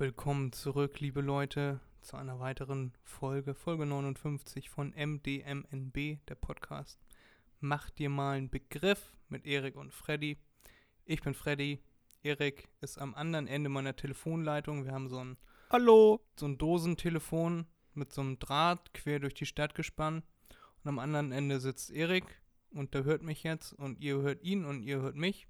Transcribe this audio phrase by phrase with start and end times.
[0.00, 6.98] Willkommen zurück, liebe Leute, zu einer weiteren Folge, Folge 59 von MDMNB, der Podcast.
[7.58, 10.38] Mach dir mal einen Begriff mit Erik und Freddy.
[11.04, 11.82] Ich bin Freddy,
[12.22, 14.86] Erik ist am anderen Ende meiner Telefonleitung.
[14.86, 15.36] Wir haben so ein,
[15.68, 16.24] Hallo.
[16.34, 20.24] so ein Dosentelefon mit so einem Draht quer durch die Stadt gespannt.
[20.82, 22.40] Und am anderen Ende sitzt Erik
[22.70, 25.46] und der hört mich jetzt und ihr hört ihn und ihr hört mich.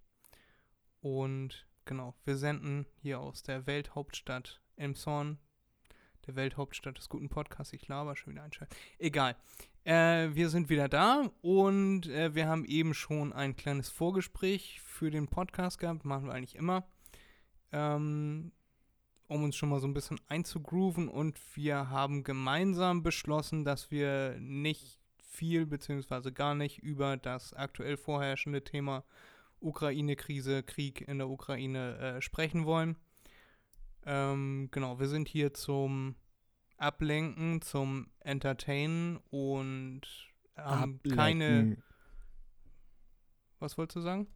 [1.03, 5.39] Und genau, wir senden hier aus der Welthauptstadt Elmshorn,
[6.25, 7.72] der Welthauptstadt des guten Podcasts.
[7.72, 8.72] Ich laber schon wieder einschalten.
[9.00, 9.35] Egal.
[9.82, 15.11] Äh, wir sind wieder da und äh, wir haben eben schon ein kleines Vorgespräch für
[15.11, 16.04] den Podcast gehabt.
[16.04, 16.85] Machen wir eigentlich immer.
[17.72, 18.52] Ähm,
[19.27, 24.36] um uns schon mal so ein bisschen einzugrooven und wir haben gemeinsam beschlossen, dass wir
[24.38, 29.02] nicht viel beziehungsweise gar nicht über das aktuell vorherrschende Thema
[29.61, 32.97] Ukraine-Krise, Krieg in der Ukraine äh, sprechen wollen.
[34.05, 36.17] Ähm, genau, wir sind hier zum
[36.77, 40.02] Ablenken, zum Entertainen und
[40.56, 41.44] haben keine.
[41.44, 41.83] Ablecken.
[43.58, 44.27] Was wolltest du sagen?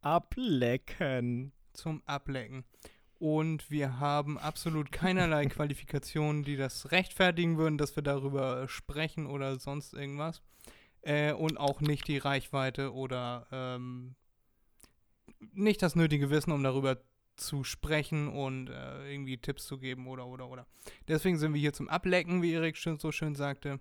[0.00, 1.52] Ablecken.
[1.72, 2.64] Zum Ablecken.
[3.18, 9.58] Und wir haben absolut keinerlei Qualifikationen, die das rechtfertigen würden, dass wir darüber sprechen oder
[9.58, 10.42] sonst irgendwas.
[11.02, 14.16] Äh, und auch nicht die Reichweite oder ähm,
[15.52, 16.98] nicht das nötige Wissen, um darüber
[17.36, 20.66] zu sprechen und äh, irgendwie Tipps zu geben oder oder oder.
[21.06, 23.80] Deswegen sind wir hier zum Ablecken, wie Erik schon so schön sagte.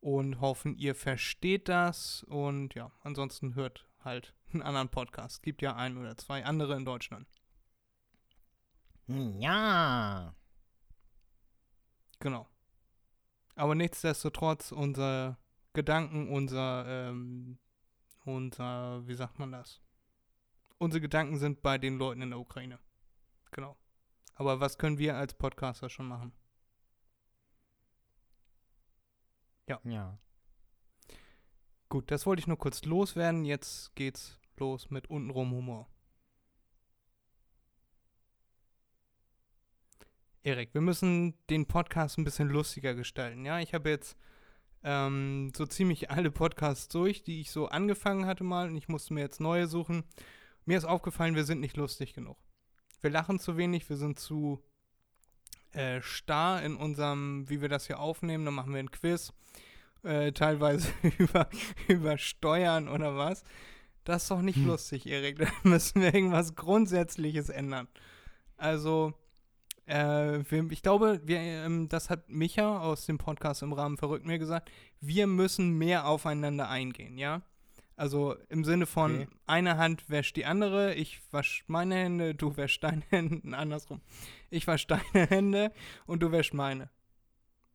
[0.00, 2.22] Und hoffen, ihr versteht das.
[2.24, 5.42] Und ja, ansonsten hört halt einen anderen Podcast.
[5.42, 7.26] Gibt ja ein oder zwei andere in Deutschland.
[9.08, 10.34] Ja.
[12.20, 12.48] Genau.
[13.56, 15.38] Aber nichtsdestotrotz, unser
[15.76, 17.58] Gedanken, unser, ähm,
[18.24, 19.82] unser, wie sagt man das?
[20.78, 22.78] Unsere Gedanken sind bei den Leuten in der Ukraine.
[23.50, 23.76] Genau.
[24.34, 26.32] Aber was können wir als Podcaster schon machen?
[29.84, 30.18] Ja.
[31.90, 33.44] Gut, das wollte ich nur kurz loswerden.
[33.44, 35.90] Jetzt geht's los mit untenrum Humor.
[40.42, 43.44] Erik, wir müssen den Podcast ein bisschen lustiger gestalten.
[43.44, 44.16] Ja, ich habe jetzt
[44.86, 49.14] ähm, so ziemlich alle Podcasts durch, die ich so angefangen hatte mal und ich musste
[49.14, 50.04] mir jetzt neue suchen.
[50.64, 52.38] Mir ist aufgefallen, wir sind nicht lustig genug.
[53.00, 54.62] Wir lachen zu wenig, wir sind zu
[55.72, 58.44] äh, starr in unserem, wie wir das hier aufnehmen.
[58.44, 59.32] Dann machen wir ein Quiz,
[60.04, 60.88] äh, teilweise
[61.18, 61.48] über,
[61.88, 63.42] über Steuern oder was.
[64.04, 64.68] Das ist doch nicht Hm.
[64.68, 65.38] lustig, Erik.
[65.40, 67.88] Da müssen wir irgendwas Grundsätzliches ändern.
[68.56, 69.14] Also,
[69.86, 74.26] äh, wir, ich glaube, wir, ähm, das hat Micha aus dem Podcast im Rahmen verrückt
[74.26, 74.70] mir gesagt,
[75.00, 77.42] wir müssen mehr aufeinander eingehen, ja?
[77.98, 79.28] Also im Sinne von, Okay.
[79.46, 84.00] eine Hand wäscht die andere, ich wasch meine Hände, du wäschst deine Hände, andersrum.
[84.50, 85.72] Ich wasch deine Hände
[86.06, 86.90] und du wäschst meine.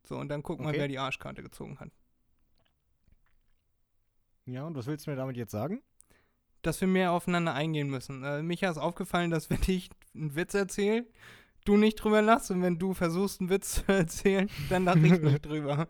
[0.04, 0.80] So, und dann gucken wir, Okay.
[0.80, 1.90] wer die Arschkarte gezogen hat.
[4.46, 5.82] Ja, und was willst du mir damit jetzt sagen?
[6.62, 8.24] Dass wir mehr aufeinander eingehen müssen.
[8.24, 11.06] Äh, Micha ist aufgefallen, dass wenn ich einen Witz erzähle,
[11.66, 15.22] du nicht drüber lachst und wenn du versuchst, einen Witz zu erzählen, dann lach ich
[15.22, 15.88] nicht drüber.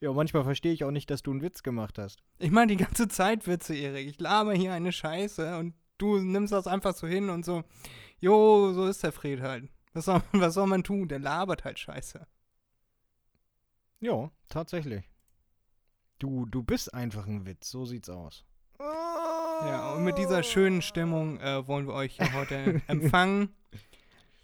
[0.00, 2.18] Ja, manchmal verstehe ich auch nicht, dass du einen Witz gemacht hast.
[2.38, 4.08] Ich meine die ganze Zeit Witze, Erik.
[4.08, 7.62] Ich laber hier eine Scheiße und du nimmst das einfach so hin und so,
[8.18, 9.70] jo, so ist der Fred halt.
[9.92, 11.08] Was soll, was soll man tun?
[11.08, 12.26] Der labert halt Scheiße.
[14.00, 15.08] Ja, tatsächlich.
[16.18, 18.44] Du, du bist einfach ein Witz, so sieht's aus.
[18.80, 23.54] Ja, und mit dieser schönen Stimmung äh, wollen wir euch heute empfangen.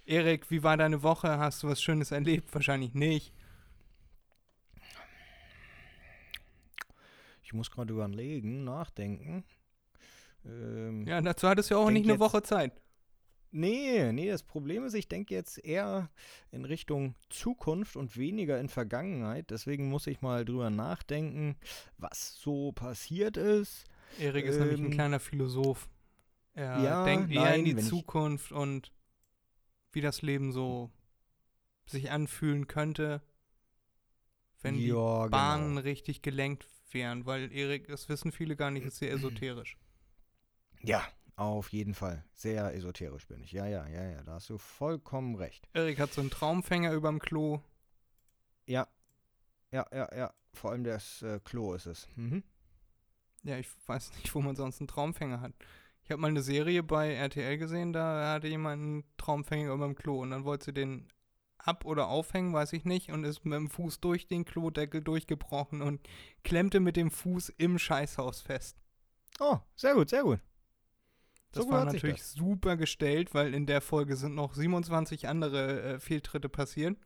[0.08, 1.38] Erik, wie war deine Woche?
[1.38, 2.52] Hast du was Schönes erlebt?
[2.54, 3.32] Wahrscheinlich nicht.
[7.42, 9.44] Ich muss gerade überlegen, nachdenken.
[10.44, 12.72] Ähm, Ja, dazu hattest du ja auch nicht eine Woche Zeit.
[13.50, 16.10] Nee, nee, das Problem ist, ich denke jetzt eher
[16.50, 19.50] in Richtung Zukunft und weniger in Vergangenheit.
[19.50, 21.56] Deswegen muss ich mal drüber nachdenken,
[21.96, 23.84] was so passiert ist.
[24.18, 25.88] Erik ist nämlich ein Ähm, kleiner Philosoph.
[26.54, 28.92] Er ja, denkt eher nein, in die Zukunft und
[29.98, 30.92] wie das Leben so
[31.84, 33.20] sich anfühlen könnte,
[34.62, 35.28] wenn die ja, genau.
[35.28, 37.26] Bahnen richtig gelenkt wären.
[37.26, 39.76] Weil Erik, das wissen viele gar nicht, ist sehr esoterisch.
[40.82, 41.02] Ja,
[41.34, 42.24] auf jeden Fall.
[42.32, 43.50] Sehr esoterisch bin ich.
[43.50, 45.68] Ja, ja, ja, ja, da hast du vollkommen recht.
[45.72, 47.60] Erik hat so einen Traumfänger überm Klo.
[48.66, 48.86] Ja,
[49.72, 50.34] ja, ja, ja.
[50.52, 52.06] Vor allem das äh, Klo ist es.
[52.14, 52.44] Mhm.
[53.42, 55.54] Ja, ich weiß nicht, wo man sonst einen Traumfänger hat.
[56.08, 60.22] Ich habe mal eine Serie bei RTL gesehen, da hatte jemand einen Traumfänger überm Klo
[60.22, 61.06] und dann wollte sie den
[61.58, 65.82] ab- oder aufhängen, weiß ich nicht, und ist mit dem Fuß durch den Klodeckel durchgebrochen
[65.82, 66.00] und
[66.44, 68.78] klemmte mit dem Fuß im Scheißhaus fest.
[69.38, 70.40] Oh, sehr gut, sehr gut.
[71.52, 76.00] Das So war natürlich super gestellt, weil in der Folge sind noch 27 andere äh,
[76.00, 76.96] Fehltritte passiert.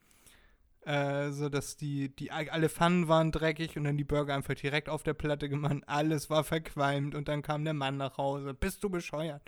[0.84, 4.88] Äh, so dass die, die, alle Pfannen waren dreckig und dann die Burger einfach direkt
[4.88, 5.76] auf der Platte gemacht.
[5.86, 8.52] Alles war verqualmt und dann kam der Mann nach Hause.
[8.52, 9.42] Bist du bescheuert?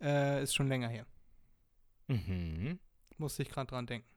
[0.00, 1.06] Äh, ist schon länger her.
[2.08, 2.78] Mhm.
[3.16, 4.08] Musste ich gerade dran denken.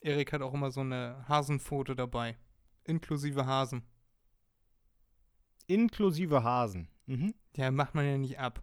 [0.00, 2.36] Erik hat auch immer so eine Hasenfoto dabei.
[2.84, 3.82] Inklusive Hasen.
[5.68, 6.88] Inklusive Hasen.
[7.06, 7.34] Mhm.
[7.56, 8.62] Ja, macht man ja nicht ab.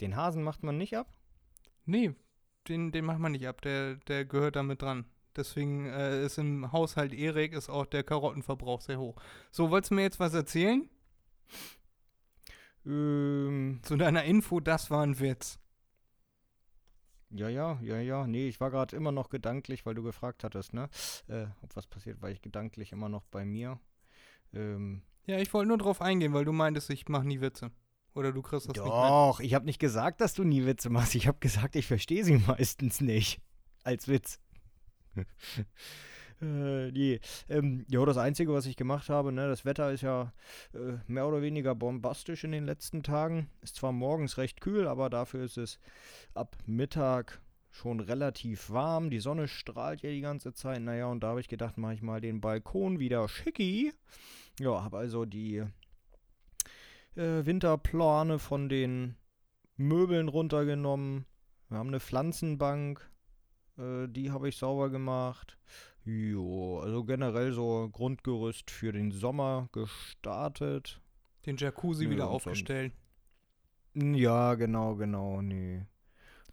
[0.00, 1.12] Den Hasen macht man nicht ab?
[1.84, 2.14] Nee,
[2.68, 3.60] den, den macht man nicht ab.
[3.62, 5.06] Der, der gehört damit dran.
[5.36, 9.16] Deswegen äh, ist im Haushalt Erik ist auch der Karottenverbrauch sehr hoch.
[9.50, 10.88] So, wolltest du mir jetzt was erzählen?
[12.86, 15.58] Ähm, Zu deiner Info, das war ein Witz.
[17.30, 18.26] ja, ja, ja, ja.
[18.26, 20.88] Nee, ich war gerade immer noch gedanklich, weil du gefragt hattest, ne?
[21.28, 23.80] Äh, ob was passiert, war ich gedanklich immer noch bei mir.
[24.54, 27.70] Ähm, Ja, ich wollte nur drauf eingehen, weil du meintest, ich mache nie Witze.
[28.16, 28.92] Oder du kriegst das nicht mit.
[28.92, 31.14] doch, ich habe nicht gesagt, dass du nie Witze machst.
[31.14, 33.42] Ich habe gesagt, ich verstehe sie meistens nicht.
[33.84, 34.40] Als Witz.
[36.40, 37.20] äh, nee.
[37.50, 40.32] Ähm, ja, das Einzige, was ich gemacht habe, ne, das Wetter ist ja
[40.72, 43.50] äh, mehr oder weniger bombastisch in den letzten Tagen.
[43.60, 45.78] Ist zwar morgens recht kühl, aber dafür ist es
[46.32, 49.10] ab Mittag schon relativ warm.
[49.10, 50.80] Die Sonne strahlt ja die ganze Zeit.
[50.80, 53.92] Naja, und da habe ich gedacht, mache ich mal den Balkon wieder schicki.
[54.58, 55.64] Ja, habe also die
[57.16, 59.16] äh, Winterplane von den
[59.76, 61.26] Möbeln runtergenommen.
[61.68, 63.10] Wir haben eine Pflanzenbank,
[63.78, 65.58] äh, die habe ich sauber gemacht.
[66.04, 71.00] Jo, also generell so Grundgerüst für den Sommer gestartet.
[71.46, 72.92] Den Jacuzzi Nö, wieder aufgestellt.
[73.94, 75.84] Ja, genau, genau, nee.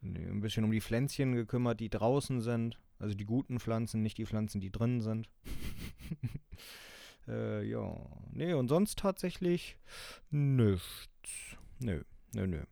[0.01, 0.25] nee.
[0.25, 2.79] Ein bisschen um die Pflänzchen gekümmert, die draußen sind.
[2.99, 5.29] Also die guten Pflanzen, nicht die Pflanzen, die drin sind.
[7.27, 7.95] äh, ja.
[8.31, 9.77] Nee, und sonst tatsächlich
[10.29, 11.07] nichts.
[11.79, 12.01] Nö,
[12.33, 12.63] nö, nö.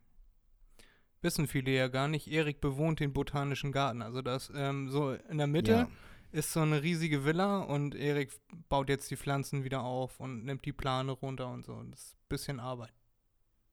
[1.20, 2.26] Wissen viele ja gar nicht.
[2.28, 4.02] Erik bewohnt den Botanischen Garten.
[4.02, 5.88] Also das ähm, so in der Mitte Ja.
[6.32, 8.32] ist so eine riesige Villa und Erik
[8.68, 11.80] baut jetzt die Pflanzen wieder auf und nimmt die Plane runter und so.
[11.90, 12.92] Das ist ein bisschen Arbeit.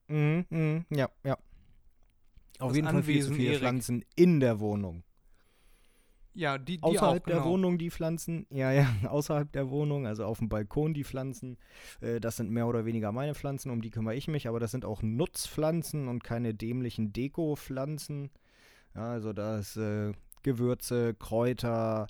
[0.08, 1.38] Mhm, mhm, ja, ja.
[2.60, 3.60] Auf Das jeden Fall viel zu viele Erik.
[3.62, 5.04] Pflanzen in der Wohnung.
[6.34, 7.38] Ja, die, die Außerhalb auch, genau.
[7.38, 11.58] der Wohnung die Pflanzen, ja, ja, außerhalb der Wohnung, also auf dem Balkon die Pflanzen,
[12.02, 14.72] äh, das sind mehr oder weniger meine Pflanzen, um die kümmere ich mich, aber das
[14.72, 18.30] sind auch Nutzpflanzen und keine dämlichen Dekopflanzen.
[18.96, 22.08] Ja, also da ist äh, Gewürze, Kräuter,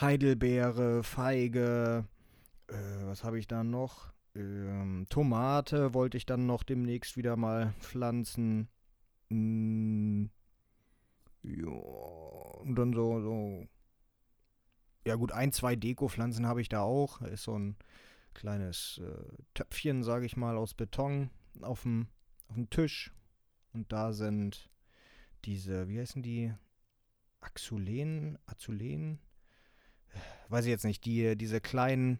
[0.00, 2.04] Heidelbeere, Feige,
[2.68, 4.12] äh, was habe ich da noch?
[4.34, 8.68] Ähm, Tomate wollte ich dann noch demnächst wieder mal pflanzen.
[9.30, 10.26] Mm,
[11.42, 13.66] ja, und dann so, so.
[15.06, 17.18] Ja, gut, ein, zwei Dekopflanzen habe ich da auch.
[17.20, 17.76] Da ist so ein
[18.34, 21.30] kleines äh, Töpfchen, sage ich mal, aus Beton
[21.62, 22.08] auf dem,
[22.48, 23.12] auf dem Tisch.
[23.72, 24.70] Und da sind
[25.44, 26.52] diese, wie heißen die?
[27.40, 29.20] Axulen, Azulen?
[30.48, 32.18] Weiß ich jetzt nicht, die, diese kleinen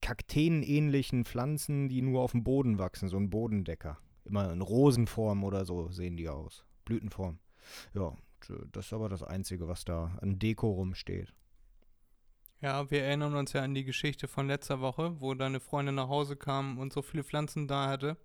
[0.00, 3.98] Kakteen-ähnlichen Pflanzen, die nur auf dem Boden wachsen, so ein Bodendecker.
[4.24, 6.64] Immer in Rosenform oder so sehen die aus.
[6.84, 7.38] Blütenform.
[7.94, 8.16] Ja,
[8.72, 11.32] das ist aber das Einzige, was da an Deko rumsteht.
[12.60, 16.08] Ja, wir erinnern uns ja an die Geschichte von letzter Woche, wo deine Freundin nach
[16.08, 18.16] Hause kam und so viele Pflanzen da hatte.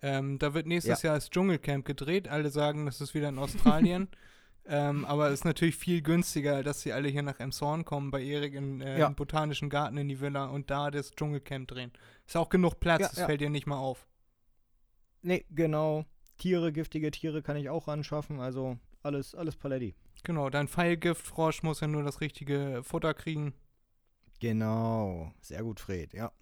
[0.00, 2.28] Ähm, da wird nächstes Jahr das Dschungelcamp gedreht.
[2.28, 4.08] Alle sagen, das ist wieder in Australien.
[4.66, 8.22] ähm, aber es ist natürlich viel günstiger, dass sie alle hier nach Emshorn kommen, bei
[8.22, 9.08] Erik in, äh, Ja.
[9.08, 11.92] im Botanischen Garten in die Villa und da das Dschungelcamp drehen.
[12.26, 13.26] Ist auch genug Platz, Ja, das ja.
[13.26, 14.06] fällt dir nicht mal auf.
[15.20, 16.06] Nee, genau.
[16.38, 19.94] Tiere, giftige Tiere kann ich auch anschaffen, also alles, alles Paletti.
[20.24, 23.54] Genau, dein Pfeilgiftfrosch muss ja nur das richtige Futter kriegen.
[24.40, 25.32] Genau.
[25.40, 26.32] Sehr gut, Fred, ja.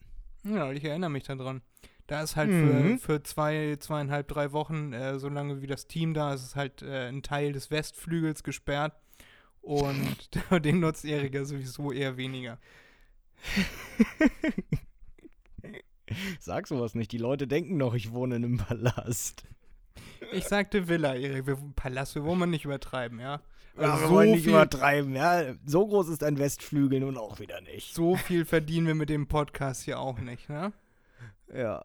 [0.45, 1.63] Ja, ich erinnere mich daran.
[2.07, 2.99] Da ist halt Mhm.
[2.99, 6.83] für, für zwei, zweieinhalb, drei Wochen, äh, solange wie das Team da ist, ist halt
[6.83, 8.95] äh, ein Teil des Westflügels gesperrt.
[9.61, 10.31] Und
[10.65, 12.59] den nutzt Erik ja sowieso eher weniger.
[16.41, 17.11] Sag sowas nicht.
[17.13, 19.45] Die Leute denken noch, ich wohne in einem Palast.
[20.33, 21.47] Ich sagte Villa, Erik.
[21.47, 23.41] Wir, Palast, wir wollen nicht übertreiben, ja?
[23.76, 25.55] Ja, Also wir so, wollen nicht viel, übertreiben, ja.
[25.65, 27.95] So groß ist ein Westflügel nun auch wieder nicht.
[27.95, 30.73] so viel verdienen wir mit dem Podcast hier auch nicht, ne?
[31.55, 31.85] Ja.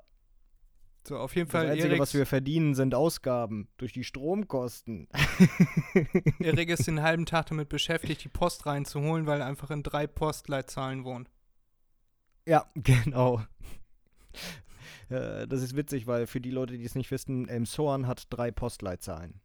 [1.07, 5.07] So, auf jeden Das Fall, Einzige, Erik, was wir verdienen, sind Ausgaben durch die Stromkosten.
[6.39, 10.05] Erik ist den halben Tag damit beschäftigt, die Post reinzuholen, weil er einfach in drei
[10.05, 11.29] Postleitzahlen wohnt.
[12.45, 13.41] Ja, genau.
[15.11, 18.51] Äh, Das ist witzig, weil für die Leute, die es nicht wissen, Elmshorn hat drei
[18.51, 19.41] Postleitzahlen.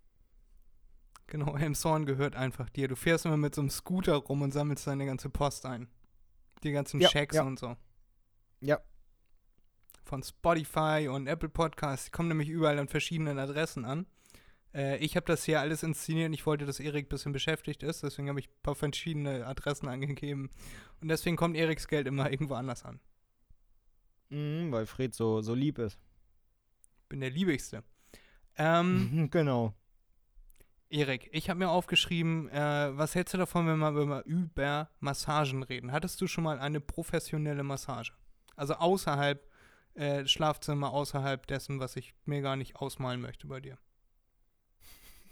[1.27, 2.89] Genau, Elmshorn gehört einfach dir.
[2.89, 5.89] Du fährst immer mit so einem Scooter rum und sammelst deine ganze Post ein.
[6.63, 7.43] Die ganzen Ja, Schecks ja.
[7.43, 7.77] und so.
[8.61, 8.81] Ja.
[10.05, 12.07] von Spotify und Apple Podcasts.
[12.07, 14.07] Die kommen nämlich überall an verschiedenen Adressen an.
[14.73, 17.83] Äh, ich habe das hier alles inszeniert und ich wollte, dass Erik ein bisschen beschäftigt
[17.83, 18.05] ist.
[18.05, 20.49] Deswegen habe ich ein paar verschiedene Adressen angegeben.
[21.01, 23.01] Und deswegen kommt Eriks Geld immer irgendwo anders an.
[24.29, 25.99] Mhm, weil Fred so, so lieb ist.
[27.09, 27.85] Bin der Liebigste.
[28.57, 29.75] Ähm, genau.
[30.89, 35.91] Erik, ich habe mir aufgeschrieben, äh, was hältst du davon, wenn wir über, Massagen reden?
[35.91, 38.13] Hattest du schon mal eine professionelle Massage?
[38.55, 39.45] Also außerhalb
[39.95, 43.79] äh, Schlafzimmer, außerhalb dessen, was ich mir gar nicht ausmalen möchte bei dir.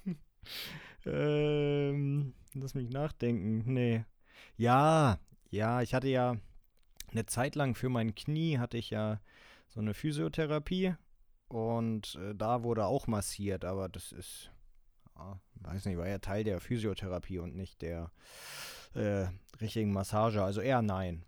[1.07, 3.63] ähm, lass mich nachdenken.
[3.73, 4.05] Nee.
[4.57, 5.21] Ja,
[5.51, 6.37] ja, ich hatte ja
[7.14, 9.21] eine Zeit lang für mein Knie hatte ich ja
[9.68, 10.94] so eine Physiotherapie
[11.49, 14.50] und äh, da wurde auch massiert, aber das ist
[15.16, 18.11] ja, weiß nicht, war ja Teil der Physiotherapie und nicht der
[18.94, 19.26] äh,
[19.61, 20.42] richtigen Massage.
[20.42, 21.25] Also eher nein.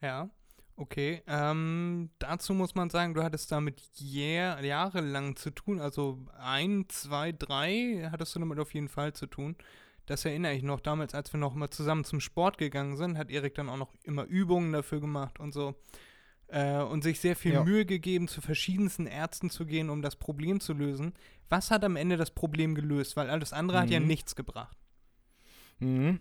[0.00, 0.28] Ja,
[0.76, 1.22] okay.
[1.26, 5.80] Ähm, dazu muss man sagen, du hattest damit Jahr, jahrelang zu tun.
[5.80, 9.56] Also ein, zwei, drei hattest du damit auf jeden Fall zu tun.
[10.06, 13.30] Das erinnere ich noch damals, als wir noch mal zusammen zum Sport gegangen sind, hat
[13.30, 15.74] Erik dann auch noch immer Übungen dafür gemacht und so
[16.48, 17.64] äh, und sich sehr viel ja.
[17.64, 21.14] Mühe gegeben, zu verschiedensten Ärzten zu gehen, um das Problem zu lösen.
[21.48, 23.16] Was hat am Ende das Problem gelöst?
[23.16, 23.82] Weil alles andere mhm.
[23.82, 24.06] hat ja mhm.
[24.06, 24.76] nichts gebracht.
[25.78, 26.20] Mhm.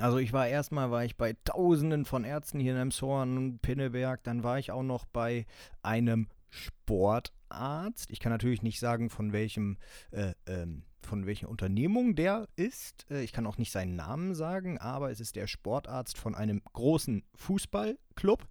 [0.00, 4.24] Also ich war erstmal war ich bei Tausenden von Ärzten hier in Emshorn und Pinneberg,
[4.24, 5.46] dann war ich auch noch bei
[5.82, 8.10] einem Sportarzt.
[8.10, 9.78] Ich kann natürlich nicht sagen, von welchem
[10.10, 13.06] äh, ähm, von welcher Unternehmung der ist.
[13.10, 16.62] Äh, ich kann auch nicht seinen Namen sagen, aber es ist der Sportarzt von einem
[16.72, 18.46] großen Fußballclub.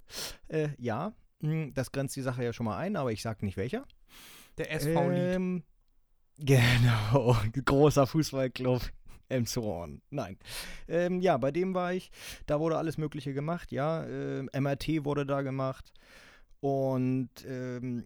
[0.48, 3.58] Äh, ja, hm, das grenzt die Sache ja schon mal ein, aber ich sage nicht
[3.58, 3.86] welcher.
[4.58, 5.64] Der SV ähm,
[6.38, 8.82] Genau, großer Fußballclub.
[9.30, 10.02] Emshorn.
[10.10, 10.38] Nein.
[10.88, 12.12] Ähm, ja, bei dem war ich.
[12.46, 13.72] Da wurde alles Mögliche gemacht.
[13.72, 15.92] Ja, äh, MRT wurde da gemacht.
[16.60, 18.06] Und ähm,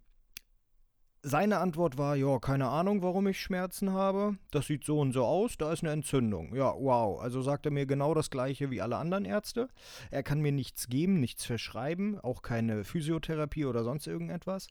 [1.27, 4.38] seine Antwort war, ja, keine Ahnung, warum ich Schmerzen habe.
[4.51, 6.55] Das sieht so und so aus, da ist eine Entzündung.
[6.55, 7.19] Ja, wow.
[7.19, 9.67] Also sagt er mir genau das gleiche wie alle anderen Ärzte.
[10.10, 14.67] Er kann mir nichts geben, nichts verschreiben, auch keine Physiotherapie oder sonst irgendetwas,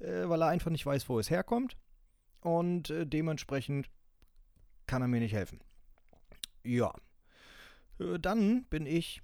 [0.00, 1.76] äh, weil er einfach nicht weiß, wo es herkommt.
[2.40, 3.88] Und äh, dementsprechend
[4.86, 5.60] kann er mir nicht helfen.
[6.64, 6.92] Ja.
[8.00, 9.22] Äh, dann bin ich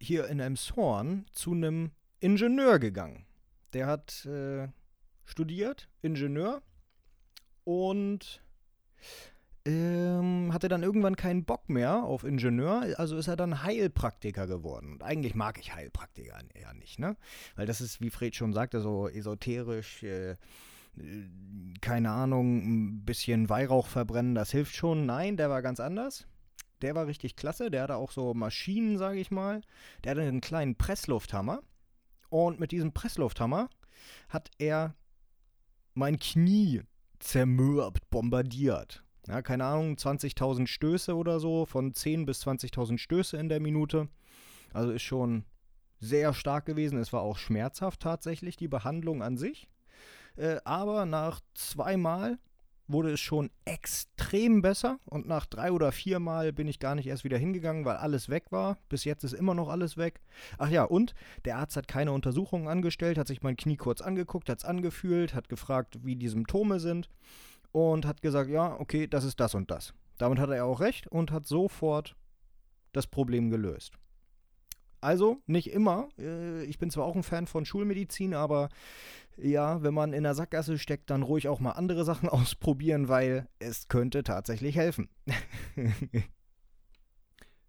[0.00, 3.26] hier in Emshorn zu einem Ingenieur gegangen.
[3.72, 4.28] Der hat
[5.30, 6.62] studiert, Ingenieur
[7.64, 8.42] und
[9.64, 14.94] ähm, hatte dann irgendwann keinen Bock mehr auf Ingenieur, also ist er dann Heilpraktiker geworden.
[14.94, 17.16] Und eigentlich mag ich Heilpraktiker eher nicht, ne?
[17.56, 20.36] Weil das ist, wie Fred schon sagte, so esoterisch, äh,
[21.80, 25.06] keine Ahnung, ein bisschen Weihrauch verbrennen, das hilft schon.
[25.06, 26.26] Nein, der war ganz anders.
[26.82, 29.60] Der war richtig klasse, der hatte auch so Maschinen, sage ich mal.
[30.02, 31.62] Der hatte einen kleinen Presslufthammer.
[32.30, 33.68] Und mit diesem Presslufthammer
[34.28, 34.94] hat er
[36.00, 36.82] mein Knie
[37.18, 39.04] zermürbt, bombardiert.
[39.28, 44.08] Ja, keine Ahnung, 20.000 Stöße oder so, von 10 bis 20.000 Stöße in der Minute.
[44.72, 45.44] Also ist schon
[46.00, 46.98] sehr stark gewesen.
[46.98, 49.68] Es war auch schmerzhaft tatsächlich, die Behandlung an sich.
[50.36, 52.38] Äh, aber nach zweimal
[52.92, 57.24] wurde es schon extrem besser und nach drei oder viermal bin ich gar nicht erst
[57.24, 58.78] wieder hingegangen, weil alles weg war.
[58.88, 60.20] Bis jetzt ist immer noch alles weg.
[60.58, 64.48] Ach ja, und der Arzt hat keine Untersuchungen angestellt, hat sich mein Knie kurz angeguckt,
[64.48, 67.08] hat es angefühlt, hat gefragt, wie die Symptome sind
[67.72, 69.94] und hat gesagt, ja, okay, das ist das und das.
[70.18, 72.16] Damit hat er auch recht und hat sofort
[72.92, 73.94] das Problem gelöst.
[75.00, 76.08] Also nicht immer.
[76.18, 78.68] Äh, ich bin zwar auch ein Fan von Schulmedizin, aber
[79.36, 83.48] ja, wenn man in der Sackgasse steckt, dann ruhig auch mal andere Sachen ausprobieren, weil
[83.58, 85.08] es könnte tatsächlich helfen.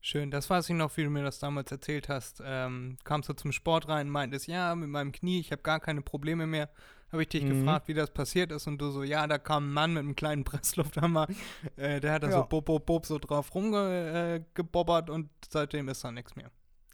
[0.04, 2.42] Schön, das weiß ich noch, wie du mir das damals erzählt hast.
[2.44, 6.02] Ähm, kamst du zum Sport rein, meintest, ja, mit meinem Knie, ich habe gar keine
[6.02, 6.70] Probleme mehr.
[7.12, 7.60] Habe ich dich mhm.
[7.60, 10.16] gefragt, wie das passiert ist und du so, ja, da kam ein Mann mit einem
[10.16, 11.28] kleinen Presslufthammer,
[11.76, 12.38] äh, der hat da ja.
[12.38, 16.50] so bob, bob, bob so drauf rumgebobbert äh, und seitdem ist da nichts mehr.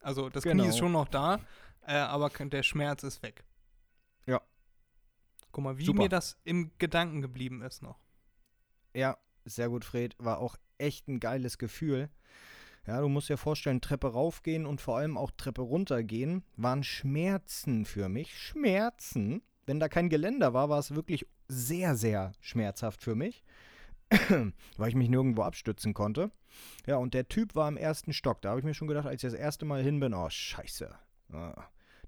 [0.08, 0.64] Also das genau.
[0.64, 1.40] Knie ist schon noch da,
[1.86, 3.44] äh, aber der Schmerz ist weg.
[4.26, 4.42] Ja,
[5.52, 6.04] Guck mal, wie Super.
[6.04, 8.00] mir das im Gedanken geblieben ist noch.
[8.94, 10.16] Ja, sehr gut, Fred.
[10.20, 12.10] War auch echt ein geiles Gefühl.
[12.86, 17.86] Ja, du musst dir vorstellen, Treppe raufgehen und vor allem auch Treppe runtergehen waren Schmerzen
[17.86, 18.38] für mich.
[18.38, 19.42] Schmerzen.
[19.66, 23.44] Wenn da kein Geländer war, war es wirklich sehr, sehr schmerzhaft für mich,
[24.78, 26.32] weil ich mich nirgendwo abstützen konnte.
[26.86, 28.42] Ja, und der Typ war im ersten Stock.
[28.42, 30.94] Da habe ich mir schon gedacht, als ich das erste Mal hin bin, oh, scheiße.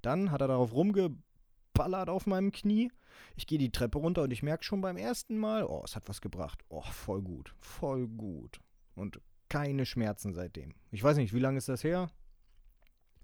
[0.01, 2.91] Dann hat er darauf rumgeballert auf meinem Knie
[3.35, 6.07] ich gehe die Treppe runter und ich merke schon beim ersten Mal, oh, es hat
[6.09, 6.63] was gebracht.
[6.69, 8.59] Oh, voll gut, voll gut.
[8.95, 10.75] Und keine Schmerzen seitdem.
[10.91, 12.11] Ich weiß nicht, wie lange ist das her?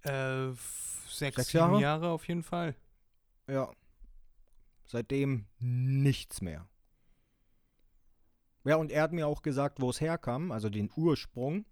[0.01, 0.51] Äh,
[1.07, 1.81] sechs, sechs Jahre?
[1.81, 2.75] Jahre auf jeden Fall.
[3.47, 3.71] Ja,
[4.87, 6.67] Seitdem nichts mehr.
[8.65, 11.65] Ja, und er hat mir auch gesagt, wo es herkam, also den Ursprung.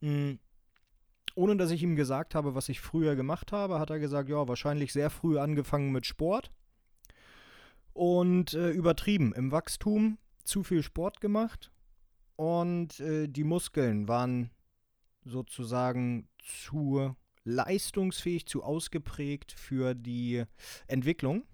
[0.00, 0.38] Mhm.
[1.36, 4.46] Ohne dass ich ihm gesagt habe, was ich früher gemacht habe, hat er gesagt, ja,
[4.46, 6.52] wahrscheinlich sehr früh angefangen mit Sport
[7.92, 11.72] und äh, übertrieben im Wachstum, zu viel Sport gemacht
[12.36, 14.50] und äh, die Muskeln waren
[15.24, 20.44] sozusagen zu leistungsfähig, zu ausgeprägt für die
[20.86, 21.44] Entwicklung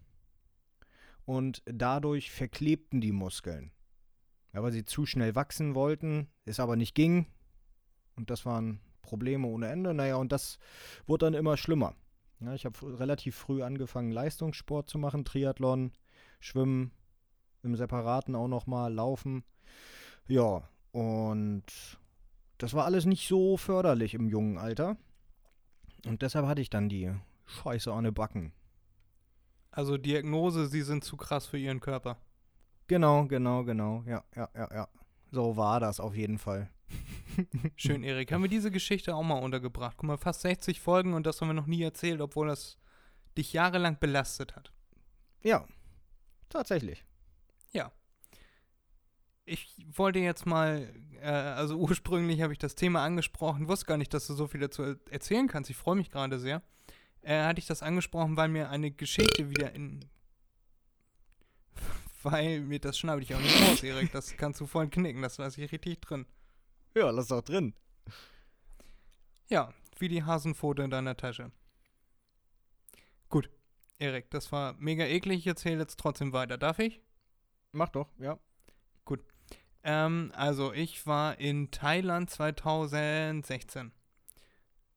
[1.24, 3.70] und dadurch verklebten die Muskeln.
[4.52, 7.26] Ja, weil sie zu schnell wachsen wollten, es aber nicht ging
[8.16, 9.94] und das waren Probleme ohne Ende.
[9.94, 10.58] Naja, und das
[11.06, 11.94] wurde dann immer schlimmer.
[12.40, 15.92] Ja, ich habe relativ früh angefangen, Leistungssport zu machen, Triathlon,
[16.38, 16.92] Schwimmen,
[17.62, 19.44] im Separaten auch nochmal, Laufen.
[20.26, 21.64] Ja, und
[22.58, 24.96] das war alles nicht so förderlich im jungen Alter.
[26.06, 27.12] Und deshalb hatte ich dann die
[27.46, 28.52] Scheiße den Backen.
[29.70, 32.16] Also Diagnose, Sie sind zu krass für Ihren Körper.
[32.90, 34.02] Genau, genau, genau.
[34.04, 34.88] Ja, ja, ja, ja.
[35.30, 36.68] So war das auf jeden Fall.
[37.76, 38.32] Schön, Erik.
[38.32, 39.96] Haben wir diese Geschichte auch mal untergebracht?
[39.96, 42.78] Guck mal, fast 60 Folgen und das haben wir noch nie erzählt, obwohl das
[43.38, 44.72] dich jahrelang belastet hat.
[45.44, 45.68] Ja,
[46.48, 47.04] tatsächlich.
[47.70, 47.92] Ja.
[49.44, 50.92] Ich wollte jetzt mal,
[51.22, 54.62] äh, also ursprünglich habe ich das Thema angesprochen, wusste gar nicht, dass du so viel
[54.62, 55.70] dazu erzählen kannst.
[55.70, 56.60] Ich freue mich gerade sehr.
[57.22, 60.00] Äh, hatte ich das angesprochen, weil mir eine Geschichte wieder in.
[62.22, 64.12] Weil mir das schneide ich auch nicht raus, Erik.
[64.12, 66.26] Das kannst du voll knicken, das lasse ich richtig drin.
[66.94, 67.74] Ja, lass doch drin.
[69.48, 71.50] Ja, wie die Hasenpfote in deiner Tasche.
[73.28, 73.50] Gut,
[73.98, 75.40] Erik, das war mega eklig.
[75.40, 76.58] Ich erzähle jetzt trotzdem weiter.
[76.58, 77.00] Darf ich?
[77.72, 78.38] Mach doch, ja.
[79.04, 79.24] Gut.
[79.82, 83.92] Ähm, also, ich war in Thailand 2016.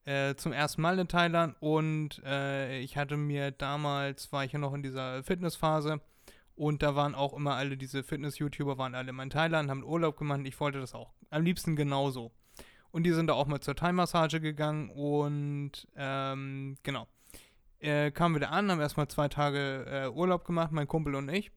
[0.04, 4.58] Äh, zum ersten Mal in Thailand und äh, ich hatte mir damals, war ich ja
[4.58, 6.02] noch in dieser Fitnessphase
[6.56, 10.40] und da waren auch immer alle diese Fitness-YouTuber, waren alle in Thailand, haben Urlaub gemacht.
[10.44, 12.32] Ich wollte das auch am liebsten genauso.
[12.92, 17.08] Und die sind da auch mal zur Thai-Massage gegangen und ähm, genau.
[17.80, 21.50] Äh, kamen wieder an, haben erstmal zwei Tage äh, Urlaub gemacht, mein Kumpel und ich.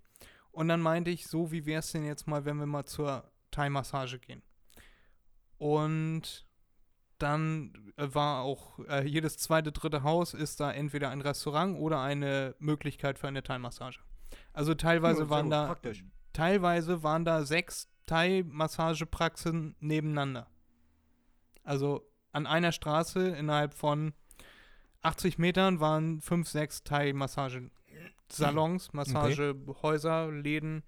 [0.51, 3.31] Und dann meinte ich, so wie wäre es denn jetzt mal, wenn wir mal zur
[3.51, 4.41] Thai-Massage gehen?
[5.59, 6.47] Und
[7.19, 12.01] dann äh, war auch äh, jedes zweite, dritte Haus ist da entweder ein Restaurant oder
[12.01, 13.99] eine Möglichkeit für eine Thai-Massage.
[14.53, 16.03] Also teilweise ja, waren da praktisch.
[16.33, 20.47] teilweise waren da sechs Thai-Massagepraxen nebeneinander.
[21.63, 24.13] Also an einer Straße innerhalb von
[25.01, 30.41] 80 Metern waren fünf, sechs Thai-Massagesalons, Massagehäuser, okay.
[30.41, 30.83] Läden.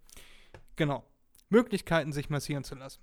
[0.76, 1.06] Genau.
[1.50, 3.02] Möglichkeiten, sich massieren zu lassen.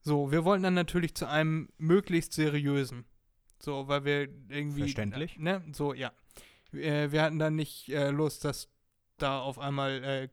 [0.00, 3.04] So, wir wollten dann natürlich zu einem möglichst seriösen.
[3.60, 4.80] So, weil wir irgendwie.
[4.80, 5.38] Verständlich.
[5.38, 6.10] Ne, so, ja.
[6.72, 8.68] Wir, wir hatten dann nicht äh, Lust, dass
[9.22, 10.28] da auf einmal äh,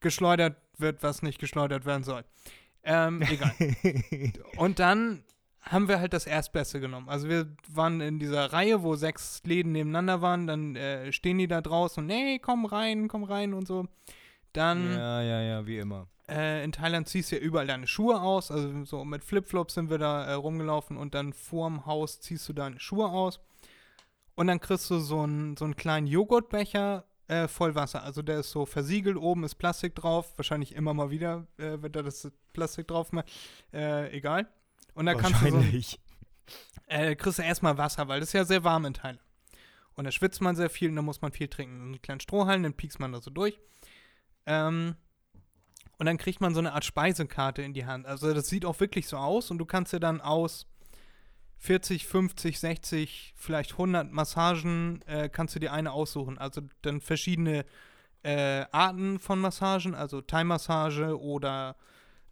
[0.00, 2.24] geschleudert wird, was nicht geschleudert werden soll.
[2.82, 3.52] Ähm, egal.
[4.56, 5.22] Und dann
[5.60, 7.08] haben wir halt das Erstbeste genommen.
[7.08, 11.48] Also wir waren in dieser Reihe, wo sechs Läden nebeneinander waren, dann äh, stehen die
[11.48, 13.86] da draußen und nee, komm rein, komm rein und so.
[14.52, 14.92] Dann.
[14.92, 16.08] Ja, ja, ja, wie immer.
[16.28, 18.50] Äh, in Thailand ziehst du ja überall deine Schuhe aus.
[18.50, 22.52] Also so mit Flipflops sind wir da äh, rumgelaufen und dann vorm Haus ziehst du
[22.52, 23.40] deine Schuhe aus.
[24.34, 28.02] Und dann kriegst du so einen, so einen kleinen Joghurtbecher äh, voll Wasser.
[28.02, 30.36] Also der ist so versiegelt, oben ist Plastik drauf.
[30.36, 33.30] Wahrscheinlich immer mal wieder äh, wird da das Plastik drauf macht.
[33.72, 34.48] Äh, egal.
[34.94, 35.96] Und da kannst du so.
[36.88, 39.20] Äh, kriegst du erstmal Wasser, weil das ist ja sehr warm in Thailand.
[39.94, 41.80] Und da schwitzt man sehr viel und da muss man viel trinken.
[41.80, 43.60] einen kleinen Strohhalm, den piekst man da so durch.
[44.46, 44.96] Ähm,
[45.98, 48.06] und dann kriegt man so eine Art Speisekarte in die Hand.
[48.06, 50.66] Also das sieht auch wirklich so aus und du kannst dir dann aus
[51.60, 56.38] 40, 50, 60, vielleicht 100 Massagen äh, kannst du dir eine aussuchen.
[56.38, 57.66] Also dann verschiedene
[58.22, 61.76] äh, Arten von Massagen, also Thai-Massage oder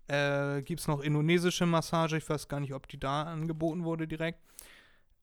[0.08, 2.16] äh, gibt es noch indonesische Massage.
[2.16, 4.40] Ich weiß gar nicht, ob die da angeboten wurde direkt.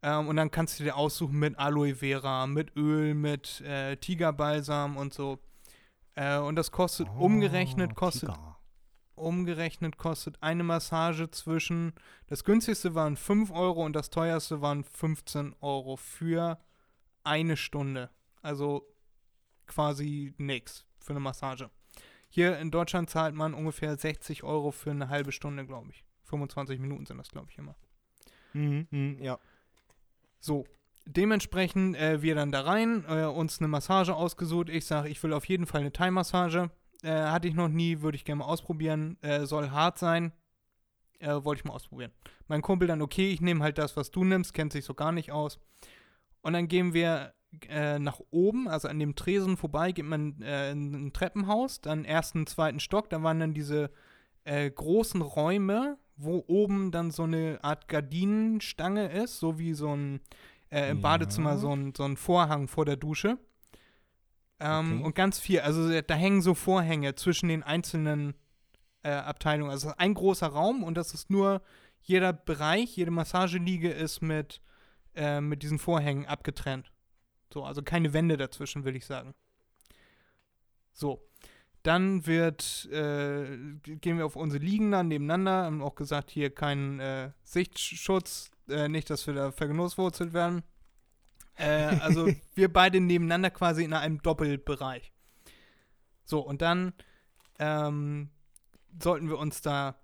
[0.04, 4.98] Ähm, und dann kannst du dir aussuchen mit Aloe Vera, mit Öl, mit äh, Tigerbalsam
[4.98, 5.39] und so.
[6.13, 8.55] Äh, und das kostet oh, umgerechnet, kostet Tiger
[9.15, 11.93] umgerechnet kostet eine Massage zwischen,
[12.28, 16.60] das günstigste waren 5 Euro und das teuerste waren 15 Euro für
[17.23, 18.10] eine Stunde.
[18.41, 18.88] Also
[19.67, 21.69] quasi nix für eine Massage.
[22.30, 26.04] Hier in Deutschland zahlt man ungefähr 60 Euro für eine halbe Stunde, glaube ich.
[26.25, 27.75] 25 Minuten sind das, glaube ich, immer.
[28.54, 29.39] Mhm, mh, ja.
[30.39, 30.65] So,
[31.06, 34.69] dementsprechend äh, wir dann da rein, äh, uns eine Massage ausgesucht.
[34.69, 36.69] Ich sage, ich will auf jeden Fall eine Thai-Massage.
[37.06, 39.18] Äh, hatte ich noch nie, würde ich gerne mal ausprobieren.
[39.22, 40.32] Äh, soll hart sein.
[41.20, 42.12] Äh, wollte ich mal ausprobieren.
[42.48, 45.12] Mein Kumpel dann, okay, ich nehme halt das, was du nimmst, kennt sich so gar
[45.12, 45.60] nicht aus.
[46.41, 47.34] Und dann gehen wir,
[47.70, 52.06] äh, nach oben, also an dem Tresen vorbei, geht man äh, in ein Treppenhaus, dann
[52.06, 53.91] ersten, zweiten Stock, da waren dann diese
[54.44, 60.22] äh, großen Räume, wo oben dann so eine Art Gardinenstange ist, so wie so ein
[60.70, 61.02] äh, im Ja.
[61.04, 63.38] Badezimmer so ein, so ein Vorhang vor der Dusche.
[64.60, 65.04] Ähm, Okay.
[65.04, 68.36] Und ganz viel, also da hängen so Vorhänge zwischen den einzelnen
[69.04, 69.72] äh, Abteilungen.
[69.72, 71.62] Also ein großer Raum und das ist nur
[72.02, 74.62] jeder Bereich, jede Massageliege ist mit,
[75.15, 76.91] äh, mit diesen Vorhängen abgetrennt.
[77.54, 79.34] So, also keine Wände dazwischen, will ich sagen.
[80.94, 81.22] So.
[81.84, 87.00] Dann wird, äh, gehen wir auf unsere Liegen dann nebeneinander, haben auch gesagt, hier kein
[87.00, 90.63] äh, Sichtschutz, äh, nicht, dass wir da vergenusswurzelt werden.
[91.56, 95.12] Äh, also wir beide nebeneinander quasi in einem Doppelbereich.
[96.26, 96.94] So, und dann
[97.60, 98.30] ähm,
[99.02, 99.96] sollten wir uns da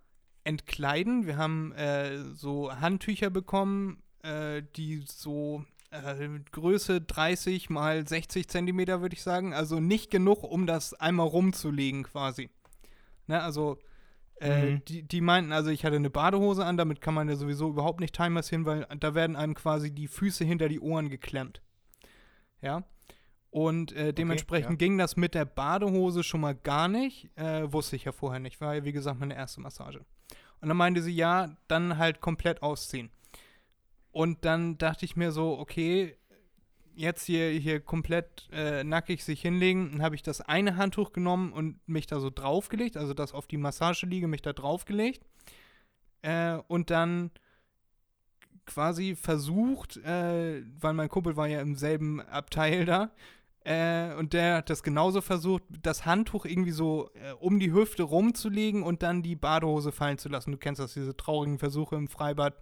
[0.44, 1.26] entkleiden.
[1.26, 9.02] Wir haben äh, so Handtücher bekommen, äh, die so äh, Größe 30 mal 60 Zentimeter,
[9.02, 9.54] würde ich sagen.
[9.54, 12.50] Also nicht genug, um das einmal rumzulegen quasi.
[13.28, 13.78] Ne, also
[14.42, 14.86] äh, Mhm.
[14.86, 18.00] die, die meinten, also ich hatte eine Badehose an, damit kann man ja sowieso überhaupt
[18.00, 21.62] nicht time massieren, weil da werden einem quasi die Füße hinter die Ohren geklemmt.
[22.62, 22.84] Ja.
[23.52, 24.78] Und äh, dementsprechend ja.
[24.78, 27.30] ging das mit der Badehose schon mal gar nicht.
[27.38, 28.62] Äh, wusste ich ja vorher nicht.
[28.62, 30.06] War ja, wie gesagt, meine erste Massage.
[30.62, 33.10] Und dann meinte sie, ja, dann halt komplett ausziehen.
[34.12, 36.16] Und dann dachte ich mir so, okay,
[36.96, 40.02] jetzt hier, hier komplett äh, nackig sich hinlegen.
[40.02, 43.58] Habe ich das eine Handtuch genommen und mich da so draufgelegt, also das auf die
[43.58, 45.26] Massageliege, mich da draufgelegt.
[46.22, 47.32] Äh, und dann
[48.66, 53.12] quasi versucht, äh, weil mein Kumpel war ja im selben Abteil da,
[53.64, 58.04] äh, und der hat das genauso versucht, das Handtuch irgendwie so äh, um die Hüfte
[58.04, 60.52] rumzulegen und dann die Badehose fallen zu lassen.
[60.52, 62.56] Du kennst das, diese traurigen Versuche im Freibad,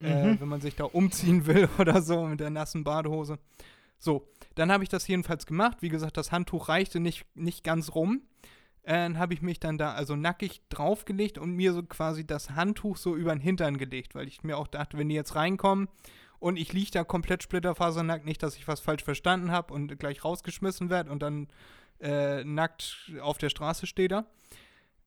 [0.00, 0.40] äh, Mhm.
[0.40, 3.38] wenn man sich da umziehen will oder so mit der nassen Badehose.
[3.98, 5.78] So, dann habe ich das jedenfalls gemacht.
[5.80, 8.22] Wie gesagt, das Handtuch reichte nicht, nicht ganz rum.
[8.82, 12.50] Äh, Dann habe ich mich dann da also nackig draufgelegt und mir so quasi das
[12.50, 15.88] Handtuch so über den Hintern gelegt, weil ich mir auch dachte, wenn die jetzt reinkommen
[16.38, 20.24] und ich liege da komplett splitterfasernackt, nicht, dass ich was falsch verstanden habe und gleich
[20.24, 21.48] rausgeschmissen werde und dann
[22.00, 24.26] äh, nackt auf der Straße stehe da.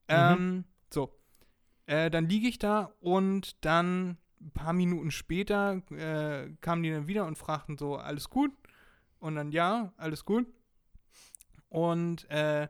[0.10, 1.18] Ähm, so.
[1.86, 7.08] Äh, dann liege ich da und dann ein paar Minuten später äh, kamen die dann
[7.08, 8.52] wieder und fragten so, alles gut?
[9.20, 10.48] Und dann ja, alles gut.
[11.70, 12.68] Und äh,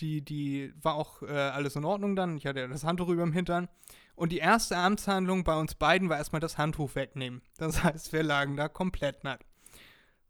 [0.00, 2.36] die, die war auch äh, alles in Ordnung dann.
[2.36, 3.68] Ich hatte ja das Handtuch über dem Hintern.
[4.14, 7.42] Und die erste Amtshandlung bei uns beiden war erstmal das Handtuch wegnehmen.
[7.56, 9.46] Das heißt, wir lagen da komplett nackt.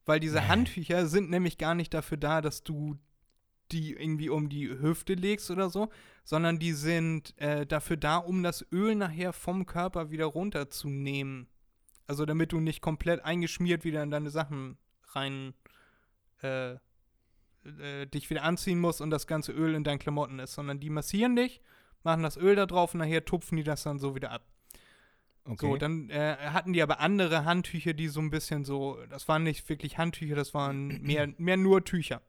[0.05, 0.47] Weil diese Nee.
[0.49, 2.97] Handtücher sind nämlich gar nicht dafür da, dass du
[3.73, 5.89] die irgendwie um die Hüfte legst oder so,
[6.25, 11.49] sondern die sind äh, dafür da, um das Öl nachher vom Körper wieder runterzunehmen.
[12.07, 14.79] Also damit du nicht komplett eingeschmiert wieder in deine Sachen
[15.15, 15.55] rein
[16.43, 16.77] äh,
[17.65, 20.91] äh, dich wieder anziehen musst und das ganze Öl in deinen Klamotten ist, sondern die
[20.91, 21.61] massieren dich,
[22.03, 24.47] machen das Öl da drauf und nachher tupfen die das dann so wieder ab.
[25.45, 25.67] Okay.
[25.67, 29.45] So, dann äh, hatten die aber andere Handtücher, die so ein bisschen so, das waren
[29.45, 32.21] nicht wirklich Handtücher, das waren mehr, mehr nur Tücher,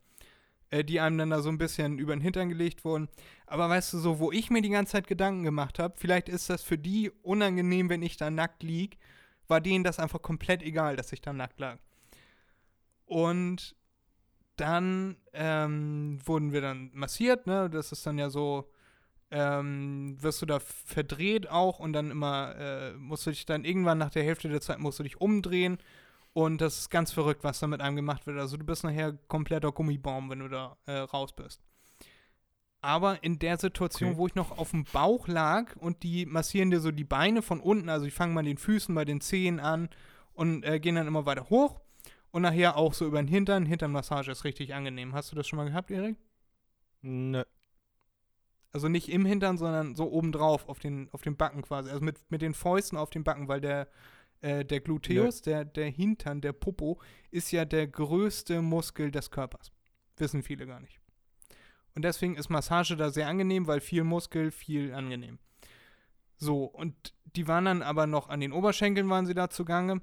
[0.69, 3.07] äh, die einem dann da so ein bisschen über den Hintern gelegt wurden.
[3.45, 6.49] Aber weißt du, so, wo ich mir die ganze Zeit Gedanken gemacht habe, vielleicht ist
[6.49, 8.97] das für die unangenehm, wenn ich da nackt lieg,
[9.47, 11.77] war denen das einfach komplett egal, dass ich da nackt lag.
[13.05, 13.75] Und
[14.57, 17.69] dann ähm, wurden wir dann massiert, ne?
[17.69, 18.69] Das ist dann ja so,
[19.31, 23.97] ähm, wirst du da verdreht auch und dann immer äh, musst du dich dann irgendwann
[23.97, 25.77] nach der Hälfte der Zeit musst du dich umdrehen
[26.37, 28.37] und das ist ganz verrückt, was da mit einem gemacht wird.
[28.37, 31.63] Also du bist nachher kompletter Gummibaum, wenn du da äh, raus bist.
[32.79, 34.17] Aber in der Situation, Okay.
[34.19, 37.59] wo ich noch auf dem Bauch lag und die massieren dir so die Beine von
[37.59, 39.89] unten, also ich fange mal den Füßen, bei den Zehen an
[40.33, 41.81] und äh, gehen dann immer weiter hoch
[42.29, 43.65] und nachher auch so über den Hintern.
[43.65, 45.13] Hinternmassage ist richtig angenehm.
[45.15, 46.17] Hast du das schon mal gehabt, Erik?
[47.01, 47.43] Nö.
[48.73, 51.89] Also nicht im Hintern, sondern so obendrauf auf den, auf den Backen quasi.
[51.89, 53.87] Also mit, mit den Fäusten auf den Backen, weil der,
[54.41, 56.99] äh, der Gluteus, der, der Hintern, der Popo,
[57.31, 59.71] ist ja der größte Muskel des Körpers.
[60.17, 60.99] Wissen viele gar nicht.
[61.95, 65.39] Und deswegen ist Massage da sehr angenehm, weil viel Muskel, viel angenehm.
[66.37, 70.01] So, und die waren dann aber noch an den Oberschenkeln waren sie da zugange.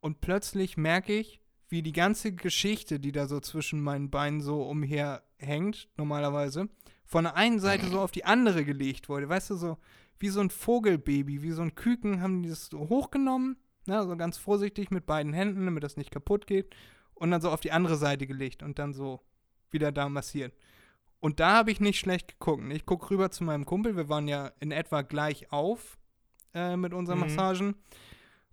[0.00, 4.62] Und plötzlich merke ich, wie die ganze Geschichte, die da so zwischen meinen Beinen so
[4.62, 6.68] umherhängt, normalerweise,
[7.04, 9.28] von der einen Seite so auf die andere gelegt wurde.
[9.28, 9.78] Weißt du, so
[10.18, 14.16] wie so ein Vogelbaby, wie so ein Küken haben die das so hochgenommen, ne, so
[14.16, 16.74] ganz vorsichtig mit beiden Händen, damit das nicht kaputt geht,
[17.14, 19.20] und dann so auf die andere Seite gelegt und dann so
[19.70, 20.54] wieder da massiert.
[21.20, 22.62] Und da habe ich nicht schlecht geguckt.
[22.72, 25.98] Ich gucke rüber zu meinem Kumpel, wir waren ja in etwa gleich auf
[26.54, 27.24] äh, mit unseren Mhm.
[27.26, 27.74] Massagen.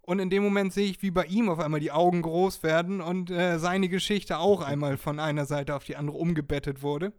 [0.01, 3.01] Und in dem Moment sehe ich, wie bei ihm auf einmal die Augen groß werden
[3.01, 7.13] und äh, seine Geschichte auch einmal von einer Seite auf die andere umgebettet wurde.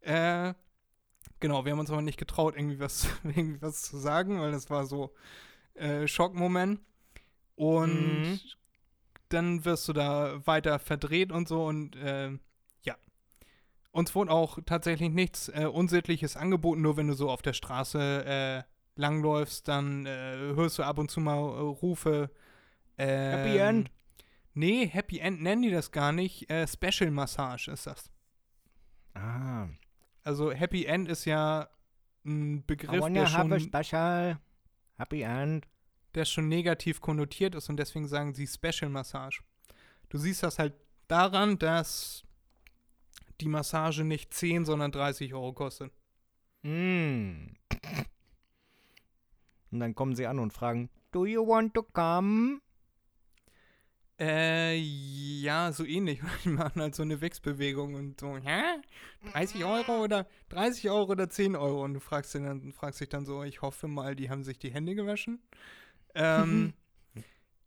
[0.00, 0.54] Äh,
[1.40, 4.70] genau, wir haben uns aber nicht getraut, irgendwie was, irgendwie was zu sagen, weil das
[4.70, 5.12] war so
[5.74, 6.80] äh, Schockmoment.
[7.56, 8.40] Und mhm.
[9.28, 12.30] dann wirst du da weiter verdreht und so und äh,
[12.82, 12.96] ja.
[13.92, 18.24] Uns wurde auch tatsächlich nichts äh, Unsittliches angeboten, nur wenn du so auf der Straße
[18.24, 18.62] äh,
[18.96, 22.30] langläufst, dann äh, hörst du ab und zu mal äh, Rufe.
[22.98, 23.90] Ähm, Happy End?
[24.54, 26.48] Nee, Happy End nennen die das gar nicht.
[26.50, 28.10] Äh, Special Massage ist das.
[29.14, 29.68] Ah.
[30.22, 31.68] Also Happy End ist ja
[32.24, 34.38] ein Begriff, I wanna der schon, have a special
[34.96, 35.66] Happy End.
[36.14, 39.42] Der schon negativ konnotiert ist und deswegen sagen sie Special Massage.
[40.08, 40.74] Du siehst das halt
[41.08, 42.24] daran, dass
[43.40, 45.92] die Massage nicht 10, sondern 30 Euro kostet.
[46.62, 47.48] Mm.
[49.70, 52.60] Und dann kommen sie an und fragen, Do you want to come?
[54.18, 56.20] Äh, ja, so ähnlich.
[56.44, 58.62] Die machen halt so eine Wechsbewegung und so, hä?
[59.32, 61.84] 30 Euro oder 30 Euro oder 10 Euro?
[61.84, 64.72] Und du fragst, dann, fragst dich dann so, ich hoffe mal, die haben sich die
[64.72, 65.42] Hände gewaschen.
[66.14, 66.72] Ähm,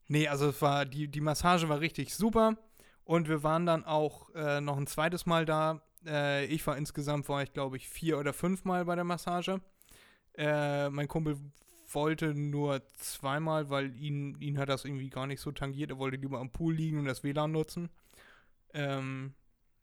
[0.08, 2.58] nee, also es war, die, die Massage war richtig super.
[3.04, 5.82] Und wir waren dann auch äh, noch ein zweites Mal da.
[6.06, 9.62] Äh, ich war insgesamt, war ich glaube ich, vier oder fünf Mal bei der Massage.
[10.36, 11.38] Äh, mein Kumpel
[11.90, 15.92] wollte nur zweimal, weil ihn, ihn hat das irgendwie gar nicht so tangiert.
[15.92, 17.90] Er wollte lieber am Pool liegen und das WLAN nutzen.
[18.74, 19.34] Ähm,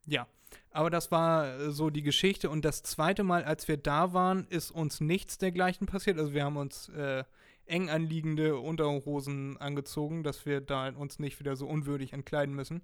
[0.07, 0.27] ja,
[0.71, 2.51] aber das war so die Geschichte.
[2.51, 6.19] Und das zweite Mal, als wir da waren, ist uns nichts dergleichen passiert.
[6.19, 7.25] Also wir haben uns äh,
[7.67, 12.83] eng anliegende Unterhosen angezogen, dass wir da uns nicht wieder so unwürdig entkleiden müssen.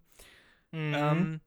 [0.72, 0.94] Mhm.
[0.94, 1.40] Ähm,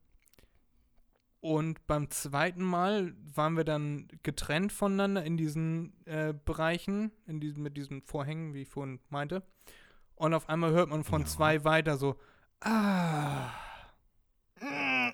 [1.39, 7.63] und beim zweiten Mal waren wir dann getrennt voneinander in diesen äh, Bereichen, in diesen,
[7.63, 9.43] mit diesen Vorhängen, wie ich vorhin meinte.
[10.15, 11.27] Und auf einmal hört man von Ja.
[11.27, 12.15] zwei weiter so,
[12.61, 13.49] ah.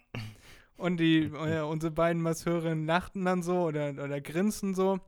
[0.77, 4.99] Und die, äh, unsere beiden Masseurinnen lachten dann so oder, oder grinsten so.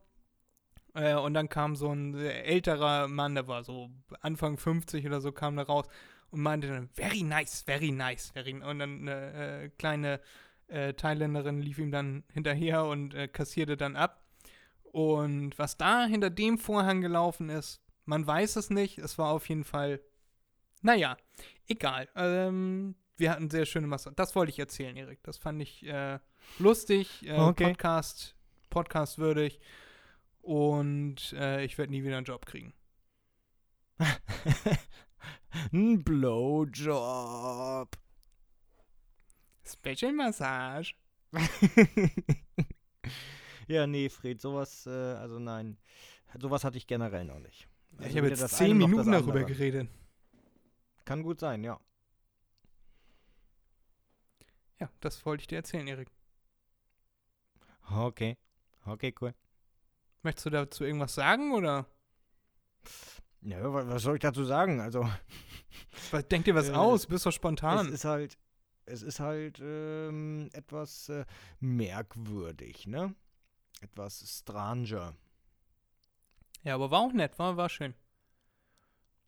[0.93, 3.89] Äh, und dann kam so ein äh, älterer Mann, der war so
[4.21, 5.87] Anfang 50 oder so, kam da raus
[6.31, 10.19] und meinte dann, very nice, very nice, very Und dann eine äh, kleine
[10.67, 14.23] äh, Thailänderin lief ihm dann hinterher und äh, kassierte dann ab.
[14.83, 18.97] Und was da hinter dem Vorhang gelaufen ist, man weiß es nicht.
[18.97, 20.01] Es war auf jeden Fall,
[20.81, 21.17] naja,
[21.67, 22.09] egal.
[22.15, 24.11] Ähm, wir hatten sehr schöne Masse.
[24.15, 25.23] Das wollte ich erzählen, Erik.
[25.23, 26.19] Das fand ich äh,
[26.59, 27.65] lustig, äh, Okay.
[27.65, 28.35] Podcast,
[28.69, 29.59] Podcast würdig.
[30.41, 32.73] Und äh, ich werde nie wieder einen Job kriegen.
[35.73, 37.97] Ein Blowjob.
[39.63, 40.95] Special Massage.
[43.67, 45.77] ja, nee, Fred, sowas, äh, also nein,
[46.39, 47.67] sowas hatte ich generell noch nicht.
[47.97, 49.89] Also ich habe jetzt zehn Minuten darüber geredet.
[51.05, 51.79] Kann gut sein, ja.
[54.79, 56.09] Ja, das wollte ich dir erzählen, Erik.
[57.89, 58.37] Okay.
[58.85, 59.33] Okay, cool.
[60.23, 61.85] Möchtest du dazu irgendwas sagen oder
[63.41, 64.79] Ja, wa- was soll ich dazu sagen?
[64.79, 65.09] Also,
[66.31, 67.07] denk dir was Äh, aus?
[67.07, 67.91] Bist doch es spontan.
[67.91, 68.37] ist halt,
[68.85, 71.25] es ist halt ähm, etwas äh,
[71.59, 73.15] merkwürdig, ne?
[73.81, 75.15] Etwas stranger,
[76.63, 77.95] Ja, aber war auch nett, war, war schön.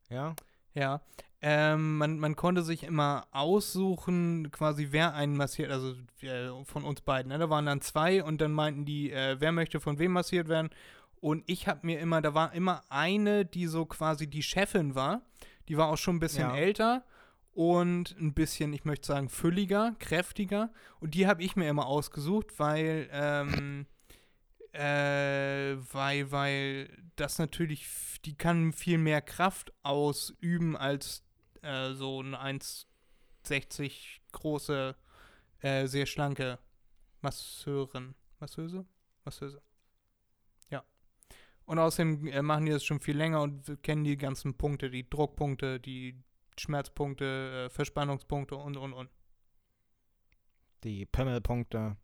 [0.10, 0.36] ja?
[0.76, 1.02] Ja.
[1.46, 7.02] Ähm, man, man konnte sich immer aussuchen, quasi wer einen massiert, also äh, von uns
[7.02, 7.34] beiden.
[7.34, 7.38] Ne?
[7.38, 10.70] Da waren dann zwei und dann meinten die, äh, wer möchte von wem massiert werden.
[11.20, 15.22] Und ich habe mir immer, da war immer eine, die so quasi die Chefin war.
[15.68, 16.56] Die war auch schon ein bisschen Ja.
[16.56, 17.04] älter
[17.52, 20.72] und ein bisschen, ich möchte sagen, fülliger, kräftiger.
[21.02, 23.86] Und die habe ich mir immer ausgesucht, weil, ähm,
[24.72, 27.86] äh, weil, weil das natürlich,
[28.24, 31.24] die kann viel mehr Kraft ausüben als
[31.64, 34.96] äh, so eine 1,60 große,
[35.62, 36.60] äh, sehr schlanke
[37.22, 38.16] Masseurin.
[38.40, 38.86] Masseuse?
[39.24, 39.62] Masseuse.
[40.70, 40.84] Ja.
[41.66, 45.10] Und außerdem äh, machen die das schon viel länger und kennen die ganzen Punkte, die
[45.10, 46.22] Druckpunkte, die
[46.58, 49.10] Schmerzpunkte, äh, Verspannungspunkte und, und, und.
[50.84, 51.96] Die Pimmelpunkte.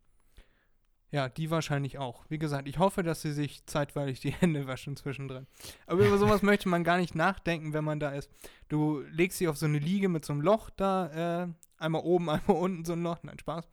[1.12, 2.24] Ja, die wahrscheinlich auch.
[2.30, 5.48] Wie gesagt, ich hoffe, dass sie sich zeitweilig die Hände waschen zwischendrin.
[5.88, 8.30] Aber über sowas möchte man gar nicht nachdenken, wenn man da ist.
[8.68, 12.30] Du legst sie auf so eine Liege mit so einem Loch da, äh, einmal oben,
[12.30, 13.18] einmal unten so ein Loch.
[13.24, 13.68] Nein, Spaß.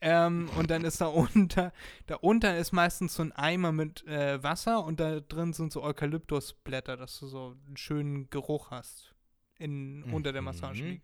[0.00, 1.72] Ähm, und dann ist da unter,
[2.06, 5.82] da unter ist meistens so ein Eimer mit äh, Wasser und da drin sind so
[5.84, 9.14] Eukalyptusblätter, dass du so einen schönen Geruch hast
[9.58, 10.46] in, unter der Mhm.
[10.46, 11.02] Massageliege.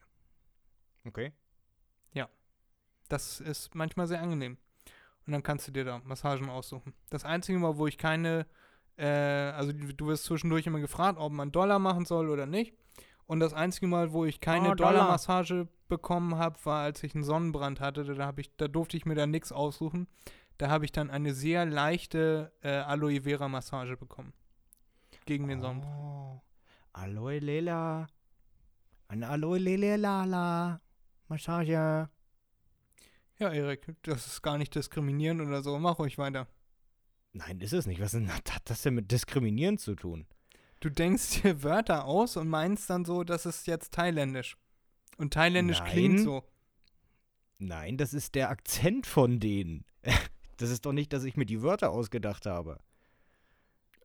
[1.05, 1.33] Okay.
[3.11, 4.59] Das ist manchmal sehr angenehm.
[5.29, 6.95] Und dann kannst du dir da Massagen aussuchen.
[7.11, 8.47] Das Einzige Mal, wo ich keine,
[8.97, 12.73] äh, also du wirst zwischendurch immer gefragt, ob man Dollar machen soll oder nicht.
[13.27, 14.93] Und das einzige Mal, wo ich keine Oh, Dollar.
[14.93, 18.05] Dollarmassage bekommen habe, war, als ich einen Sonnenbrand hatte.
[18.05, 20.09] Da, hab ich, da durfte ich mir dann nichts aussuchen.
[20.57, 24.33] Da habe ich dann eine sehr leichte äh, Aloe Vera Massage bekommen.
[25.27, 25.95] Gegen den Sonnenbrand.
[25.95, 26.41] Oh,
[26.95, 28.07] Aloe Lela.
[29.09, 30.81] Eine Aloe Lela.
[31.29, 32.09] Massage.
[33.39, 35.79] Ja, Erik, das ist gar nicht diskriminierend oder so.
[35.79, 36.49] Mach ruhig weiter.
[37.33, 38.01] Nein, ist es nicht.
[38.01, 40.27] Was hat das denn mit Diskriminieren zu tun?
[40.81, 44.57] Du denkst dir Wörter aus und meinst dann so, das ist jetzt thailändisch.
[45.17, 46.25] Und thailändisch klingt Nein.
[46.25, 46.45] so.
[47.59, 49.85] Nein, das ist der Akzent von denen.
[50.61, 52.81] Das ist doch nicht, dass ich mir die Wörter ausgedacht habe.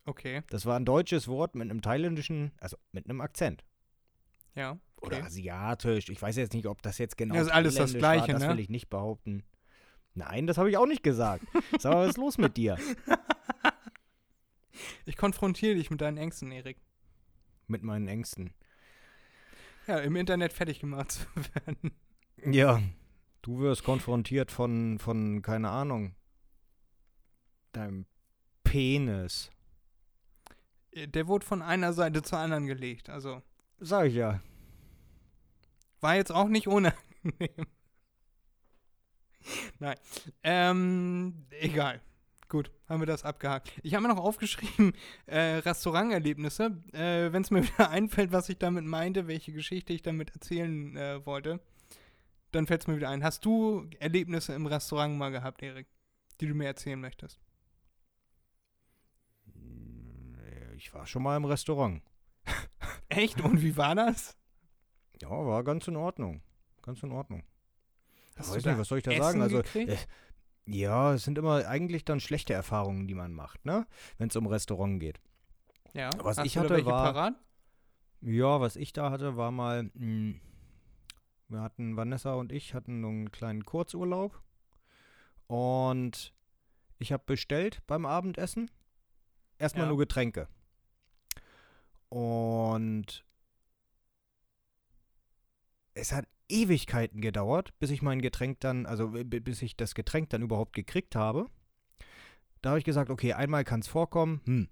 [0.04, 3.64] Okay, Das war ein deutsches Wort mit einem thailändischen, also mit einem Akzent.
[4.54, 4.78] ja.
[5.04, 5.26] Oder Okay.
[5.26, 6.08] asiatisch.
[6.08, 8.34] Ich weiß jetzt nicht, ob das jetzt genau Ja, ist alles das Gleiche, war.
[8.34, 8.48] Das ne?
[8.50, 9.42] will ich nicht behaupten.
[10.14, 11.44] Nein, das habe ich auch nicht gesagt.
[11.78, 12.76] Sag mal, was ist los mit dir?
[15.06, 16.78] Ich konfrontiere dich mit deinen Ängsten, Erik.
[17.68, 18.52] Mit meinen Ängsten.
[19.86, 21.92] Ja, im Internet fertig gemacht zu werden.
[22.44, 22.82] Ja,
[23.42, 26.14] du wirst konfrontiert von, von, keine Ahnung,
[27.72, 28.06] deinem
[28.64, 29.50] Penis.
[30.94, 33.08] Der wurde von einer Seite zur anderen gelegt.
[33.10, 33.42] Also
[33.78, 34.40] Sag ich ja.
[36.04, 36.94] War jetzt auch nicht unangenehm.
[39.78, 39.96] Nein.
[40.42, 42.00] Ähm, egal.
[42.48, 43.72] Gut, haben wir das abgehakt.
[43.82, 44.92] Ich habe mir noch aufgeschrieben,
[45.26, 46.76] äh, Restauranterlebnisse.
[46.92, 50.94] Äh, Wenn es mir wieder einfällt, was ich damit meinte, welche Geschichte ich damit erzählen
[50.96, 51.60] äh, wollte,
[52.52, 53.24] dann fällt es mir wieder ein.
[53.24, 55.86] Hast du Erlebnisse im Restaurant mal gehabt, Erik,
[56.40, 57.40] die du mir erzählen möchtest?
[60.76, 62.02] Ich war schon mal im Restaurant.
[63.08, 63.40] Echt?
[63.40, 64.36] Und wie war das?
[65.22, 66.42] Ja, war ganz in Ordnung.
[66.82, 67.42] Ganz in Ordnung.
[68.36, 69.42] Hast weiß du nicht, was soll ich da Essen sagen?
[69.42, 69.96] Also, äh,
[70.66, 73.86] Ja, es sind immer eigentlich dann schlechte Erfahrungen, die man macht, ne?
[74.18, 75.20] Wenn es um Restaurant geht.
[75.92, 76.10] ja.
[76.18, 77.34] was Hast ich du da hatte, welche war- parat?
[78.22, 80.36] Ja, was ich da hatte, war mal, mh,
[81.48, 84.42] wir hatten, Vanessa und ich hatten einen kleinen Kurzurlaub
[85.46, 86.32] und
[86.98, 88.70] ich habe bestellt beim Abendessen
[89.58, 89.88] erstmal Ja.
[89.90, 90.48] nur Getränke.
[92.08, 93.24] Und
[95.94, 100.30] es hat Ewigkeiten gedauert, bis ich mein Getränk dann, also b- bis ich das Getränk
[100.30, 101.46] dann überhaupt gekriegt habe.
[102.60, 104.68] Da habe ich gesagt, okay, einmal kann es vorkommen, hm,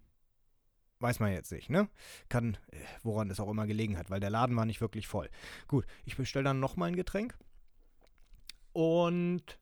[1.01, 1.89] weiß man jetzt nicht, ne?
[2.29, 5.31] Kann, äh, woran es auch immer gelegen hat, weil der Laden war nicht wirklich voll.
[5.69, 7.37] Gut, ich bestelle dann nochmal ein Getränk
[8.73, 9.59] und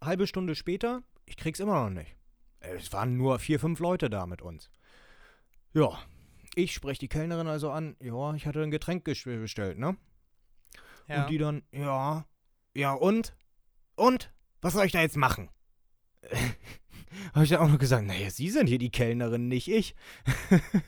[0.00, 2.16] halbe Stunde später, ich krieg's immer noch nicht.
[2.60, 4.70] Äh, Es waren nur vier, fünf Leute da mit uns.
[5.72, 5.98] Ja,
[6.54, 9.96] ich spreche die Kellnerin also an, ja, ich hatte ein Getränk bestellt, ne?
[11.08, 11.22] Ja.
[11.22, 12.26] Und die dann, ja,
[12.74, 13.34] ja und?
[13.96, 14.32] Und?
[14.60, 15.50] Was soll ich da jetzt machen?
[17.34, 19.94] Habe ich dann auch noch gesagt, naja, Sie sind hier die Kellnerin, nicht ich.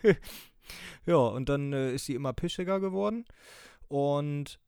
[1.06, 3.24] ja, und dann äh, ist sie immer pischiger geworden.
[3.88, 4.60] Und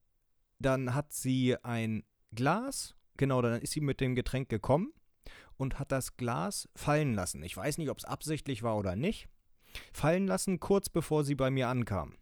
[0.58, 4.92] dann hat sie ein Glas, genau, dann ist sie mit dem Getränk gekommen
[5.56, 7.42] und hat das Glas fallen lassen.
[7.42, 9.28] Ich weiß nicht, ob es absichtlich war oder nicht.
[9.92, 12.16] Fallen lassen, kurz bevor sie bei mir ankam.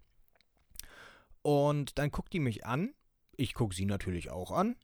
[1.42, 2.92] Und dann guckt die mich an.
[3.40, 4.76] Ich gucke sie natürlich auch an.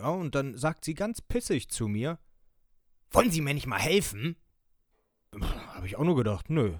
[0.00, 2.18] Ja, und dann sagt sie ganz pissig zu mir:
[3.10, 4.36] Wollen Sie mir nicht mal helfen?
[5.38, 6.78] Habe ich auch nur gedacht, nö.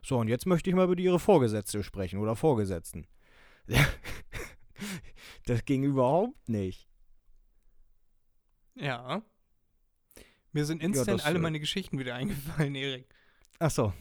[0.00, 3.08] So, und jetzt möchte ich mal über Ihre Vorgesetzte sprechen oder Vorgesetzten.
[5.46, 6.86] das ging überhaupt nicht.
[8.76, 9.22] Ja.
[10.52, 13.12] Mir sind instant das, alle meine Geschichten wieder eingefallen, Erik.
[13.58, 13.92] Ach so.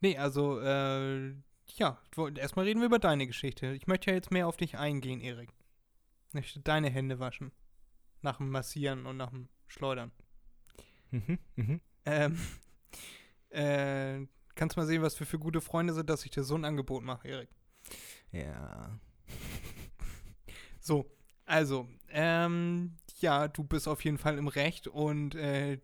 [0.00, 1.34] Nee, also, äh,
[1.78, 1.98] ja,
[2.36, 3.72] erstmal reden wir über deine Geschichte.
[3.72, 5.50] Ich möchte ja jetzt mehr auf dich eingehen, Erik.
[6.28, 7.52] Ich möchte deine Hände waschen.
[8.22, 10.12] Nach dem Massieren und nach dem Schleudern.
[11.10, 11.80] Mhm, mhm.
[12.04, 12.38] Ähm,
[13.50, 16.64] äh, kannst mal sehen, was wir für gute Freunde sind, dass ich dir so ein
[16.64, 17.50] Angebot mache, Erik.
[18.32, 18.98] Ja.
[20.82, 21.10] So,
[21.44, 25.78] also, ähm, ja, du bist auf jeden Fall im Recht und äh,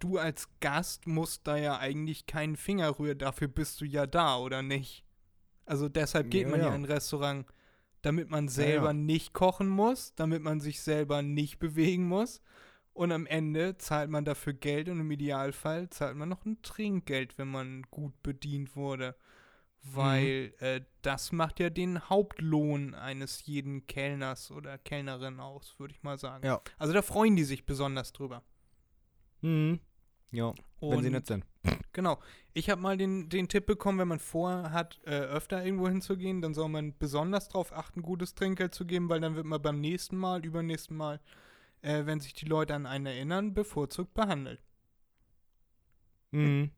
[0.00, 4.38] du als Gast musst da ja eigentlich keinen Finger rühren, dafür bist du ja da,
[4.38, 5.04] oder nicht?
[5.66, 6.74] Also deshalb geht Ja, man ja, ja.
[6.74, 7.46] in ein Restaurant,
[8.02, 8.92] damit man selber ja.
[8.92, 12.40] nicht kochen muss, damit man sich selber nicht bewegen muss.
[12.94, 17.38] Und am Ende zahlt man dafür Geld und im Idealfall zahlt man noch ein Trinkgeld,
[17.38, 19.16] wenn man gut bedient wurde.
[19.84, 20.64] Weil Mhm.
[20.66, 26.18] äh, das macht ja den Hauptlohn eines jeden Kellners oder Kellnerin aus, würde ich mal
[26.18, 26.44] sagen.
[26.78, 28.42] Also da freuen die sich besonders drüber.
[29.42, 29.80] Mhm.
[30.30, 31.44] Ja, wenn sie Und- nett sind.
[31.92, 32.18] Genau.
[32.54, 36.54] Ich habe mal den, den Tipp bekommen, wenn man vorhat, äh, öfter irgendwo hinzugehen, dann
[36.54, 40.16] soll man besonders darauf achten, gutes Trinkgeld zu geben, weil dann wird man beim nächsten
[40.16, 41.20] Mal, übernächsten Mal,
[41.82, 44.62] äh, wenn sich die Leute an einen erinnern, bevorzugt behandelt.
[46.30, 46.70] Mhm.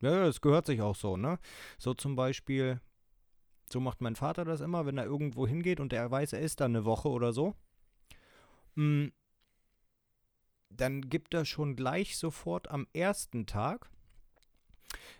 [0.00, 1.38] Ja, das gehört sich auch so, ne?
[1.78, 2.80] So zum Beispiel,
[3.70, 6.60] so macht mein Vater das immer, wenn er irgendwo hingeht und er weiß, er ist
[6.60, 7.54] da eine Woche oder so.
[8.76, 9.08] Mm,
[10.70, 13.90] dann gibt er schon gleich sofort am ersten Tag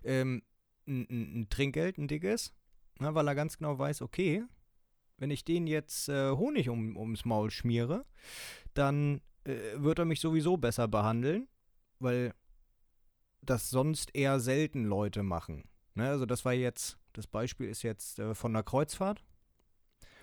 [0.04, 0.42] ähm,
[0.86, 2.54] ein, ein, ein Trinkgeld, ein dickes,
[2.98, 4.44] na, weil er ganz genau weiß, okay,
[5.18, 8.04] wenn ich den jetzt äh, Honig um, ums Maul schmiere,
[8.74, 11.48] dann äh, wird er mich sowieso besser behandeln,
[11.98, 12.32] weil
[13.42, 15.68] das sonst eher selten Leute machen.
[15.94, 16.08] Ne?
[16.08, 19.24] Also das war jetzt, das Beispiel ist jetzt äh, von der Kreuzfahrt.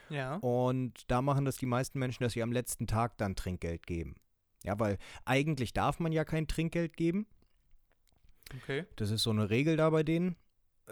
[0.10, 0.36] Ja.
[0.38, 4.16] Und da machen das die meisten Menschen, dass sie am letzten Tag dann Trinkgeld geben.
[4.66, 7.28] Ja, weil eigentlich darf man ja kein Trinkgeld geben.
[8.64, 8.86] Okay.
[8.96, 10.36] Das ist so eine Regel da bei denen.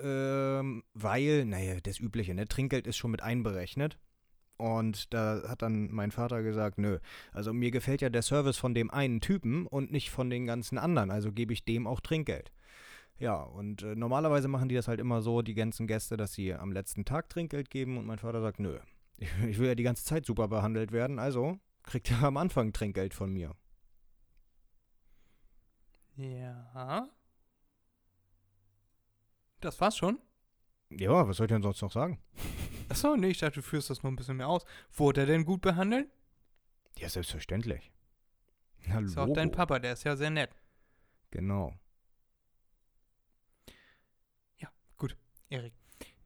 [0.02, 2.48] Ähm, weil, naja, das Übliche, ne?
[2.48, 4.00] Trinkgeld ist schon mit einberechnet.
[4.58, 7.00] Und da hat dann mein Vater gesagt, nö,
[7.32, 10.78] also mir gefällt ja der Service von dem einen Typen und nicht von den ganzen
[10.78, 12.52] anderen, also gebe ich dem auch Trinkgeld.
[13.20, 16.54] Ja, und äh, normalerweise machen die das halt immer so, die ganzen Gäste, dass sie
[16.54, 18.78] am letzten Tag Trinkgeld geben und mein Vater sagt, nö,
[19.18, 22.74] ich, ich will ja die ganze Zeit super behandelt werden, also kriegt er am Anfang
[22.74, 23.56] Trinkgeld von mir.
[26.16, 27.10] Ja.
[29.62, 30.20] Das war's schon?
[30.90, 32.20] Ja, was soll ich denn sonst noch sagen?
[32.90, 34.66] Achso, nee, ich dachte, du führst das noch ein bisschen mehr aus.
[34.92, 36.10] Wurde er denn gut behandelt?
[36.98, 37.92] Ja, selbstverständlich.
[38.90, 39.06] Hallo.
[39.06, 40.52] Ist auch dein Papa, der ist ja sehr nett.
[41.32, 41.74] Genau.
[45.04, 45.18] Gut,
[45.50, 45.74] Erik.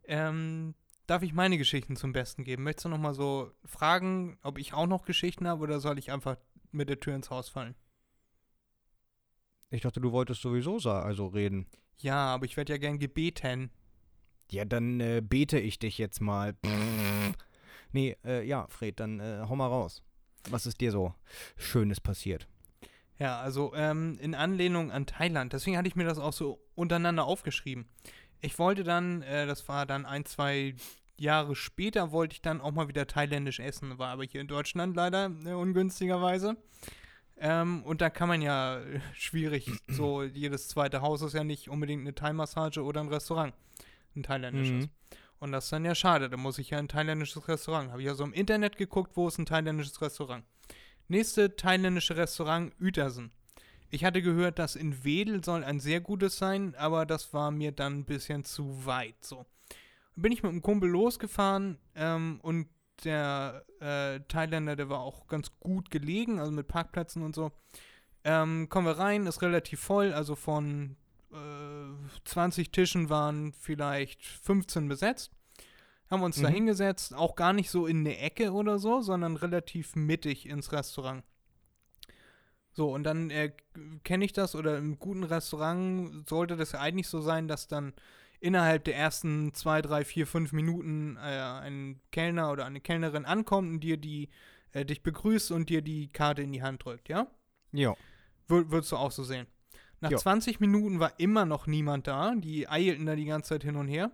[0.04, 0.76] Ähm,
[1.08, 2.62] darf ich meine Geschichten zum Besten geben?
[2.62, 6.12] Möchtest du noch mal so fragen, ob ich auch noch Geschichten habe oder soll ich
[6.12, 6.38] einfach
[6.72, 7.74] mit der Tür ins Haus fallen?
[9.70, 11.68] Ich dachte, du wolltest sowieso also reden.
[11.98, 13.72] Ja, aber ich werde ja gern gebeten.
[14.52, 16.56] Ja, dann äh, bete ich dich jetzt mal.
[17.92, 20.04] nee, äh, ja, Fred, dann äh, hau mal raus.
[20.50, 21.14] Was ist dir so
[21.58, 22.48] Schönes passiert?
[23.20, 25.52] Ja, also ähm, in Anlehnung an Thailand.
[25.52, 27.88] Deswegen hatte ich mir das auch so untereinander aufgeschrieben.
[28.42, 30.76] Ich wollte dann, äh, das war dann ein, zwei
[31.18, 33.98] Jahre später, wollte ich dann auch mal wieder thailändisch essen.
[33.98, 36.56] War aber hier in Deutschland leider äh, ungünstigerweise.
[37.40, 41.70] Ähm, und da kann man ja äh, schwierig, so jedes zweite Haus ist ja nicht
[41.70, 43.54] unbedingt eine Thai-Massage oder ein Restaurant.
[44.16, 44.86] Ein thailändisches.
[44.86, 44.90] Mhm.
[45.40, 46.30] Und das ist dann ja schade.
[46.30, 47.92] Da muss ich ja ein thailändisches Restaurant.
[47.92, 50.44] Habe ich also im Internet geguckt, wo ist ein thailändisches Restaurant.
[51.08, 53.32] Nächste thailändische Restaurant, Uetersen.
[53.90, 57.72] Ich hatte gehört, dass in Wedel soll ein sehr gutes sein, aber das war mir
[57.72, 59.16] dann ein bisschen zu weit.
[59.22, 59.46] So.
[60.16, 62.68] Bin ich mit einem Kumpel losgefahren ähm, und
[63.04, 67.52] der äh, Thailänder, der war auch ganz gut gelegen, also mit Parkplätzen und so.
[68.24, 70.98] Ähm, kommen wir rein, ist relativ voll, also von
[71.32, 75.32] äh, 20 Tischen waren vielleicht 15 besetzt.
[76.10, 76.54] Haben uns da Mhm.
[76.54, 81.24] hingesetzt, auch gar nicht so in eine Ecke oder so, sondern relativ mittig ins Restaurant.
[82.72, 83.52] So, und dann äh,
[84.04, 87.94] kenne ich das, oder im guten Restaurant sollte das ja eigentlich so sein, dass dann
[88.40, 93.70] innerhalb der ersten zwei, drei, vier, fünf Minuten äh, ein Kellner oder eine Kellnerin ankommt
[93.70, 94.30] und dir die,
[94.72, 97.28] äh, dich begrüßt und dir die Karte in die Hand drückt, ja?
[97.72, 97.96] Ja.
[98.48, 99.48] Wür würdest du auch so sehen.
[100.00, 100.18] Nach Ja.
[100.18, 102.36] 20 Minuten war immer noch niemand da.
[102.36, 104.12] Die eilten da die ganze Zeit hin und her.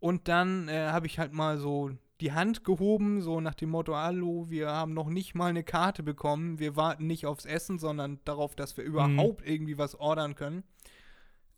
[0.00, 1.90] Und dann äh, habe ich halt mal so
[2.20, 6.02] die Hand gehoben, so nach dem Motto, hallo, wir haben noch nicht mal eine Karte
[6.02, 6.58] bekommen.
[6.58, 10.62] Wir warten nicht aufs Essen, sondern darauf, dass wir überhaupt irgendwie was ordern können.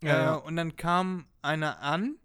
[0.03, 0.35] Ja, äh, ja.
[0.35, 2.17] Und dann kam einer an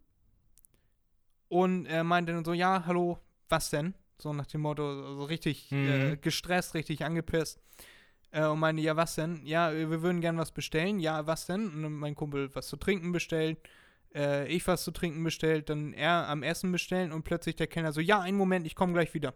[1.47, 3.19] und er meinte dann so, ja, hallo,
[3.49, 3.93] was denn?
[4.17, 5.87] So nach dem Motto, so richtig Mhm.
[5.89, 7.59] äh, gestresst, richtig angepisst.
[8.31, 9.45] Äh, und meinte, ja, was denn?
[9.45, 10.99] Ja, äh, wir würden gern was bestellen.
[10.99, 11.69] Ja, was denn?
[11.69, 13.57] Und dann mein Kumpel was zu trinken bestellt.
[14.15, 15.69] Äh, ich was zu trinken bestellt.
[15.69, 18.93] Dann er am Essen bestellen und plötzlich der Kellner so, ja, einen Moment, ich komme
[18.93, 19.33] gleich wieder.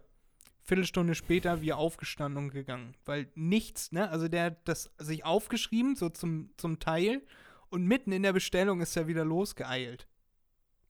[0.62, 2.94] Viertelstunde später wir aufgestanden und gegangen.
[3.04, 4.08] Weil nichts, ne?
[4.08, 7.22] Also der hat das sich aufgeschrieben, so zum, zum Teil.
[7.68, 10.06] Und mitten in der Bestellung ist er wieder losgeeilt.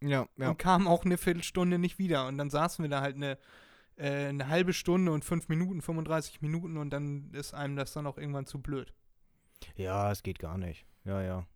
[0.00, 0.50] Ja, ja.
[0.50, 2.26] Und kam auch eine Viertelstunde nicht wieder.
[2.26, 3.38] Und dann saßen wir da halt eine,
[3.96, 8.06] äh, eine halbe Stunde und fünf Minuten, 35 Minuten und dann ist einem das dann
[8.06, 8.92] auch irgendwann zu blöd.
[9.76, 10.84] Ja, es geht gar nicht.
[11.04, 11.46] Ja, ja.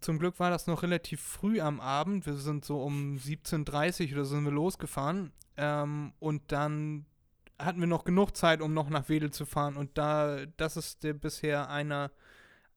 [0.00, 2.26] Zum Glück war das noch relativ früh am Abend.
[2.26, 5.32] Wir sind so um 17.30 Uhr oder so sind wir losgefahren.
[5.56, 7.06] Ähm, und dann
[7.58, 9.76] hatten wir noch genug Zeit, um noch nach Wedel zu fahren.
[9.76, 12.10] Und da, das ist der bisher einer,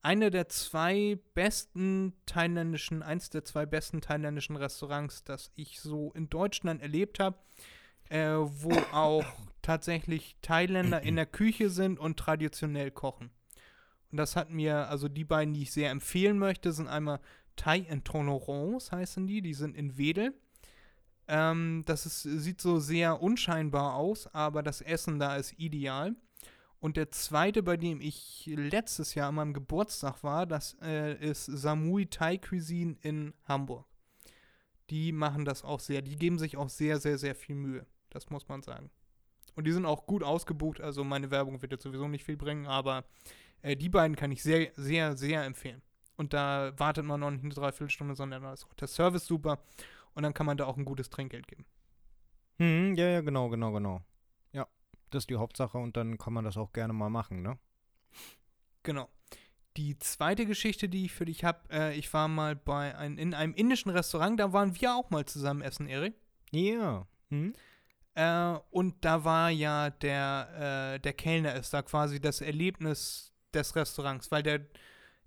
[0.02, 6.30] eine der zwei besten thailändischen, eins der zwei besten thailändischen Restaurants, das ich so in
[6.30, 7.38] Deutschland erlebt habe,
[8.08, 9.26] äh, wo auch
[9.62, 13.30] tatsächlich Thailänder in der Küche sind und traditionell kochen.
[14.10, 17.20] Und das hat mir, also die beiden, die ich sehr empfehlen möchte, sind einmal
[17.56, 20.34] Thai and Tolerance heißen die, die sind in Wedel.
[21.28, 26.16] Ähm, das ist, sieht so sehr unscheinbar aus, aber das Essen da ist ideal.
[26.80, 31.44] Und der zweite, bei dem ich letztes Jahr an meinem Geburtstag war, das äh, ist
[31.44, 33.86] Samui Thai Cuisine in Hamburg.
[34.88, 36.00] Die machen das auch sehr.
[36.00, 37.86] Die geben sich auch sehr, sehr, sehr viel Mühe.
[38.08, 38.90] Das muss man sagen.
[39.54, 40.80] Und die sind auch gut ausgebucht.
[40.80, 43.04] Also meine Werbung wird jetzt sowieso nicht viel bringen, aber
[43.60, 45.82] äh, die beiden kann ich sehr, sehr, sehr empfehlen.
[46.16, 49.62] Und da wartet man noch nicht eine Dreiviertelstunde, sondern da ist auch der Service super.
[50.14, 51.66] Und dann kann man da auch ein gutes Trinkgeld geben.
[52.58, 54.02] Hm, ja, ja, genau, genau, genau.
[55.10, 57.58] Das ist die Hauptsache und dann kann man das auch gerne mal machen, ne?
[58.82, 59.08] Genau.
[59.76, 63.34] Die zweite Geschichte, die ich für dich habe, äh, ich war mal bei ein, in
[63.34, 66.14] einem indischen Restaurant, da waren wir auch mal zusammen essen, Erik.
[66.50, 67.06] Ja.
[67.28, 67.54] Hm?
[68.14, 73.76] Äh, und da war ja der, äh, der Kellner ist da quasi das Erlebnis des
[73.76, 74.66] Restaurants, weil der,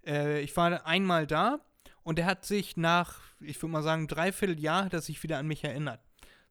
[0.05, 1.59] äh, ich war einmal da
[2.03, 5.47] und der hat sich nach, ich würde mal sagen, dreiviertel Jahr er sich wieder an
[5.47, 6.01] mich erinnert.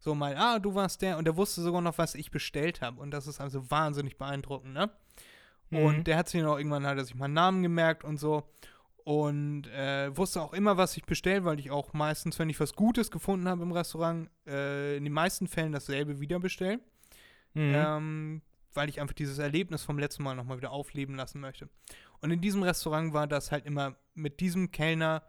[0.03, 3.00] So mal, ah, du warst der und der wusste sogar noch, was ich bestellt habe.
[3.00, 4.90] Und das ist also wahnsinnig beeindruckend, ne?
[5.70, 5.78] Mhm.
[5.78, 8.42] Und der hat sich noch irgendwann, hat er sich meinen Namen gemerkt und so.
[9.05, 12.74] Und äh, wusste auch immer, was ich bestelle, weil ich auch meistens, wenn ich was
[12.74, 16.80] Gutes gefunden habe im Restaurant, äh, in den meisten Fällen dasselbe wieder bestelle.
[17.55, 17.72] Mhm.
[17.72, 18.42] Ähm,
[18.74, 21.68] weil ich einfach dieses Erlebnis vom letzten Mal nochmal wieder aufleben lassen möchte.
[22.20, 25.22] Und in diesem Restaurant war das halt immer mit diesem Kellner,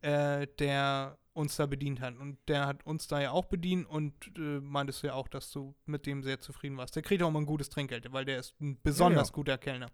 [0.00, 2.16] äh, der uns da bedient hat.
[2.16, 5.50] Und der hat uns da ja auch bedient und äh, meintest du ja auch, dass
[5.50, 6.96] du mit dem sehr zufrieden warst.
[6.96, 9.34] Der kriegt auch mal ein gutes Trinkgeld, weil der ist ein besonders ja, ja.
[9.34, 9.90] guter Kellner.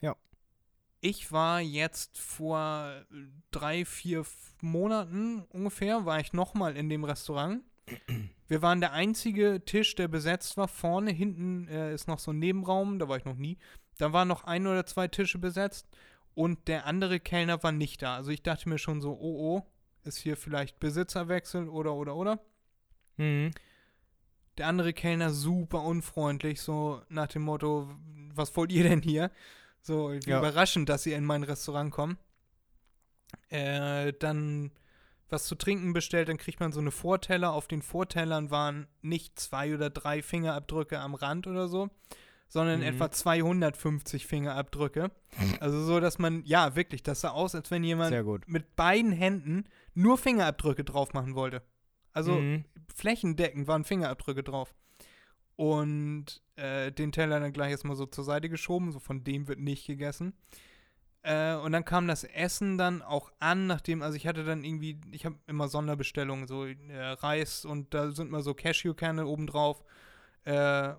[0.00, 0.14] Ja.
[1.00, 3.04] Ich war jetzt vor
[3.50, 4.24] drei, vier
[4.60, 7.62] Monaten ungefähr, war ich nochmal in dem Restaurant.
[8.48, 10.68] Wir waren der einzige Tisch, der besetzt war.
[10.68, 13.58] Vorne, hinten äh, ist noch so ein Nebenraum, da war ich noch nie.
[13.98, 15.86] Da waren noch ein oder zwei Tische besetzt
[16.34, 18.16] und der andere Kellner war nicht da.
[18.16, 19.66] Also ich dachte mir schon so, oh oh,
[20.04, 22.40] ist hier vielleicht Besitzerwechsel oder oder oder.
[23.16, 23.50] Mhm.
[24.58, 27.90] Der andere Kellner super unfreundlich, so nach dem Motto,
[28.34, 29.30] was wollt ihr denn hier?
[29.82, 30.38] So, ja.
[30.38, 32.18] überraschend, dass ihr in mein Restaurant kommt.
[33.50, 34.70] Äh, dann
[35.28, 37.52] was zu trinken bestellt, dann kriegt man so eine Vorteller.
[37.52, 41.90] Auf den Vortellern waren nicht zwei oder drei Fingerabdrücke am Rand oder so,
[42.48, 42.86] sondern mhm.
[42.86, 45.10] etwa 250 Fingerabdrücke.
[45.60, 48.14] Also so, dass man, ja, wirklich, das sah aus, als wenn jemand
[48.46, 51.62] mit beiden Händen nur Fingerabdrücke drauf machen wollte.
[52.12, 52.64] Also mhm.
[52.94, 54.74] flächendeckend waren Fingerabdrücke drauf
[55.56, 59.60] und äh, den Teller dann gleich erstmal so zur Seite geschoben, so von dem wird
[59.60, 60.34] nicht gegessen.
[61.22, 65.00] Äh, und dann kam das Essen dann auch an, nachdem, also ich hatte dann irgendwie,
[65.10, 69.82] ich habe immer Sonderbestellungen, so äh, Reis und da sind mal so Cashewkerne obendrauf.
[70.44, 70.92] Äh,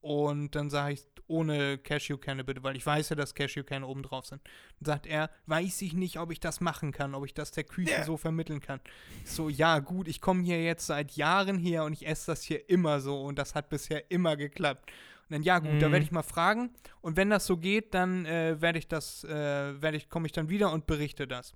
[0.00, 4.26] und dann sage ich, ohne Cashewkerne bitte, weil ich weiß ja, dass Cashewkerne oben drauf
[4.26, 4.42] sind.
[4.80, 7.64] Dann sagt er, weiß ich nicht, ob ich das machen kann, ob ich das der
[7.64, 8.04] Küche yeah.
[8.04, 8.80] so vermitteln kann.
[9.24, 12.68] So, ja, gut, ich komme hier jetzt seit Jahren her und ich esse das hier
[12.68, 14.90] immer so und das hat bisher immer geklappt.
[15.28, 15.80] Und dann, ja, gut, mhm.
[15.80, 16.70] da werde ich mal fragen.
[17.00, 20.32] Und wenn das so geht, dann äh, werde ich das, äh, werde ich, komme ich
[20.32, 21.54] dann wieder und berichte das.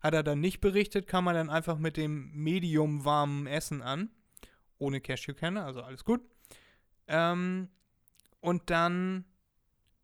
[0.00, 4.10] Hat er dann nicht berichtet, kam er dann einfach mit dem medium warmen Essen an.
[4.78, 6.20] Ohne Cashewkerne, also alles gut.
[7.08, 7.68] Ähm,
[8.46, 9.24] und dann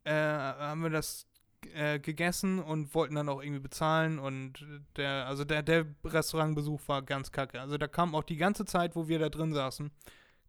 [0.03, 1.27] äh, haben wir das
[1.73, 4.67] äh, gegessen und wollten dann auch irgendwie bezahlen und
[4.97, 7.61] der, also der, der Restaurantbesuch war ganz kacke.
[7.61, 9.91] Also da kam auch die ganze Zeit, wo wir da drin saßen,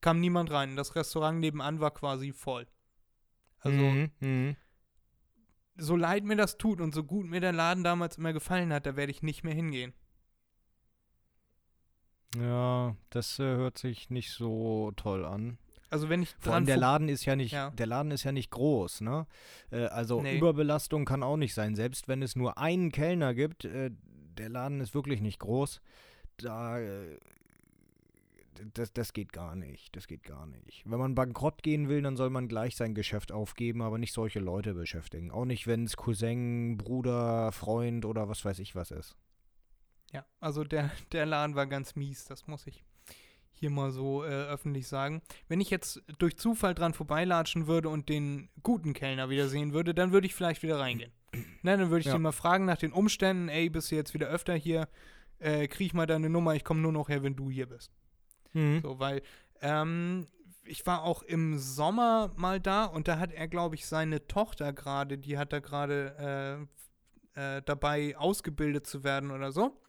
[0.00, 0.74] kam niemand rein.
[0.74, 2.66] Das Restaurant nebenan war quasi voll.
[3.60, 4.56] Also, mhm, mh.
[5.76, 8.86] so leid mir das tut und so gut mir der Laden damals immer gefallen hat,
[8.86, 9.94] da werde ich nicht mehr hingehen.
[12.36, 15.58] Ja, das äh, hört sich nicht so toll an.
[15.94, 17.70] Also wenn ich Vor allem der Laden ist ja nicht, ja.
[17.70, 19.28] der Laden ist ja nicht groß, ne?
[19.70, 20.38] Äh, also nee.
[20.38, 21.76] Überbelastung kann auch nicht sein.
[21.76, 23.92] Selbst wenn es nur einen Kellner gibt, äh,
[24.36, 25.80] der Laden ist wirklich nicht groß.
[26.38, 27.16] Da äh,
[28.72, 29.94] das, das geht gar nicht.
[29.94, 30.82] Das geht gar nicht.
[30.84, 34.40] Wenn man bankrott gehen will, dann soll man gleich sein Geschäft aufgeben, aber nicht solche
[34.40, 35.30] Leute beschäftigen.
[35.30, 39.14] Auch nicht, wenn es Cousin, Bruder, Freund oder was weiß ich was ist.
[40.12, 42.84] Ja, also der, der Laden war ganz mies, das muss ich
[43.54, 45.22] hier mal so äh, öffentlich sagen.
[45.48, 49.94] Wenn ich jetzt durch Zufall dran vorbeilatschen würde und den guten Kellner wieder sehen würde,
[49.94, 51.12] dann würde ich vielleicht wieder reingehen.
[51.62, 52.12] Na, dann würde ich ja.
[52.12, 54.88] den mal fragen nach den Umständen, ey, bist du jetzt wieder öfter hier?
[55.38, 57.90] Äh, krieg ich mal deine Nummer, ich komme nur noch her, wenn du hier bist.
[58.52, 58.80] Mhm.
[58.82, 59.22] So, weil
[59.60, 60.26] ähm,
[60.64, 64.72] ich war auch im Sommer mal da und da hat er, glaube ich, seine Tochter
[64.72, 66.68] gerade, die hat da gerade
[67.34, 69.80] äh, äh, dabei ausgebildet zu werden oder so.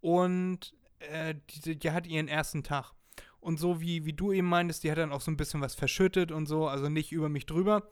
[0.00, 2.92] Und äh, die, die hat ihren ersten Tag.
[3.40, 5.74] Und so wie, wie du eben meintest, die hat dann auch so ein bisschen was
[5.74, 7.88] verschüttet und so, also nicht über mich drüber,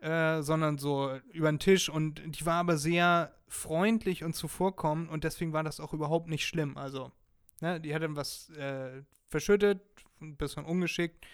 [0.00, 1.88] äh, sondern so über den Tisch.
[1.88, 6.46] Und die war aber sehr freundlich und zuvorkommend und deswegen war das auch überhaupt nicht
[6.46, 6.76] schlimm.
[6.76, 7.10] Also,
[7.60, 9.80] ne, die hat dann was äh, verschüttet,
[10.20, 11.26] ein bisschen ungeschickt,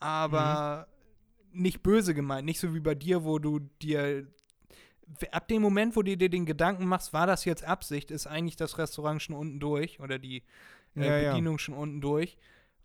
[0.00, 0.88] aber
[1.52, 4.26] nicht böse gemeint, nicht so wie bei dir, wo du dir
[5.30, 8.56] ab dem Moment, wo du dir den Gedanken machst, war das jetzt Absicht, ist eigentlich
[8.56, 10.42] das Restaurant schon unten durch oder die
[10.96, 11.30] äh, Ja, ja.
[11.30, 12.36] Bedienung schon unten durch.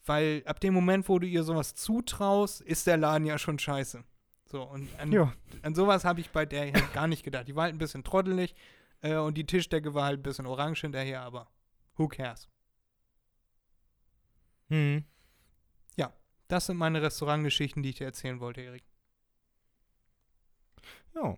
[0.06, 4.04] Weil ab dem Moment, wo du ihr sowas zutraust, ist der Laden ja schon scheiße.
[4.46, 5.34] So, und an, Ja.
[5.62, 7.48] an sowas habe ich bei der halt gar nicht gedacht.
[7.48, 8.56] Die war halt ein bisschen trottelig
[9.02, 11.48] äh, und die Tischdecke war halt ein bisschen orange hinterher, aber
[11.96, 12.50] who cares?
[14.70, 15.06] Hm.
[16.52, 18.84] Das sind meine Restaurantgeschichten, die ich dir erzählen wollte, Erik.
[21.16, 21.38] Ja.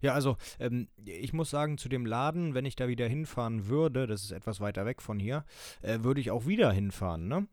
[0.00, 4.06] Ja, also ähm, ich muss sagen, zu dem Laden, wenn ich da wieder hinfahren würde,
[4.06, 5.44] das ist etwas weiter weg von hier,
[5.82, 7.46] äh, würde ich auch wieder hinfahren, ne?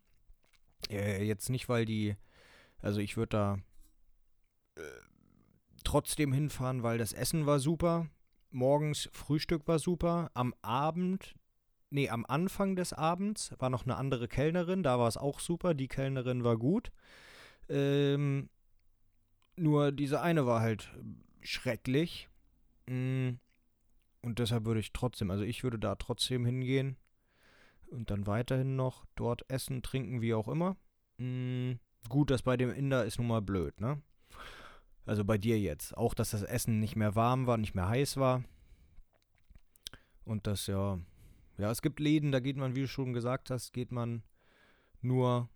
[0.89, 2.15] Äh, jetzt nicht, weil die,
[2.79, 3.57] also ich würde da
[4.75, 4.81] äh,
[5.83, 8.07] trotzdem hinfahren, weil das Essen war super,
[8.51, 11.35] morgens Frühstück war super, am Abend,
[11.89, 15.73] nee, am Anfang des Abends war noch eine andere Kellnerin, da war es auch super,
[15.73, 16.91] die Kellnerin war gut.
[17.69, 18.49] Ähm,
[19.55, 20.91] nur diese eine war halt
[21.41, 22.29] schrecklich.
[22.87, 23.31] Mm,
[24.21, 26.97] Und deshalb würde ich trotzdem, also ich würde da trotzdem hingehen
[27.87, 30.77] und dann weiterhin noch dort essen, trinken, wie auch immer.
[31.17, 31.73] Mm,
[32.09, 34.01] Gut, das bei dem Inder ist nun mal blöd, ne?
[35.05, 35.95] Also bei dir jetzt.
[35.97, 38.43] Auch, dass das Essen nicht mehr warm war, nicht mehr heiß war.
[40.23, 40.99] Und das ja,
[41.57, 44.23] ja, es gibt Läden, da geht man, wie du schon gesagt hast, geht man
[45.01, 45.49] nur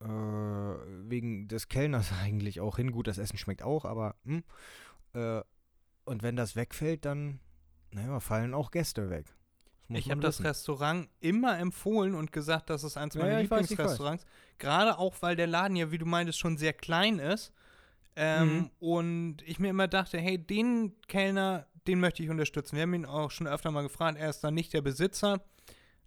[0.00, 2.92] äh, wegen des Kellners eigentlich auch hin.
[2.92, 4.44] Gut, das Essen schmeckt auch, aber hm,
[5.14, 5.42] äh,
[6.10, 7.38] und wenn das wegfällt, dann
[7.92, 9.26] naja, fallen auch Gäste weg.
[9.88, 10.42] Ich habe das.
[10.42, 14.24] Restaurant immer empfohlen und gesagt, das ist eins meiner ja, Lieblingsrestaurants.
[14.58, 17.52] Gerade auch, weil der Laden ja, wie du meintest, schon sehr klein ist.
[18.16, 18.70] Ähm, Mhm.
[18.80, 22.76] Und ich mir immer dachte, hey, den Kellner, den möchte ich unterstützen.
[22.76, 24.18] Wir haben ihn auch schon öfter mal gefragt.
[24.18, 25.42] Er ist dann nicht der Besitzer,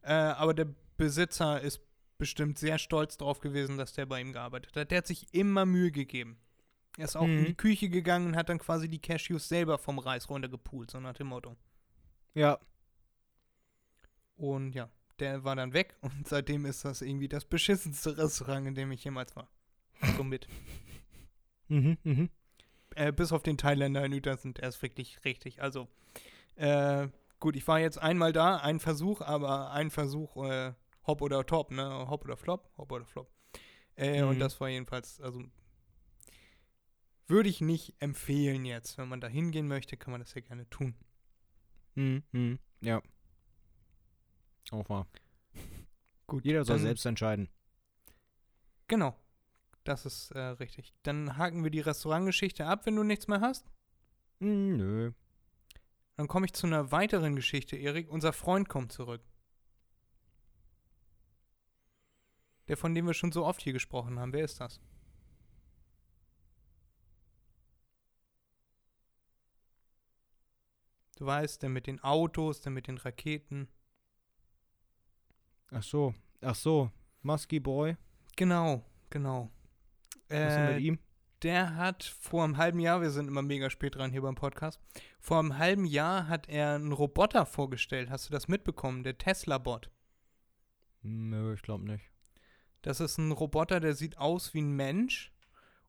[0.02, 1.82] äh, aber der Besitzer ist
[2.18, 4.92] bestimmt sehr stolz drauf gewesen, dass der bei ihm gearbeitet hat.
[4.92, 6.38] Der hat sich immer Mühe gegeben.
[6.98, 7.46] Er ist auch in Mhm.
[7.46, 11.14] die Küche gegangen und hat dann quasi die Cashews selber vom Reis runtergepult, so nach
[11.16, 11.56] dem Motto.
[12.36, 12.60] Ja,
[14.36, 14.90] Und ja,
[15.20, 19.04] der war dann weg und seitdem ist das irgendwie das beschissenste Restaurant, in dem ich
[19.04, 19.48] jemals war.
[20.18, 20.48] So mit.
[21.68, 22.30] mhm, mhm.
[22.96, 25.62] äh, bis auf den Thailänder in Uetersen, der ist wirklich richtig.
[25.62, 25.88] Also,
[26.56, 27.08] äh,
[27.40, 30.74] gut, ich war jetzt einmal da, ein Versuch, aber ein Versuch, äh,
[31.06, 32.08] Hop oder Top, ne?
[32.10, 33.30] Hop oder Flop, Hop oder Flop.
[33.96, 34.40] Äh, Und Mhm.
[34.40, 35.44] das war jedenfalls, also,
[37.34, 38.98] würde ich nicht empfehlen jetzt.
[38.98, 40.96] Wenn man da hingehen möchte, kann man das ja gerne tun.
[41.96, 42.60] Mhm, mhm.
[42.82, 43.02] Ja.
[44.72, 45.08] Auch wahr.
[46.28, 47.50] Gut, Jeder soll dann- selbst entscheiden.
[48.88, 49.20] Genau.
[49.84, 50.94] Das ist äh, richtig.
[51.04, 53.70] Dann haken wir die Restaurantgeschichte ab, wenn du nichts mehr hast.
[54.40, 55.12] Hm, nö.
[56.16, 58.10] Dann komme ich zu einer weiteren Geschichte, Erik.
[58.10, 59.22] Unser Freund kommt zurück.
[62.68, 64.32] Der, von dem wir schon so oft hier gesprochen haben.
[64.32, 64.80] Wer ist das?
[71.18, 73.68] Du weißt, der mit den Autos, der mit den Raketen.
[75.72, 76.14] Ach so.
[76.42, 76.92] Ach so.
[77.22, 77.98] Musky Boy.
[78.36, 79.50] Genau, genau.
[80.30, 81.00] Was ist denn Äh, mit ihm?
[81.44, 84.80] Der hat vor einem halben Jahr, wir sind immer mega spät dran hier beim Podcast,
[85.20, 88.10] vor einem halben Jahr hat er einen Roboter vorgestellt.
[88.10, 89.04] Hast du das mitbekommen?
[89.04, 89.92] Der Tesla-Bot.
[91.02, 92.06] Nö, ich glaube nicht.
[92.82, 95.34] Das ist ein Roboter, der sieht aus wie ein Mensch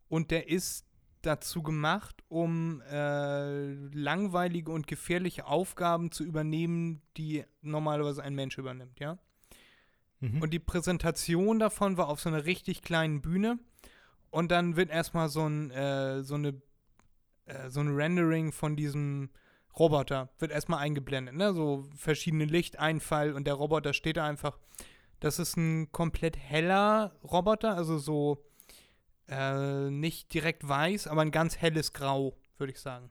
[0.08, 0.86] und der ist
[1.26, 9.00] dazu gemacht, um äh, langweilige und gefährliche Aufgaben zu übernehmen, die normalerweise ein Mensch übernimmt,
[9.00, 9.18] ja?
[10.20, 10.42] Mhm.
[10.42, 13.58] Und die Präsentation davon war auf so einer richtig kleinen Bühne.
[14.30, 16.60] Und dann wird erstmal so ein, äh, so eine,
[17.46, 19.30] äh, so ein Rendering von diesem
[19.78, 21.52] Roboter wird erstmal eingeblendet, ne?
[21.52, 24.58] So verschiedene Lichteinfall und der Roboter steht da einfach.
[25.20, 28.44] Das ist ein komplett heller Roboter, also so
[29.28, 33.10] äh, nicht direkt weiß, aber ein ganz helles Grau, würde ich sagen.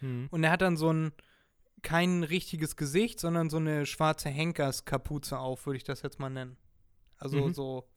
[0.00, 0.28] Mhm.
[0.30, 1.12] Und er hat dann so ein
[1.82, 6.56] kein richtiges Gesicht, sondern so eine schwarze Henkerskapuze auf, würde ich das jetzt mal nennen.
[7.18, 7.54] Also Mhm.
[7.54, 7.88] so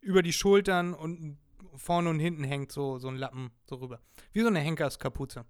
[0.00, 1.38] über die Schultern und
[1.74, 4.00] vorne und hinten hängt so, so ein Lappen so rüber.
[4.32, 5.44] Wie so eine Henkerskapuze.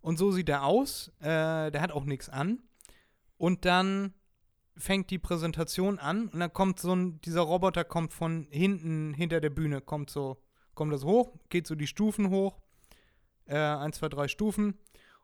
[0.00, 1.08] Und so sieht er aus.
[1.20, 2.62] Äh, der hat auch nichts an.
[3.36, 4.12] Und dann
[4.76, 9.40] fängt die Präsentation an und dann kommt so ein, dieser Roboter kommt von hinten hinter
[9.40, 10.36] der Bühne, kommt so,
[10.74, 12.58] kommt das hoch, geht so die Stufen hoch.
[13.46, 14.78] Äh, eins, zwei, drei Stufen.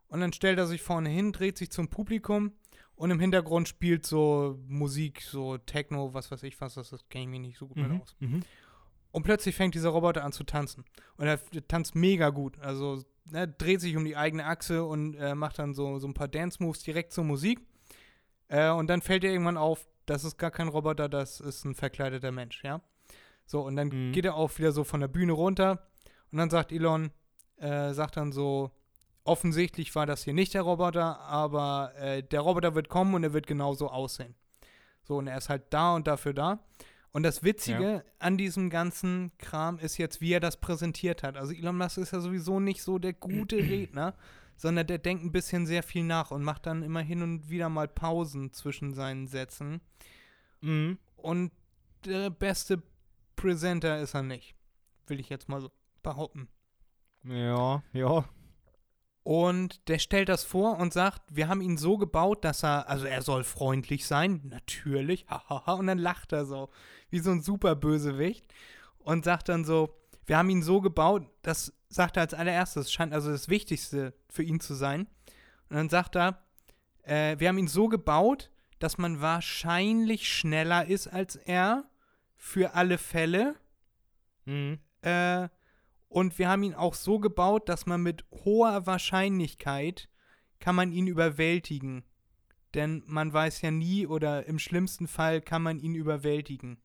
[0.08, 2.52] Und dann stellt er sich vorne hin, dreht sich zum Publikum
[2.96, 7.24] und im Hintergrund spielt so Musik, so Techno, was weiß ich was, das, das kenne
[7.24, 8.00] ich mich nicht so gut mit Mhm.
[8.02, 8.16] aus.
[8.20, 8.42] Mhm.
[9.12, 10.84] Und plötzlich fängt dieser Roboter an zu tanzen.
[11.16, 12.58] Und er tanzt mega gut.
[12.60, 16.14] Also er dreht sich um die eigene Achse und äh, macht dann so, so ein
[16.14, 17.60] paar Dance-Moves direkt zur Musik.
[18.50, 21.74] Äh, und dann fällt er irgendwann auf, das ist gar kein Roboter, das ist ein
[21.74, 22.80] verkleideter Mensch, ja.
[23.46, 24.12] So, und dann Mhm.
[24.12, 25.86] geht er auch wieder so von der Bühne runter
[26.32, 27.10] Und dann sagt Elon,
[27.56, 28.70] äh, sagt dann so,
[29.24, 33.32] offensichtlich war das hier nicht der Roboter, aber äh, der Roboter wird kommen und er
[33.32, 34.34] wird genauso aussehen.
[35.02, 36.60] So, und er ist halt da und dafür da.
[37.12, 38.02] Und das Witzige ja.
[38.20, 41.36] an diesem ganzen Kram ist jetzt, wie er das präsentiert hat.
[41.36, 44.14] Also Elon Musk ist ja sowieso nicht so der gute Redner,
[44.60, 47.70] sondern der denkt ein bisschen sehr viel nach und macht dann immer hin und wieder
[47.70, 49.80] mal Pausen zwischen seinen Sätzen.
[50.60, 50.98] Mhm.
[51.16, 51.50] Und
[52.04, 52.82] der beste
[53.36, 54.54] Presenter ist er nicht.
[55.06, 55.70] Will ich jetzt mal so
[56.02, 56.46] behaupten.
[57.24, 58.26] Ja, ja.
[59.22, 63.06] Und der stellt das vor und sagt, wir haben ihn so gebaut, dass er, also
[63.06, 66.68] er soll freundlich sein, natürlich, hahaha, und dann lacht er so,
[67.08, 68.44] wie so ein super Bösewicht
[68.98, 69.96] und sagt dann so,
[70.26, 74.42] wir haben ihn so gebaut, das sagt er als allererstes, scheint also das Wichtigste für
[74.42, 75.06] ihn zu sein.
[75.68, 76.42] Und dann sagt er,
[77.02, 81.84] äh, wir haben ihn so gebaut, dass man wahrscheinlich schneller ist als er,
[82.36, 83.54] für alle Fälle.
[84.46, 84.78] Mhm.
[85.02, 85.48] Äh,
[86.08, 90.08] und wir haben ihn auch so gebaut, dass man mit hoher Wahrscheinlichkeit
[90.58, 92.04] kann man ihn überwältigen.
[92.74, 96.78] Denn man weiß ja nie oder im schlimmsten Fall kann man ihn überwältigen.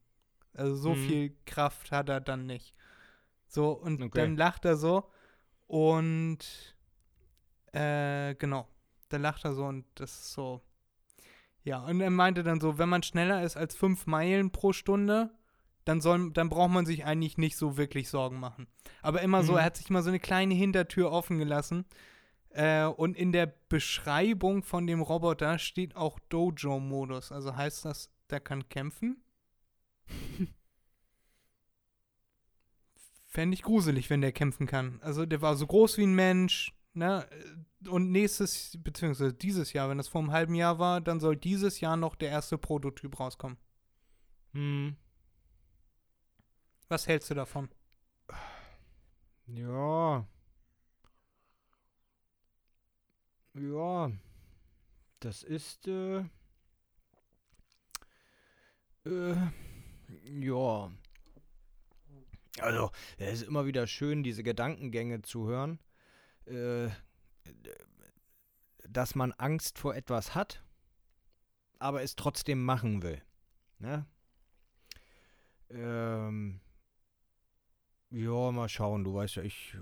[0.54, 1.08] Also so mhm.
[1.08, 2.74] viel Kraft hat er dann nicht.
[3.56, 4.20] So, und okay.
[4.20, 5.10] dann lacht er so
[5.66, 6.40] und
[7.72, 8.68] äh, genau.
[9.08, 10.62] Dann lacht er so und das ist so.
[11.64, 15.32] Ja, und er meinte dann so, wenn man schneller ist als fünf Meilen pro Stunde,
[15.86, 18.68] dann, soll, dann braucht man sich eigentlich nicht so wirklich Sorgen machen.
[19.02, 19.46] Aber immer mhm.
[19.46, 21.86] so, er hat sich mal so eine kleine Hintertür offen gelassen.
[22.50, 27.32] Äh, und in der Beschreibung von dem Roboter steht auch Dojo-Modus.
[27.32, 29.24] Also heißt das, der kann kämpfen?
[33.36, 34.98] Fände ich gruselig, wenn der kämpfen kann.
[35.02, 37.28] Also der war so groß wie ein Mensch, ne?
[37.86, 41.82] Und nächstes, beziehungsweise dieses Jahr, wenn das vor einem halben Jahr war, dann soll dieses
[41.82, 43.58] Jahr noch der erste Prototyp rauskommen.
[44.54, 44.96] Hm.
[46.88, 47.68] Was hältst du davon?
[49.48, 50.26] Ja.
[53.54, 54.12] Ja.
[55.20, 56.24] Das ist, äh,
[59.06, 59.36] äh,
[60.24, 60.90] ja.
[62.60, 65.80] Also, es ist immer wieder schön, diese Gedankengänge zu hören,
[66.46, 66.90] äh,
[68.88, 70.64] dass man Angst vor etwas hat,
[71.80, 73.22] aber es trotzdem machen will.
[73.80, 74.06] Ne?
[75.70, 76.62] Ähm,
[78.10, 79.04] ja, mal schauen.
[79.04, 79.76] Du weißt ja, ich,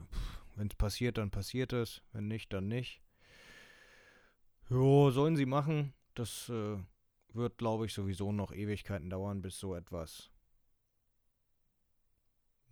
[0.55, 2.01] wenn es passiert, dann passiert es.
[2.11, 3.01] Wenn nicht, dann nicht.
[4.69, 5.93] Jo, sollen sie machen.
[6.15, 6.77] Das äh,
[7.33, 10.32] wird, glaube ich, sowieso noch Ewigkeiten dauern, bis so etwas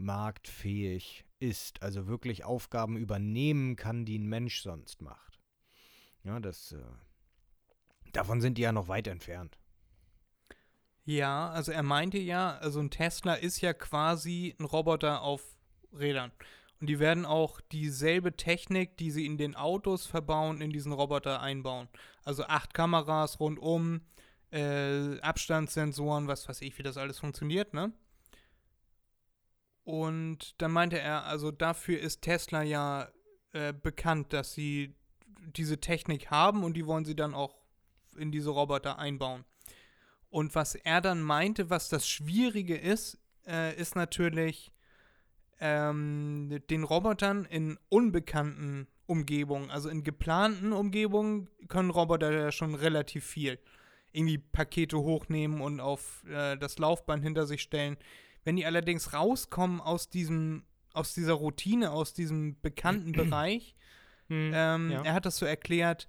[0.01, 5.39] marktfähig ist, also wirklich Aufgaben übernehmen kann, die ein Mensch sonst macht.
[6.23, 6.83] Ja, das äh,
[8.13, 9.57] davon sind die ja noch weit entfernt.
[11.03, 15.43] Ja, also er meinte ja, also ein Tesla ist ja quasi ein Roboter auf
[15.91, 16.31] Rädern.
[16.79, 21.41] Und die werden auch dieselbe Technik, die sie in den Autos verbauen, in diesen Roboter
[21.41, 21.87] einbauen.
[22.23, 24.01] Also acht Kameras rundum,
[24.51, 27.93] äh, Abstandssensoren, was weiß ich, wie das alles funktioniert, ne?
[29.83, 33.09] Und dann meinte er, also dafür ist Tesla ja
[33.53, 34.95] äh, bekannt, dass sie
[35.55, 37.55] diese Technik haben und die wollen sie dann auch
[38.15, 39.43] in diese Roboter einbauen.
[40.29, 44.71] Und was er dann meinte, was das Schwierige ist, äh, ist natürlich
[45.59, 53.25] ähm, den Robotern in unbekannten Umgebungen, also in geplanten Umgebungen, können Roboter ja schon relativ
[53.25, 53.59] viel.
[54.13, 57.97] Irgendwie Pakete hochnehmen und auf äh, das Laufband hinter sich stellen.
[58.43, 60.63] Wenn die allerdings rauskommen aus diesem,
[60.93, 63.75] aus dieser Routine, aus diesem bekannten Bereich,
[64.27, 65.03] hm, ähm, ja.
[65.03, 66.07] er hat das so erklärt,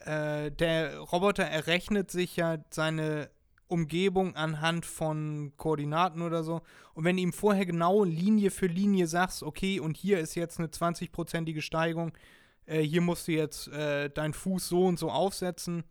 [0.00, 3.30] äh, der Roboter errechnet sich ja seine
[3.68, 6.62] Umgebung anhand von Koordinaten oder so.
[6.94, 10.58] Und wenn du ihm vorher genau Linie für Linie sagst, okay, und hier ist jetzt
[10.58, 12.12] eine 20-prozentige Steigung,
[12.66, 15.84] äh, hier musst du jetzt äh, deinen Fuß so und so aufsetzen,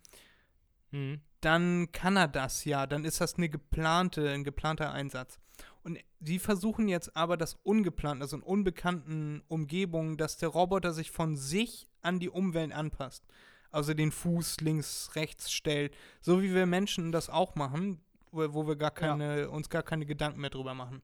[0.91, 1.21] mhm.
[1.41, 2.87] dann kann er das ja.
[2.87, 5.39] Dann ist das eine geplante, ein geplanter Einsatz.
[5.87, 11.09] Und sie versuchen jetzt aber das ungeplant, also in unbekannten Umgebungen, dass der Roboter sich
[11.09, 13.23] von sich an die Umwelt anpasst
[13.71, 18.67] also den Fuß links, rechts stellt, so wie wir Menschen das auch machen, wo, wo
[18.67, 19.47] wir gar keine, ja.
[19.47, 21.01] uns gar keine Gedanken mehr drüber machen.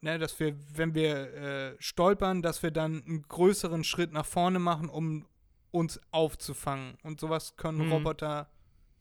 [0.00, 4.58] Ne, dass wir, wenn wir äh, stolpern, dass wir dann einen größeren Schritt nach vorne
[4.58, 5.26] machen, um
[5.70, 6.98] uns aufzufangen.
[7.02, 7.92] Und sowas können mhm.
[7.92, 8.50] Roboter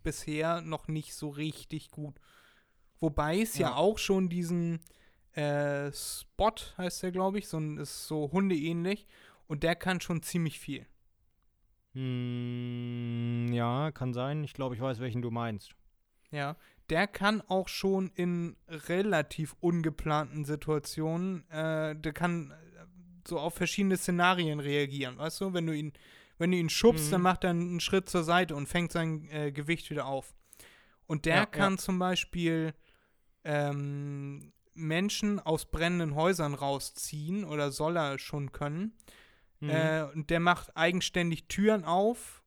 [0.01, 2.15] bisher noch nicht so richtig gut.
[3.03, 4.79] Wobei es ja, ja auch schon diesen
[5.33, 9.07] äh, Spot, heißt der, glaube ich, so ein, ist so hundeähnlich.
[9.47, 10.85] Und der kann schon ziemlich viel.
[12.23, 14.43] Hm, ja, kann sein.
[14.43, 15.75] Ich glaube, ich weiß, welchen du meinst.
[16.31, 16.55] Ja,
[16.89, 22.55] der kann auch schon in relativ ungeplanten Situationen, äh, der kann äh,
[23.27, 25.53] so auf verschiedene Szenarien reagieren, weißt du?
[25.53, 25.93] Wenn du ihn,
[26.37, 27.11] wenn du ihn schubst, Mhm.
[27.11, 30.33] dann macht er einen Schritt zur Seite und fängt sein äh, Gewicht wieder auf.
[31.05, 32.73] Und der Ja, kann zum Beispiel
[33.43, 38.93] ähm, Menschen aus brennenden Häusern rausziehen oder soll er schon können.
[39.59, 39.69] Mhm.
[39.69, 42.43] Äh, und der macht eigenständig Türen auf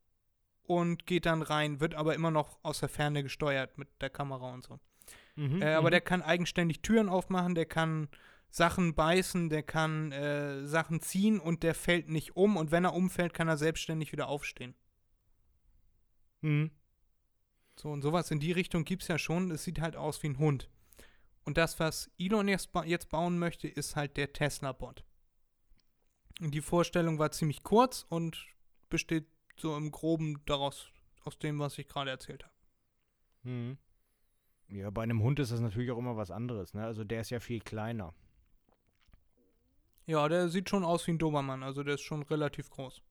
[0.65, 4.53] und geht dann rein, wird aber immer noch aus der Ferne gesteuert mit der Kamera
[4.53, 4.79] und so.
[5.37, 5.93] Mhm, Äh, aber mhm.
[5.93, 8.09] der kann eigenständig Türen aufmachen, der kann
[8.51, 12.57] Sachen beißen, der kann äh, Sachen ziehen und der fällt nicht um.
[12.57, 14.75] Und wenn er umfällt, kann er selbstständig wieder aufstehen.
[16.41, 16.71] Mhm.
[17.79, 19.51] So und sowas in die Richtung gibt es ja schon.
[19.51, 20.71] Es sieht halt aus wie ein Hund.
[21.47, 25.05] Und das, was Elon jetzt, ba jetzt bauen möchte, ist halt der Tesla-Bot.
[26.41, 28.47] Die Vorstellung war ziemlich kurz und
[28.91, 29.27] besteht
[29.57, 30.91] so im Groben daraus,
[31.25, 32.55] aus dem, was ich gerade erzählt habe.
[33.45, 33.79] Mhm.
[34.69, 36.85] Ja, bei einem Hund ist das natürlich auch immer was anderes, ne?
[36.85, 38.13] Also der ist ja viel kleiner.
[40.07, 43.03] Ja, der sieht schon aus wie ein Dobermann, also der ist schon relativ groß.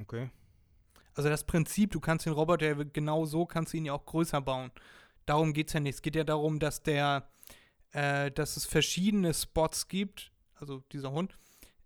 [0.00, 0.30] Okay.
[1.14, 4.40] Also das Prinzip, du kannst den Roboter genau so, kannst du ihn ja auch größer
[4.40, 4.70] bauen.
[5.30, 5.94] Darum geht es ja nicht.
[5.94, 7.28] Es geht ja darum, dass der,
[7.92, 11.36] äh, dass es verschiedene Spots gibt, also dieser Hund,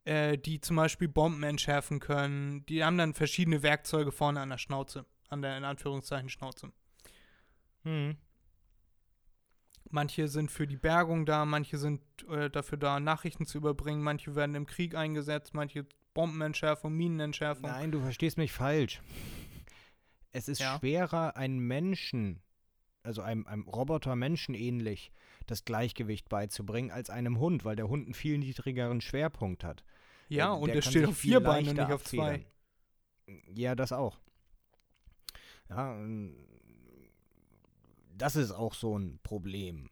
[0.04, 2.64] äh, die zum Beispiel Bomben entschärfen können.
[2.64, 6.72] Die haben dann verschiedene Werkzeuge vorne an der Schnauze, an der in Anführungszeichen Schnauze.
[7.82, 8.16] Mhm.
[9.90, 14.34] Manche sind für die Bergung da, manche sind äh, dafür da, Nachrichten zu überbringen, manche
[14.34, 15.84] werden im Krieg eingesetzt, manche
[16.14, 17.68] Bombenentschärfung, Minenentschärfung.
[17.68, 19.02] Nein, du verstehst mich falsch.
[20.32, 20.78] Es ist Ja.
[20.78, 22.40] schwerer, einem Menschen,
[23.04, 25.12] also einem, einem Roboter menschenähnlich,
[25.46, 29.84] das Gleichgewicht beizubringen, als einem Hund, weil der Hund einen viel niedrigeren Schwerpunkt hat.
[30.28, 32.44] Ja, Äh, und der, kann steht auf vier Beinen und nicht auf zwei.
[33.26, 33.54] abfedern.
[33.54, 34.18] Ja, das auch.
[35.68, 36.34] Ja, ähm,
[38.16, 39.90] das ist auch so ein Problem.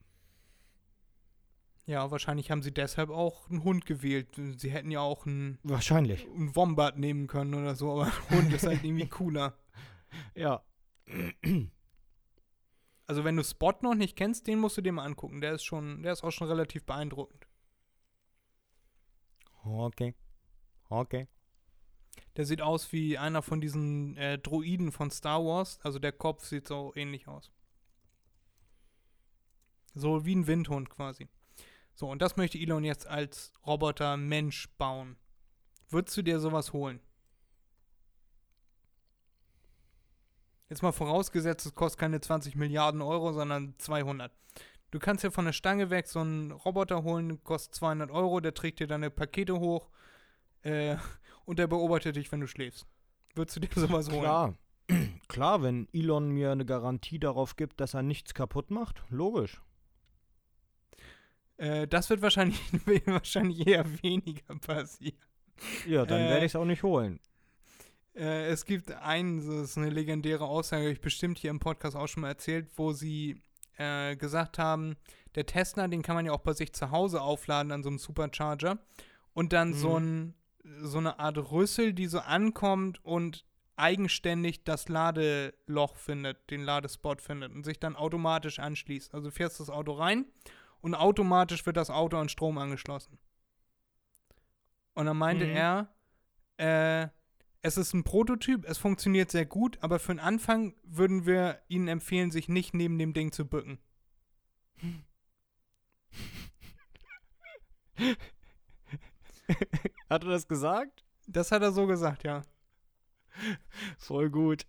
[1.86, 4.28] Ja, wahrscheinlich haben sie deshalb auch einen Hund gewählt.
[4.56, 6.24] Sie hätten ja auch einen, Wahrscheinlich.
[6.26, 9.58] einen Wombat nehmen können oder so, aber ein Hund ist halt irgendwie cooler.
[10.34, 10.62] Ja.
[13.06, 15.40] Also wenn du Spot noch nicht kennst, den musst du dir mal angucken.
[15.40, 17.46] Der ist schon, der ist auch schon relativ beeindruckend.
[19.64, 20.14] Okay.
[20.88, 21.28] Okay.
[22.36, 25.78] Der sieht aus wie einer von diesen äh, Droiden von Star Wars.
[25.82, 27.50] Also der Kopf sieht so ähnlich aus.
[29.94, 31.28] So wie ein Windhund quasi.
[31.94, 35.16] So, und das möchte Elon jetzt als Roboter-Mensch bauen.
[35.90, 37.00] Würdest du dir sowas holen?
[40.72, 44.32] Jetzt mal vorausgesetzt, es kostet keine 20 Milliarden Euro, sondern 200.
[44.90, 48.54] Du kannst dir von der Stange weg so einen Roboter holen, kostet 200 Euro, der
[48.54, 49.90] trägt dir deine Pakete hoch
[50.62, 50.96] äh,
[51.44, 52.86] und der beobachtet dich, wenn du schläfst.
[53.34, 54.22] Würdest du dir sowas holen?
[54.22, 54.54] Klar.
[55.28, 59.60] Klar, wenn Elon mir eine Garantie darauf gibt, dass er nichts kaputt macht, logisch.
[61.58, 62.58] Äh, das wird wahrscheinlich,
[63.04, 65.18] wahrscheinlich eher weniger passieren.
[65.86, 67.20] Ja, dann Äh, werde ich es auch nicht holen.
[68.14, 71.96] Äh, es gibt einen, das ist eine legendäre Aussage, habe ich bestimmt hier im Podcast
[71.96, 73.40] auch schon mal erzählt, wo sie
[73.78, 74.96] äh, gesagt haben,
[75.34, 77.98] der Tesla, den kann man ja auch bei sich zu Hause aufladen an so einem
[77.98, 78.78] Supercharger
[79.32, 79.74] und dann Mhm.
[79.74, 80.34] so, ein,
[80.82, 83.46] so eine Art Rüssel, die so ankommt und
[83.76, 89.14] eigenständig das Ladeloch findet, den Ladespot findet und sich dann automatisch anschließt.
[89.14, 90.26] Also du fährst das Auto rein
[90.82, 93.18] und automatisch wird das Auto an Strom angeschlossen.
[94.94, 95.50] Und dann meinte Mhm.
[95.50, 95.88] er,
[96.58, 97.08] äh,
[97.62, 101.86] es ist ein Prototyp, es funktioniert sehr gut, aber für den Anfang würden wir Ihnen
[101.88, 103.78] empfehlen, sich nicht neben dem Ding zu bücken.
[110.10, 111.04] Hat er das gesagt?
[111.28, 112.42] Das hat er so gesagt, ja.
[113.96, 114.66] Voll gut.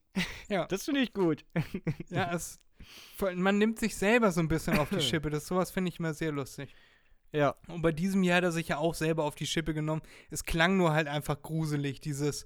[0.48, 0.68] Ja.
[0.68, 1.46] Das finde ich gut.
[2.10, 2.60] Ja, es,
[3.36, 5.32] man nimmt sich selber so ein bisschen auf die Schippe.
[5.32, 6.76] Das sowas finde ich immer sehr lustig.
[7.32, 7.56] Ja.
[7.68, 10.04] Und bei diesem Jahr hat er sich ja auch selber auf die Schippe genommen.
[10.30, 12.46] Es klang nur halt einfach gruselig, dieses,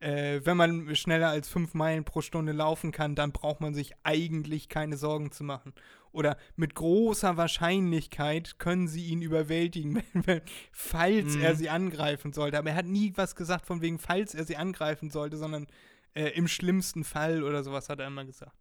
[0.00, 3.92] äh, wenn man schneller als fünf Meilen pro Stunde laufen kann, dann braucht man sich
[4.04, 5.72] eigentlich keine Sorgen zu machen.
[6.12, 10.02] Oder mit großer Wahrscheinlichkeit können sie ihn überwältigen,
[10.72, 11.40] falls Mhm.
[11.42, 12.58] er sie angreifen sollte.
[12.58, 15.66] Aber er hat nie was gesagt von wegen, falls er sie angreifen sollte, sondern
[16.14, 18.56] äh, im schlimmsten Fall oder sowas hat er immer gesagt.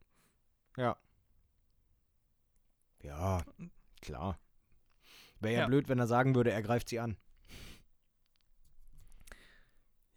[0.75, 0.97] Ja.
[3.03, 3.41] Ja,
[4.01, 4.37] klar.
[5.39, 5.67] Wäre ja, Ja.
[5.67, 7.15] blöd, wenn er sagen würde, er greift sie an.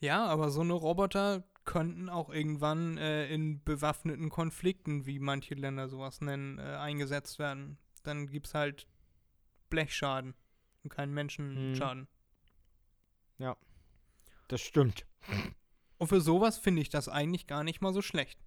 [0.00, 5.88] Ja, aber so eine Roboter könnten auch irgendwann äh, in bewaffneten Konflikten, wie manche Länder
[5.88, 7.78] sowas nennen, äh, eingesetzt werden.
[8.02, 8.88] Dann gibt es halt
[9.68, 10.34] Blechschaden
[10.82, 12.08] und keinen Menschenschaden.
[14.48, 15.06] Das stimmt.
[15.98, 18.40] Und für sowas finde ich das eigentlich gar nicht mal so schlecht.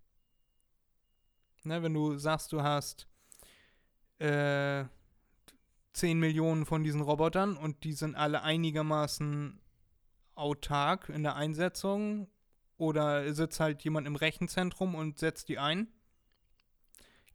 [1.63, 3.07] Ne, wenn du sagst, du hast
[4.19, 4.83] äh,
[5.93, 9.61] 10 Millionen von diesen Robotern und die sind alle einigermaßen
[10.35, 12.27] autark in der Einsetzung
[12.77, 15.87] oder sitzt halt jemand im Rechenzentrum und setzt die ein.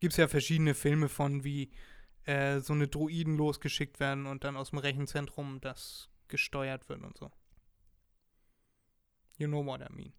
[0.01, 1.70] Gibt es ja verschiedene Filme von, wie
[2.24, 7.16] äh, so eine Droiden losgeschickt werden und dann aus dem Rechenzentrum das gesteuert wird und
[7.16, 7.30] so.
[9.38, 10.12] You know what I mean.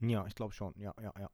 [0.00, 0.74] Ja, ich glaube schon.
[0.78, 1.30] Ja, ja, ja.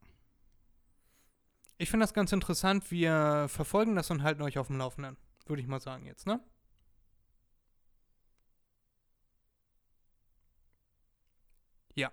[1.79, 2.91] Ich finde das ganz interessant.
[2.91, 5.17] Wir verfolgen das und halten euch auf dem Laufenden.
[5.47, 6.41] Würde ich mal sagen jetzt, ne?
[11.95, 12.13] Ja.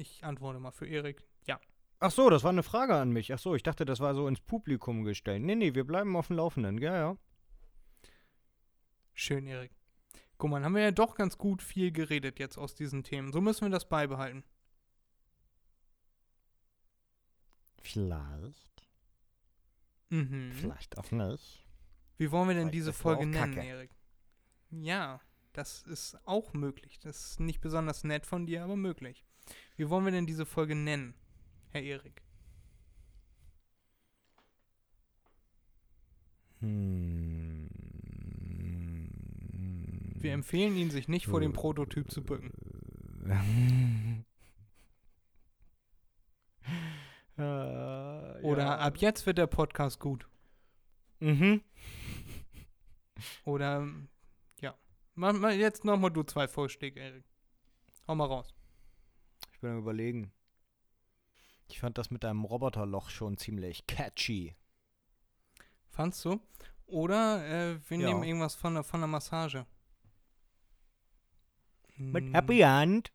[0.00, 1.22] Ich antworte mal für Erik.
[1.46, 1.60] Ja.
[1.98, 3.34] Ach so, das war eine Frage an mich.
[3.34, 5.42] Ach so, ich dachte, das war so ins Publikum gestellt.
[5.42, 6.78] Nee, nee, wir bleiben auf dem Laufenden.
[6.78, 7.18] Ja, ja.
[9.12, 9.72] Schön, Erik.
[10.38, 13.30] Guck mal, haben wir ja doch ganz gut viel geredet jetzt aus diesen Themen.
[13.30, 14.42] So müssen wir das beibehalten.
[17.82, 18.88] Vielleicht.
[20.08, 20.52] Mhm.
[20.52, 21.66] Vielleicht auch nicht.
[22.16, 23.66] Wie wollen wir denn Vielleicht diese Folge nennen, Kacke.
[23.66, 23.90] Erik?
[24.70, 25.20] Ja,
[25.52, 26.98] das ist auch möglich.
[27.00, 29.26] Das ist nicht besonders nett von dir, aber möglich.
[29.80, 31.14] Wie wollen wir denn diese Folge nennen,
[31.70, 32.22] Herr Erik?
[36.58, 37.70] Hm.
[40.20, 42.52] Wir empfehlen Ihnen, sich nicht vor dem Prototyp zu bücken.
[47.38, 47.40] äh,
[48.42, 48.78] Oder ja.
[48.80, 50.28] ab jetzt wird der Podcast gut.
[51.20, 51.62] Mhm.
[53.46, 53.88] Oder,
[54.60, 54.74] ja.
[55.14, 57.24] Mach mal jetzt nochmal du zwei Vorschläge, Erik.
[58.06, 58.59] Hau mal raus.
[59.60, 60.32] Ich bin am überlegen.
[61.68, 64.56] Ich fand das mit deinem Roboterloch schon ziemlich catchy.
[65.90, 66.40] Fandst du?
[66.86, 68.08] Oder äh, wir Ja.
[68.08, 69.66] nehmen irgendwas von der, von der Massage.
[71.98, 73.12] Mit Hm, Happy Hand.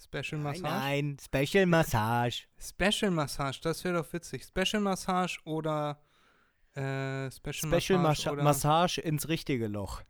[0.00, 0.62] Special Nein, Massage?
[0.62, 2.46] nein, Special Massage.
[2.56, 4.44] Special Massage, das wäre doch witzig.
[4.44, 6.00] Special Massage oder
[6.76, 10.00] äh, Special, Special Massage Massage, oder Massage ins richtige Loch.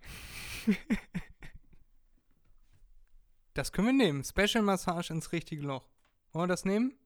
[3.58, 4.22] Das können wir nehmen.
[4.22, 5.88] Special Massage ins richtige Loch.
[6.30, 6.96] Wollen wir das nehmen?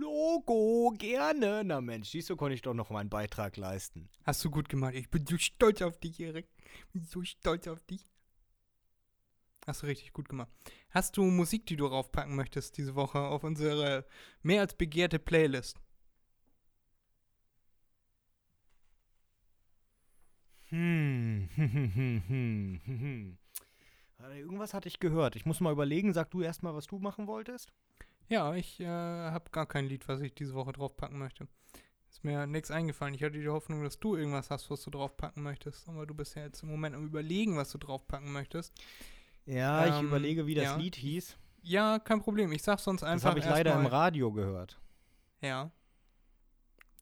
[0.00, 1.62] Logo, gerne.
[1.62, 4.08] Na Mensch, siehst du, konnte ich doch noch meinen Beitrag leisten.
[4.24, 4.94] Hast du gut gemacht.
[4.96, 6.48] Ich bin so stolz auf dich, Erik.
[6.58, 8.04] Ich bin so stolz auf dich.
[9.64, 10.50] Hast du richtig gut gemacht.
[10.90, 14.06] Hast du Musik, die du raufpacken möchtest diese Woche auf unsere
[14.42, 15.78] mehr als begehrte Playlist?
[20.70, 21.48] Hm.
[24.22, 25.36] Äh, Irgendwas hatte ich gehört.
[25.36, 26.12] Ich muss mal überlegen.
[26.12, 27.72] Sag du erst mal, was du machen wolltest.
[28.28, 31.46] Ja, ich äh, habe gar kein Lied, was ich diese Woche draufpacken möchte.
[32.10, 33.14] Ist mir nichts eingefallen.
[33.14, 35.88] Ich hatte die Hoffnung, dass du irgendwas hast, was du draufpacken möchtest.
[35.88, 38.72] Aber du bist ja jetzt im Moment am Überlegen, was du draufpacken möchtest.
[39.44, 40.76] Ja, ich Ähm, überlege, wie das ja.
[40.76, 41.36] Lied hieß.
[41.62, 42.50] Ja, kein Problem.
[42.52, 43.30] Ich sag sonst Das einfach.
[43.30, 44.80] habe ich leider im erstmal- Radio gehört.
[45.40, 45.70] Ja.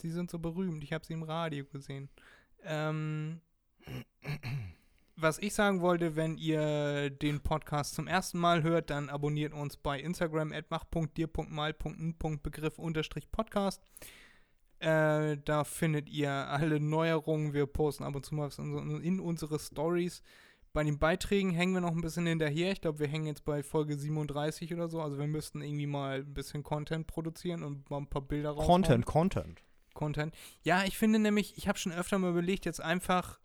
[0.01, 0.83] Sie sind so berühmt.
[0.85, 2.09] Ich habe sie im Radio gesehen.
[2.63, 3.41] Ähm,
[5.17, 9.77] was ich sagen wollte, wenn ihr den Podcast zum ersten Mal hört, dann abonniert uns
[9.77, 13.87] bei Instagram mach.dir.mal.n.begriff unterstrich Podcast.
[14.81, 17.55] Äh, da findet ihr alle Neuerungen.
[17.55, 20.23] Wir posten ab und zu mal was in, unsere Stories.
[20.73, 22.73] Bei den Beiträgen hängen wir noch ein bisschen hinterher.
[22.73, 25.01] Ich glaube, wir hängen jetzt bei Folge 37 oder so.
[25.01, 28.83] Also wir müssten irgendwie mal ein bisschen Content produzieren und mal ein paar Bilder raushauen.
[28.83, 29.63] Content, Content.
[29.95, 30.35] Content.
[30.63, 33.39] Ja, ich finde nämlich, ich habe schon öfter mal überlegt, jetzt einfach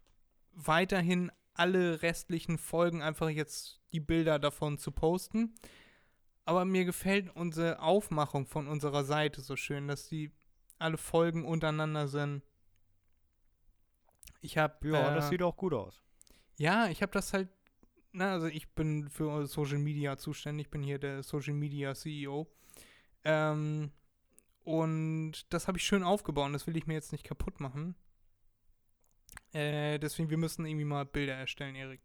[0.52, 5.54] weiterhin alle restlichen Folgen einfach jetzt die Bilder davon zu posten.
[6.46, 10.32] Aber mir gefällt unsere Aufmachung von unserer Seite so schön, dass die
[10.80, 12.42] alle Folgen untereinander sind.
[14.42, 16.02] Ich habe Ja, äh, das sieht auch gut aus.
[16.58, 17.50] ja, ich habe das halt,
[18.14, 22.48] na, also ich bin für Social Media zuständig, bin hier der Social Media CEO.
[23.26, 23.92] Ähm,
[24.64, 27.96] und das habe ich schön aufgebaut und das will ich mir jetzt nicht kaputt machen.
[29.54, 32.02] Äh, deswegen, wir müssen irgendwie mal Bilder erstellen, Erik.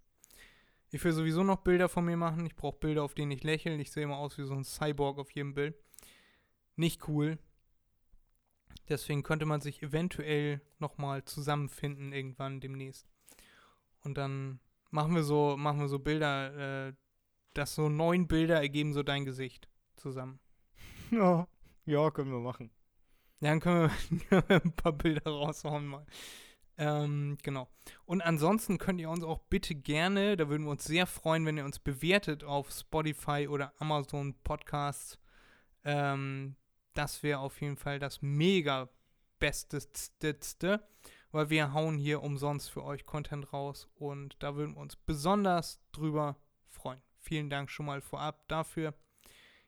[0.90, 2.46] Ich will sowieso noch Bilder von mir machen.
[2.46, 3.74] Ich brauche Bilder, auf denen ich lächle.
[3.76, 5.74] Ich sehe immer aus wie so ein Cyborg auf jedem Bild.
[6.76, 7.38] Nicht cool.
[8.88, 13.08] Deswegen könnte man sich eventuell nochmal zusammenfinden irgendwann demnächst.
[14.02, 16.92] Und dann machen wir so, machen wir so Bilder, äh,
[17.54, 20.38] dass so neun Bilder ergeben so dein Gesicht zusammen.
[21.10, 21.48] Ja,
[21.86, 22.70] ja, können wir machen.
[23.40, 23.90] Dann können
[24.28, 26.06] wir ein paar Bilder raushauen mal.
[26.76, 27.68] Ähm, genau.
[28.04, 31.56] Und ansonsten könnt ihr uns auch bitte gerne, da würden wir uns sehr freuen, wenn
[31.56, 35.18] ihr uns bewertet auf Spotify oder Amazon Podcasts.
[35.84, 36.56] Ähm,
[36.94, 38.88] das wäre auf jeden Fall das mega
[39.38, 40.86] besteste,
[41.30, 45.80] weil wir hauen hier umsonst für euch Content raus und da würden wir uns besonders
[45.92, 47.02] drüber freuen.
[47.18, 48.94] Vielen Dank schon mal vorab dafür.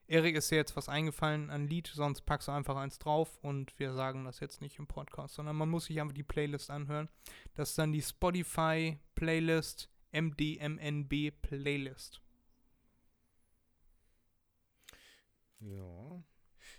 [0.09, 3.77] Erik, ist dir jetzt was eingefallen an Lied, sonst packst du einfach eins drauf und
[3.79, 7.09] wir sagen das jetzt nicht im Podcast, sondern man muss sich einfach die Playlist anhören.
[7.55, 12.21] Das ist dann die Spotify Playlist MDMNB Playlist.
[15.59, 16.23] Ja.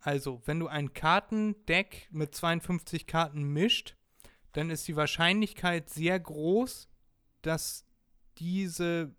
[0.00, 3.96] Also, wenn du ein Kartendeck mit 52 Karten mischt,
[4.52, 6.88] dann ist die Wahrscheinlichkeit sehr groß,
[7.42, 7.84] dass
[8.38, 9.14] diese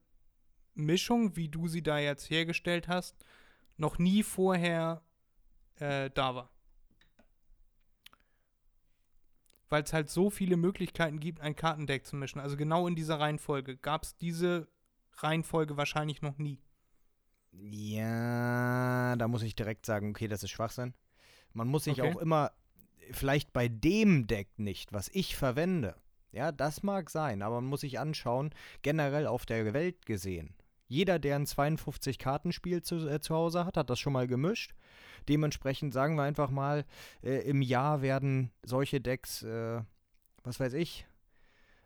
[0.73, 3.15] Mischung, wie du sie da jetzt hergestellt hast,
[3.75, 5.03] noch nie vorher
[5.79, 6.49] äh, da war.
[9.69, 12.39] Weil es halt so viele Möglichkeiten gibt, ein Kartendeck zu mischen.
[12.39, 14.67] Also genau in dieser Reihenfolge gab es diese
[15.17, 16.61] Reihenfolge wahrscheinlich noch nie.
[17.51, 20.93] Ja, da muss ich direkt sagen, okay, das ist Schwachsinn.
[21.53, 22.13] Man muss sich Okay.
[22.13, 22.51] auch immer,
[23.11, 25.95] vielleicht bei dem Deck nicht, was ich verwende.
[26.31, 28.53] Ja, das mag sein, aber man muss sich anschauen,
[28.83, 30.55] generell auf der Welt gesehen.
[30.87, 34.73] Jeder, der ein 52-Kartenspiel zu, äh, zu Hause hat, hat das schon mal gemischt.
[35.27, 36.85] Dementsprechend sagen wir einfach mal,
[37.21, 39.81] äh, im Jahr werden solche Decks, äh,
[40.43, 41.05] was weiß ich,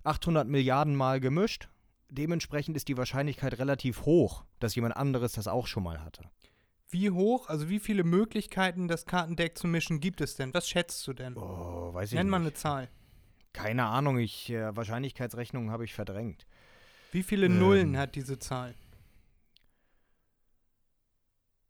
[0.03, 1.69] 800 Milliarden Mal gemischt.
[2.09, 6.29] Dementsprechend ist die Wahrscheinlichkeit relativ hoch, dass jemand anderes das auch schon mal hatte.
[6.89, 10.53] Wie hoch, also wie viele Möglichkeiten, das Kartendeck zu mischen, gibt es denn?
[10.53, 11.37] Was schätzt du denn?
[11.37, 12.47] Oh, weiß ich Nenn mal nicht.
[12.47, 12.89] eine Zahl.
[13.53, 16.45] Keine Ahnung, ich äh, Wahrscheinlichkeitsrechnungen habe ich verdrängt.
[17.13, 17.59] Wie viele Ähm.
[17.59, 18.75] Nullen hat diese Zahl?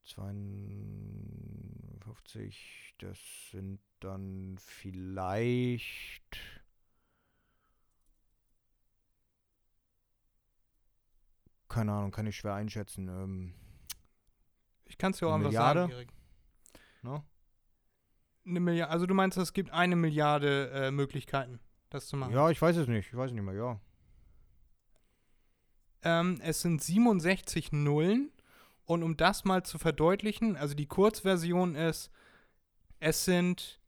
[0.04, 3.18] 52, das
[3.52, 6.40] sind dann vielleicht
[11.72, 13.08] keine Ahnung, kann ich schwer einschätzen.
[13.08, 13.54] Ähm,
[14.86, 15.82] Ich kann es dir auch einfach Milliarde?
[15.82, 16.14] sagen, Erik.
[17.02, 17.24] ne?
[18.46, 22.34] Eine Milliarde, also du meinst, es gibt eine Milliarde äh, Möglichkeiten, das zu machen.
[22.34, 23.08] Ja, ich weiß es nicht.
[23.08, 23.80] Ich weiß es nicht mehr, ja.
[26.04, 28.32] Ähm, es sind 67 Nullen.
[28.92, 32.12] Und um das mal zu verdeutlichen, also die Kurzversion ist,
[33.00, 33.80] es sind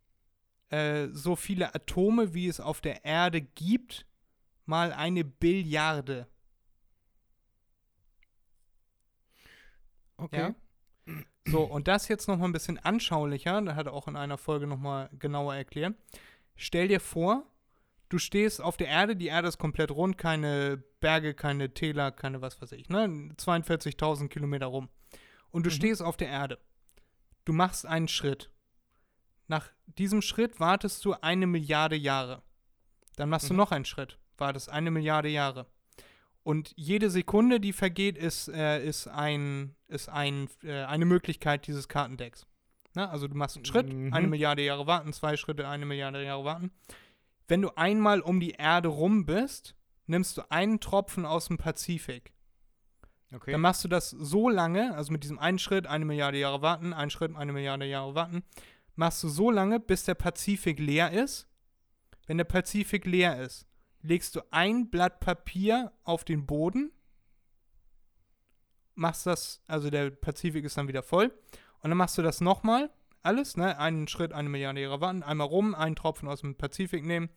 [0.70, 4.06] äh, so viele Atome, wie es auf der Erde gibt,
[4.66, 6.26] mal eine Billiarde.
[10.16, 10.54] Okay.
[11.06, 11.16] Ja?
[11.48, 14.38] So, und das jetzt noch mal ein bisschen anschaulicher, da hat er auch in einer
[14.38, 15.96] Folge noch mal genauer erklärt.
[16.56, 17.46] Stell dir vor,
[18.14, 22.42] du stehst auf der Erde, die Erde ist komplett rund, keine Berge, keine Täler, keine
[22.42, 23.08] was weiß ich, ne?
[23.38, 24.90] 42.000 Kilometer rum.
[25.50, 25.74] Und du Mhm.
[25.74, 26.60] stehst auf der Erde.
[27.46, 28.52] Du machst einen Schritt.
[29.48, 32.44] Nach diesem Schritt wartest du eine Milliarde Jahre.
[33.16, 33.58] Dann machst du Mhm.
[33.58, 35.66] noch einen Schritt, wartest eine Milliarde Jahre.
[36.44, 41.88] Und jede Sekunde, die vergeht, ist, äh, ist, ein, ist ein, äh, eine Möglichkeit dieses
[41.88, 42.46] Kartendecks.
[42.94, 44.14] Na, also du machst einen Schritt, Mhm.
[44.14, 46.72] eine Milliarde Jahre warten, zwei Schritte, eine Milliarde Jahre warten.
[47.48, 49.76] Wenn du einmal um die Erde rum bist,
[50.06, 52.34] nimmst du einen Tropfen aus dem Pazifik.
[53.34, 53.52] Okay.
[53.52, 56.94] Dann machst du das so lange, also mit diesem einen Schritt, eine Milliarde Jahre warten,
[56.94, 58.44] ein Schritt, eine Milliarde Jahre warten,
[58.96, 61.48] machst du so lange, bis der Pazifik leer ist.
[62.28, 63.68] Wenn der Pazifik leer ist,
[64.02, 66.92] legst du ein Blatt Papier auf den Boden,
[68.94, 71.34] machst das, also der Pazifik ist dann wieder voll,
[71.80, 72.92] und dann machst du das nochmal,
[73.24, 77.06] alles, ne, einen Schritt, eine Milliarde Jahre warten, einmal rum, einen Tropfen aus dem Pazifik
[77.06, 77.30] nehmen,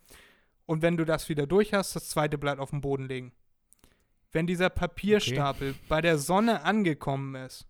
[0.67, 3.33] und wenn du das wieder durch hast, das zweite Blatt auf den Boden legen.
[4.33, 7.67] Wenn dieser Papierstapel bei der Sonne angekommen ist,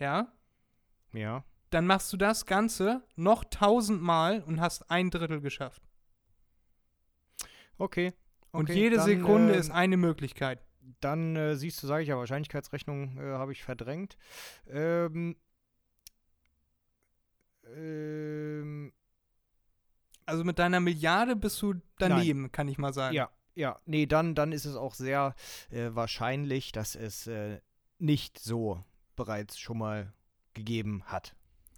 [0.00, 0.32] ja,
[1.14, 1.44] Ja.
[1.70, 5.82] Dann machst du das Ganze noch tausendmal und hast ein Drittel geschafft.
[7.78, 8.12] Okay.
[8.52, 10.64] Und okay, jede dann, Sekunde äh, ist eine Möglichkeit.
[11.00, 14.16] Dann äh, siehst du, sage ich ja, Wahrscheinlichkeitsrechnung äh, habe ich verdrängt.
[14.68, 15.36] Ähm,
[17.74, 18.92] ähm,
[20.26, 23.14] Also mit deiner Milliarde bist du daneben, kann ich mal sagen.
[23.14, 25.34] ja, ja, nee, dann, dann ist es auch sehr
[25.70, 27.60] äh, wahrscheinlich, dass es äh,
[27.98, 28.82] nicht so
[29.16, 30.12] bereits schon mal
[30.54, 31.34] gegeben hat.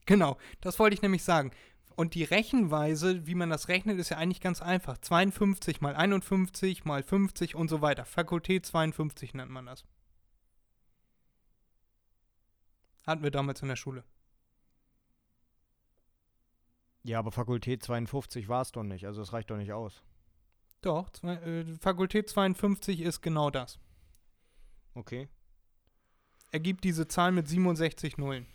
[0.07, 1.51] Genau, das wollte ich nämlich sagen.
[1.97, 4.99] Und die Rechenweise, wie man das rechnet, ist ja eigentlich ganz einfach.
[4.99, 8.05] 52 mal 51 mal 50 und so weiter.
[8.05, 9.85] Fakultät 52 nennt man das.
[13.07, 14.05] Hatten wir damals in der Schule.
[17.07, 20.03] Ja, aber Fakultät 52 war es doch nicht, also es reicht doch nicht aus.
[20.81, 23.79] Doch, zwei, äh, Fakultät 52 ist genau das.
[24.95, 25.29] Okay.
[26.51, 28.47] Ergibt diese Zahl mit 67 Nullen.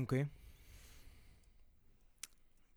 [0.00, 0.28] Okay.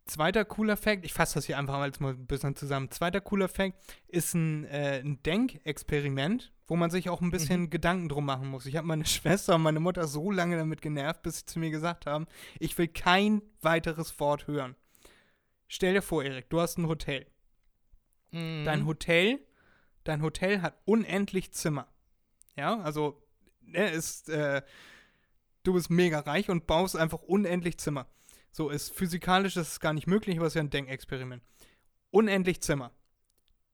[0.06, 2.90] Zweiter cooler Fact, ich fasse das hier einfach mal ein bisschen zusammen.
[2.90, 3.78] Zweiter cooler Fact
[4.08, 8.66] ist ein, äh, ein Denkexperiment, wo man sich auch ein bisschen Gedanken drum machen muss.
[8.66, 11.72] Ich habe meine Schwester und meine Mutter so lange damit genervt, bis sie zu mir
[11.72, 12.28] gesagt haben,
[12.60, 14.76] ich will kein weiteres Wort hören.
[15.68, 17.26] Stell dir vor, Erik, du hast ein Hotel.
[18.66, 19.40] Dein Hotel,
[20.04, 21.88] dein Hotel hat unendlich Zimmer.
[22.56, 23.22] Ja, also
[23.62, 24.62] ne, ist, äh,
[25.64, 28.08] du bist mega reich und baust einfach unendlich Zimmer.
[28.52, 31.44] So ist physikalisch das ist gar nicht möglich, aber es ist ja ein Denkexperiment.
[32.12, 32.92] Unendlich Zimmer.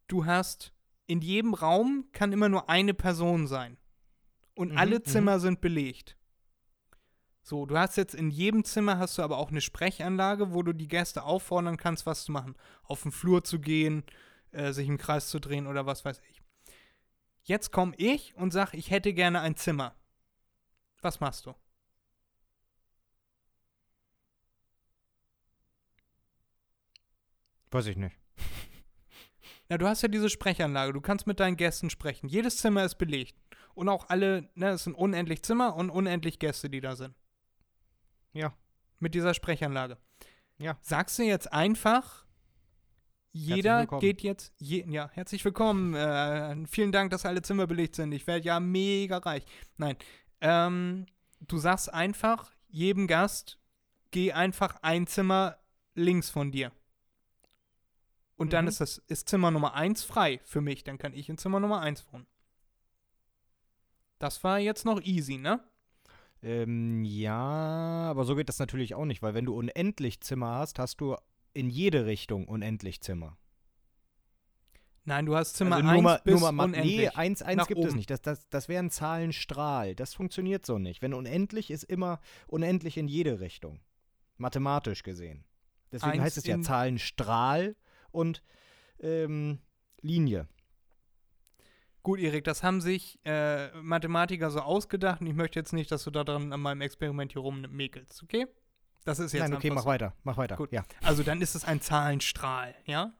[0.08, 0.74] Du hast
[1.10, 3.78] in jedem Raum kann immer nur eine Person sein.
[4.54, 5.06] Und Mhm, alle mhm.
[5.06, 6.16] Zimmer sind belegt.
[7.42, 10.72] So, du hast jetzt in jedem Zimmer hast du aber auch eine Sprechanlage, wo du
[10.72, 12.56] die Gäste auffordern kannst, was zu machen.
[12.84, 14.04] Auf den Flur zu gehen,
[14.52, 16.44] äh, sich im Kreis zu drehen oder was weiß ich.
[17.42, 19.96] Jetzt komme ich und sag, ich hätte gerne ein Zimmer.
[21.02, 21.56] Was machst du?
[27.72, 28.16] Weiß ich nicht.
[29.70, 32.28] Na, du hast ja diese Sprechanlage, du kannst mit deinen Gästen sprechen.
[32.28, 33.36] Jedes Zimmer ist belegt.
[33.76, 37.16] Und auch alle, ne, es sind unendlich Zimmer und unendlich Gäste, die da sind.
[38.34, 38.54] Ja.
[38.98, 39.98] Mit dieser Sprechanlage.
[40.58, 40.78] Ja.
[40.82, 42.26] Sagst du jetzt einfach,
[43.32, 48.12] jeder geht jetzt, je, ja, herzlich willkommen, äh, vielen Dank, dass alle Zimmer belegt sind.
[48.12, 49.46] Ich werde ja mega reich.
[49.78, 49.96] Nein,
[50.42, 51.06] ähm,
[51.40, 53.60] du sagst einfach, jedem Gast,
[54.12, 55.58] geh einfach ein Zimmer
[55.94, 56.72] links von dir.
[58.40, 58.70] Und dann Mhm.
[58.70, 60.84] ist das ist Zimmer Nummer 1 frei für mich.
[60.84, 62.26] Dann kann ich in Zimmer Nummer 1 wohnen.
[64.18, 65.60] Das war jetzt noch easy, ne?
[66.42, 67.38] Ähm, ja,
[68.10, 71.16] aber so geht das natürlich auch nicht, weil wenn du unendlich Zimmer hast, hast du
[71.54, 73.38] in jede Richtung unendlich Zimmer.
[75.06, 76.98] Nein, du hast Zimmer also 1 nur mal, bis mal, ma- unendlich.
[76.98, 77.98] Nee, 1, 1 Nach gibt es oben.
[77.98, 78.10] nicht.
[78.10, 79.96] Das, das, das wäre ein Zahlenstrahl.
[79.96, 81.02] Das funktioniert so nicht.
[81.02, 83.80] Wenn unendlich ist immer unendlich in jede Richtung.
[84.38, 85.44] Mathematisch gesehen.
[85.92, 87.76] Deswegen heißt es ja Zahlenstrahl
[88.12, 88.42] und
[89.00, 89.60] ähm,
[90.02, 90.48] Linie.
[92.02, 96.04] Gut, Erik, das haben sich äh, Mathematiker so ausgedacht und ich möchte jetzt nicht, dass
[96.06, 98.48] du daran an meinem Experiment hier rummäkelst, okay?
[99.06, 100.14] Das ist jetzt Nein, okay, mach weiter.
[100.24, 100.56] Mach weiter.
[100.56, 100.72] Gut.
[100.72, 100.84] Ja.
[101.04, 103.14] Also dann ist es ein Zahlenstrahl, ja?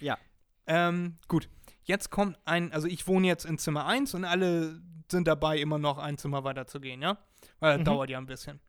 [0.00, 0.18] Ja.
[0.66, 1.48] Ähm, gut.
[1.82, 4.80] Jetzt kommt ein, also ich wohne jetzt in Zimmer 1 und alle
[5.10, 7.18] sind dabei, immer noch ein Zimmer weiter zu gehen, ja?
[7.60, 7.84] Weil das Mhm.
[7.84, 8.60] dauert ja ein bisschen.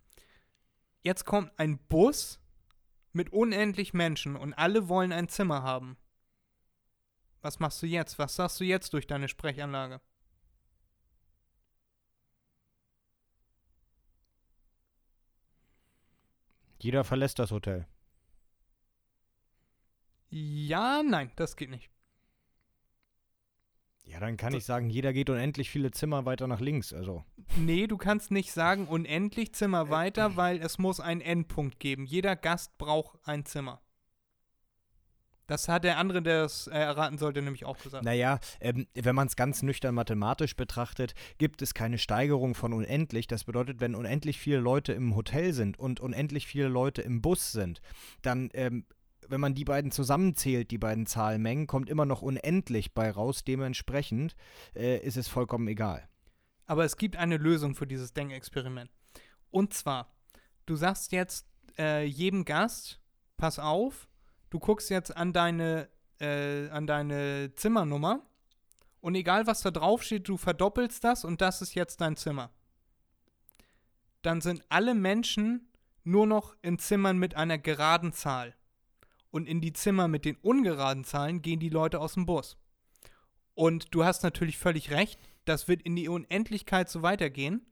[1.01, 2.39] Jetzt kommt ein Bus
[3.15, 5.97] mit unendlich Menschen und alle wollen ein Zimmer haben.
[7.41, 8.19] Was machst du jetzt?
[8.19, 10.01] Was sagst du jetzt durch deine Sprechanlage?
[16.79, 17.87] Jeder verlässt das Hotel.
[20.29, 21.94] Ja, nein, das geht nicht.
[24.05, 26.93] Ja, dann kann So- ich sagen, jeder geht unendlich viele Zimmer weiter nach links.
[26.93, 27.23] Also.
[27.57, 32.05] Nee, du kannst nicht sagen, unendlich Zimmer weiter, weil es muss einen Endpunkt geben.
[32.05, 33.81] Jeder Gast braucht ein Zimmer.
[35.47, 38.03] Das hat der andere, der es äh, erraten sollte, nämlich auch gesagt.
[38.03, 43.27] Naja, ähm, wenn man es ganz nüchtern mathematisch betrachtet, gibt es keine Steigerung von unendlich.
[43.27, 47.51] Das bedeutet, wenn unendlich viele Leute im Hotel sind und unendlich viele Leute im Bus
[47.51, 47.81] sind,
[48.23, 48.85] dann, ähm,
[49.29, 53.43] wenn man die beiden zusammenzählt, die beiden Zahlmengen, kommt immer noch unendlich bei raus.
[53.43, 54.35] Dementsprechend
[54.75, 56.07] äh, ist es vollkommen egal.
[56.65, 58.89] Aber es gibt eine Lösung für dieses Denkexperiment.
[59.51, 60.11] Und zwar,
[60.65, 61.47] du sagst jetzt
[61.77, 62.99] äh, jedem Gast,
[63.37, 64.07] pass auf,
[64.49, 65.89] du guckst jetzt an deine,
[66.19, 68.25] äh, an deine Zimmernummer
[69.01, 72.49] und egal was da drauf steht, du verdoppelst das und das ist jetzt dein Zimmer.
[74.21, 75.69] Dann sind alle Menschen
[76.03, 78.55] nur noch in Zimmern mit einer geraden Zahl.
[79.35, 82.55] Und in die Zimmer mit den ungeraden Zahlen gehen die Leute aus dem Bus.
[83.53, 87.65] Und du hast natürlich völlig recht, das wird in die Unendlichkeit so weitergehen.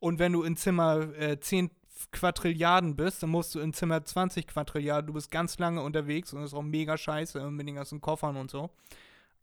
[0.00, 1.70] Und wenn du in Zimmer äh, 10,
[2.10, 6.40] Quadrilliarden bist, dann musst du in Zimmer 20 Quadrilliarden, du bist ganz lange unterwegs und
[6.40, 8.70] das ist auch mega scheiße mit den ganzen Koffern und so.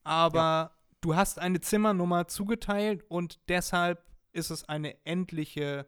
[0.04, 0.72] Aber ja.
[1.00, 4.04] du hast eine Zimmernummer zugeteilt und deshalb
[4.34, 5.88] ist es eine endliche,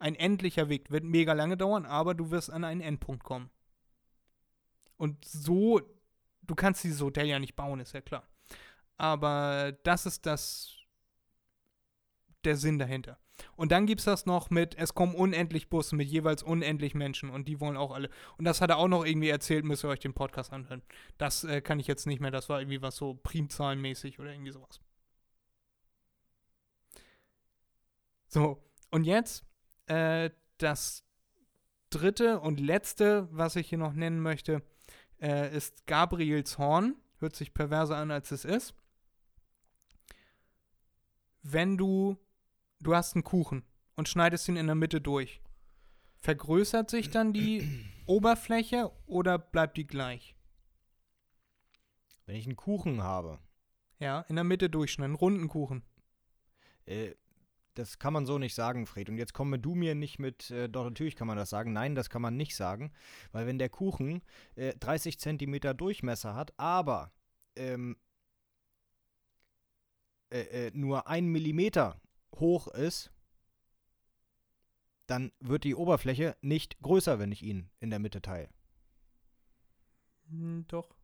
[0.00, 0.90] ein endlicher Weg.
[0.90, 3.50] Wird mega lange dauern, aber du wirst an einen Endpunkt kommen.
[5.02, 5.80] Und so,
[6.42, 8.22] du kannst dieses Hotel ja nicht bauen, ist ja klar.
[8.98, 10.76] Aber das ist das,
[12.44, 13.18] der Sinn dahinter.
[13.56, 17.30] Und dann gibt es das noch mit, es kommen unendlich Busse mit jeweils unendlich Menschen
[17.30, 18.10] und die wollen auch alle.
[18.38, 20.82] Und das hat er auch noch irgendwie erzählt, müsst ihr euch den Podcast anhören.
[21.18, 24.52] Das äh, kann ich jetzt nicht mehr, das war irgendwie was so primzahlenmäßig oder irgendwie
[24.52, 24.80] sowas.
[28.28, 28.62] So,
[28.92, 29.44] und jetzt
[29.86, 31.02] äh, das
[31.90, 34.62] dritte und letzte, was ich hier noch nennen möchte,
[35.22, 36.96] äh, ist Gabriels Horn.
[37.18, 38.74] Hört sich perverser an, als es ist.
[41.42, 42.18] Wenn du,
[42.80, 45.40] du hast einen Kuchen und schneidest ihn in der Mitte durch,
[46.16, 50.36] vergrößert sich dann die Oberfläche oder bleibt die gleich?
[52.26, 53.38] Wenn ich einen Kuchen habe.
[53.98, 55.84] Ja, in der Mitte durchschneiden, einen runden Kuchen.
[56.86, 57.14] Äh,
[57.74, 59.08] das kann man so nicht sagen, Fred.
[59.08, 61.72] Und jetzt komme du mir nicht mit, äh, doch natürlich kann man das sagen.
[61.72, 62.92] Nein, das kann man nicht sagen.
[63.32, 64.22] Weil wenn der Kuchen
[64.56, 67.12] äh, 30 Zentimeter Durchmesser hat, aber
[67.56, 67.96] ähm,
[70.30, 72.00] äh, äh, nur ein Millimeter
[72.36, 73.10] hoch ist,
[75.06, 78.48] dann wird die Oberfläche nicht größer, wenn ich ihn in der Mitte teile.
[80.28, 80.94] Hm, doch.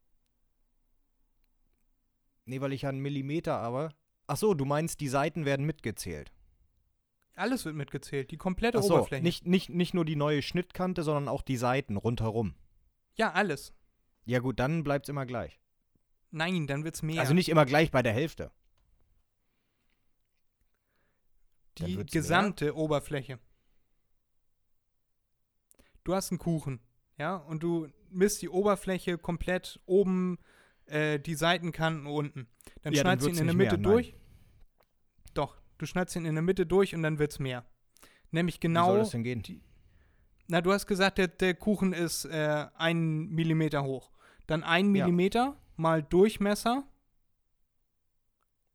[2.47, 3.93] Nee, weil ich einen Millimeter aber.
[4.27, 6.32] Ach so, du meinst, die Seiten werden mitgezählt.
[7.39, 9.23] Alles wird mitgezählt, die komplette Ach so, Oberfläche.
[9.23, 12.55] Nicht, nicht, nicht nur die neue Schnittkante, sondern auch die Seiten rundherum.
[13.15, 13.73] Ja, alles.
[14.24, 15.60] Ja gut, dann bleibt es immer gleich.
[16.31, 17.20] Nein, dann wird es mehr.
[17.20, 18.51] Also nicht immer gleich bei der Hälfte.
[21.78, 22.77] Die gesamte mehr.
[22.77, 23.39] Oberfläche.
[26.05, 26.81] Du hast einen Kuchen,
[27.19, 30.39] ja, und du misst die Oberfläche komplett oben,
[30.86, 32.48] äh, die Seitenkanten unten.
[32.82, 34.15] Dann ja, schneidest du ihn in der Mitte mehr, durch.
[35.35, 37.64] Doch, Du schneidest ihn in der Mitte durch und dann wird es mehr.
[38.30, 38.88] Nämlich genau.
[38.88, 39.42] Wie soll das denn gehen?
[39.42, 39.62] Die,
[40.48, 44.10] na, du hast gesagt, der, der Kuchen ist äh, ein Millimeter hoch.
[44.46, 45.56] Dann ein Millimeter ja.
[45.76, 46.84] mal Durchmesser.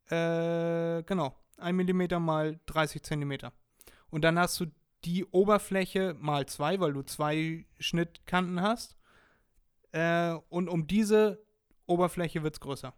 [0.09, 1.35] Äh, genau.
[1.57, 3.53] Ein Millimeter mal 30 Zentimeter.
[4.11, 4.67] Und dann hast du
[5.03, 8.95] die Oberfläche mal zwei, weil du zwei Schnittkanten hast.
[9.91, 11.43] Äh, und um diese
[11.87, 12.93] Oberfläche wird es größer.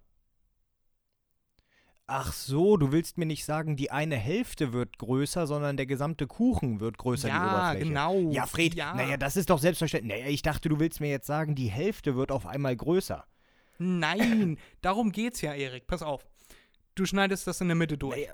[2.08, 6.28] Ach so, du willst mir nicht sagen, die eine Hälfte wird größer, sondern der gesamte
[6.28, 7.94] Kuchen wird größer, ja, die Oberfläche.
[7.94, 8.32] Ja, genau.
[8.32, 8.94] Ja, Fred, ja.
[8.94, 10.20] naja, das ist doch selbstverständlich.
[10.20, 13.26] Naja, ich dachte, du willst mir jetzt sagen, die Hälfte wird auf einmal größer.
[13.80, 15.88] Nein, darum geht's ja, Erik.
[15.88, 16.28] Pass auf.
[16.94, 18.18] Du schneidest das in der Mitte durch.
[18.18, 18.34] Naja.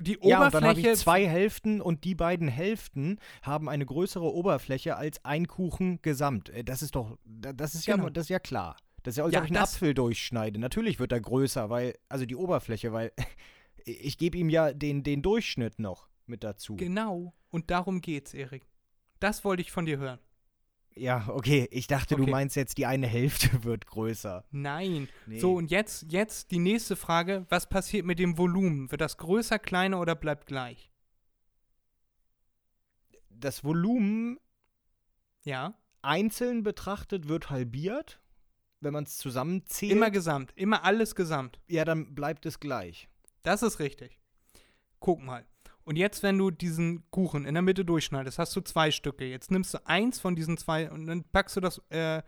[0.00, 0.30] Die Oberfläche.
[0.30, 4.94] Ja, und dann habe ich zwei Hälften und die beiden Hälften haben eine größere Oberfläche
[4.94, 6.50] als ein Kuchen gesamt.
[6.50, 8.04] Äh, das ist doch, das ist genau.
[8.04, 8.76] ja, das ist ja klar.
[9.08, 10.60] Das ist ja, als ja, ob ich einen Apfel durchschneide.
[10.60, 13.10] Natürlich wird er größer, weil, also die Oberfläche, weil
[13.86, 16.76] ich gebe ihm ja den, den Durchschnitt noch mit dazu.
[16.76, 17.32] Genau.
[17.48, 18.68] Und darum geht's, Erik.
[19.18, 20.18] Das wollte ich von dir hören.
[20.94, 21.68] Ja, okay.
[21.70, 22.26] Ich dachte, okay.
[22.26, 24.44] du meinst jetzt, die eine Hälfte wird größer.
[24.50, 25.08] Nein.
[25.24, 25.38] Nee.
[25.38, 27.46] So, und jetzt, jetzt die nächste Frage.
[27.48, 28.90] Was passiert mit dem Volumen?
[28.90, 30.90] Wird das größer, kleiner oder bleibt gleich?
[33.30, 34.38] Das Volumen
[35.44, 35.72] ja.
[36.02, 38.20] einzeln betrachtet wird halbiert
[38.80, 39.92] wenn man es zusammenzählt.
[39.92, 41.58] Immer gesamt, immer alles gesamt.
[41.66, 43.08] Ja, dann bleibt es gleich.
[43.42, 44.18] Das ist richtig.
[45.00, 45.44] Guck mal.
[45.84, 49.24] Und jetzt, wenn du diesen Kuchen in der Mitte durchschneidest, hast du zwei Stücke.
[49.24, 52.22] Jetzt nimmst du eins von diesen zwei und dann packst du das, äh,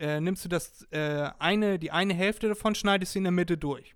[0.00, 3.56] äh, nimmst du das äh, eine, die eine Hälfte davon, schneidest sie in der Mitte
[3.56, 3.94] durch.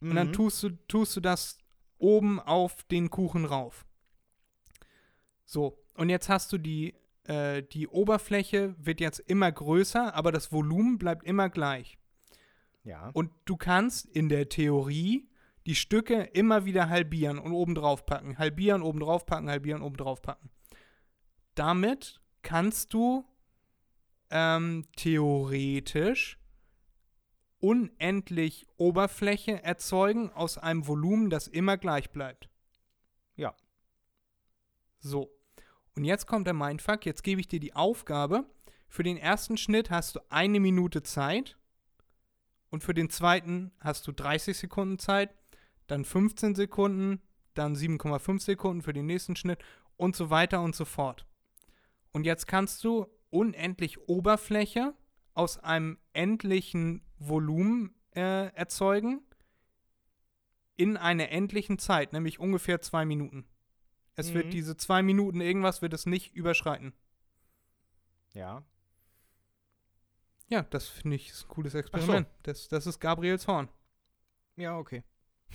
[0.00, 0.32] Und dann mhm.
[0.32, 1.58] tust du, tust du das
[1.98, 3.84] oben auf den Kuchen rauf.
[5.44, 6.94] So, und jetzt hast du die
[7.28, 11.98] äh, die Oberfläche wird jetzt immer größer, aber das Volumen bleibt immer gleich.
[12.84, 13.10] Ja.
[13.12, 15.28] Und du kannst in der Theorie
[15.66, 18.38] die Stücke immer wieder halbieren und oben drauf packen.
[18.38, 20.48] Halbieren, oben drauf packen, halbieren, oben drauf packen.
[21.54, 23.26] Damit kannst du
[24.30, 26.38] ähm, theoretisch
[27.60, 32.48] unendlich Oberfläche erzeugen aus einem Volumen, das immer gleich bleibt.
[33.36, 33.54] Ja.
[35.00, 35.37] So.
[35.98, 37.04] Und jetzt kommt der Mindfuck.
[37.06, 38.44] Jetzt gebe ich dir die Aufgabe.
[38.86, 41.58] Für den ersten Schnitt hast du eine Minute Zeit.
[42.70, 45.34] Und für den zweiten hast du 30 Sekunden Zeit.
[45.88, 47.20] Dann 15 Sekunden.
[47.54, 49.58] Dann 7,5 Sekunden für den nächsten Schnitt.
[49.96, 51.26] Und so weiter und so fort.
[52.12, 54.94] Und jetzt kannst du unendlich Oberfläche
[55.34, 59.22] aus einem endlichen Volumen äh, erzeugen
[60.76, 63.48] in einer endlichen Zeit, nämlich ungefähr zwei Minuten.
[64.18, 64.34] Es Mhm.
[64.34, 66.92] wird diese zwei Minuten irgendwas wird es nicht überschreiten.
[68.34, 68.64] Ja.
[70.48, 72.26] Ja, das finde ich ist ein cooles Experiment.
[72.42, 73.68] Das, das ist Gabriels Horn.
[74.56, 75.02] Ja, okay.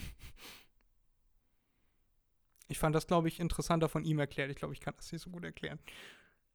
[2.70, 4.50] Ich fand das, glaube ich, interessanter von ihm erklärt.
[4.50, 5.78] Ich glaube, ich kann das nicht so gut erklären.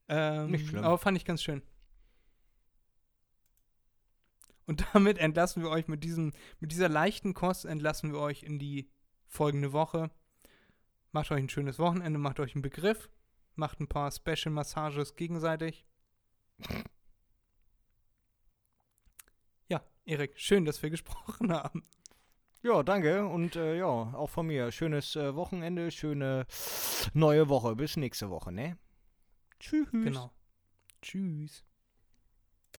[0.08, 0.82] Ähm, Nicht schlimm.
[0.82, 1.62] Aber fand ich ganz schön.
[4.66, 8.58] Und damit entlassen wir euch mit diesem, mit dieser leichten Kost entlassen wir euch in
[8.58, 8.90] die
[9.26, 10.10] folgende Woche.
[11.12, 13.08] Macht euch ein schönes Wochenende, macht euch einen Begriff,
[13.54, 15.86] macht ein paar Special Massages gegenseitig.
[19.68, 21.82] Ja, Erik, schön, dass wir gesprochen haben.
[22.62, 23.24] Ja, danke.
[23.26, 24.72] Und äh, ja, auch von mir.
[24.72, 26.46] Schönes äh, Wochenende, schöne
[27.14, 27.76] neue Woche.
[27.76, 28.76] Bis nächste Woche, ne?
[29.60, 29.88] Tschüss.
[29.92, 30.32] Genau.
[31.02, 31.64] Tschüss.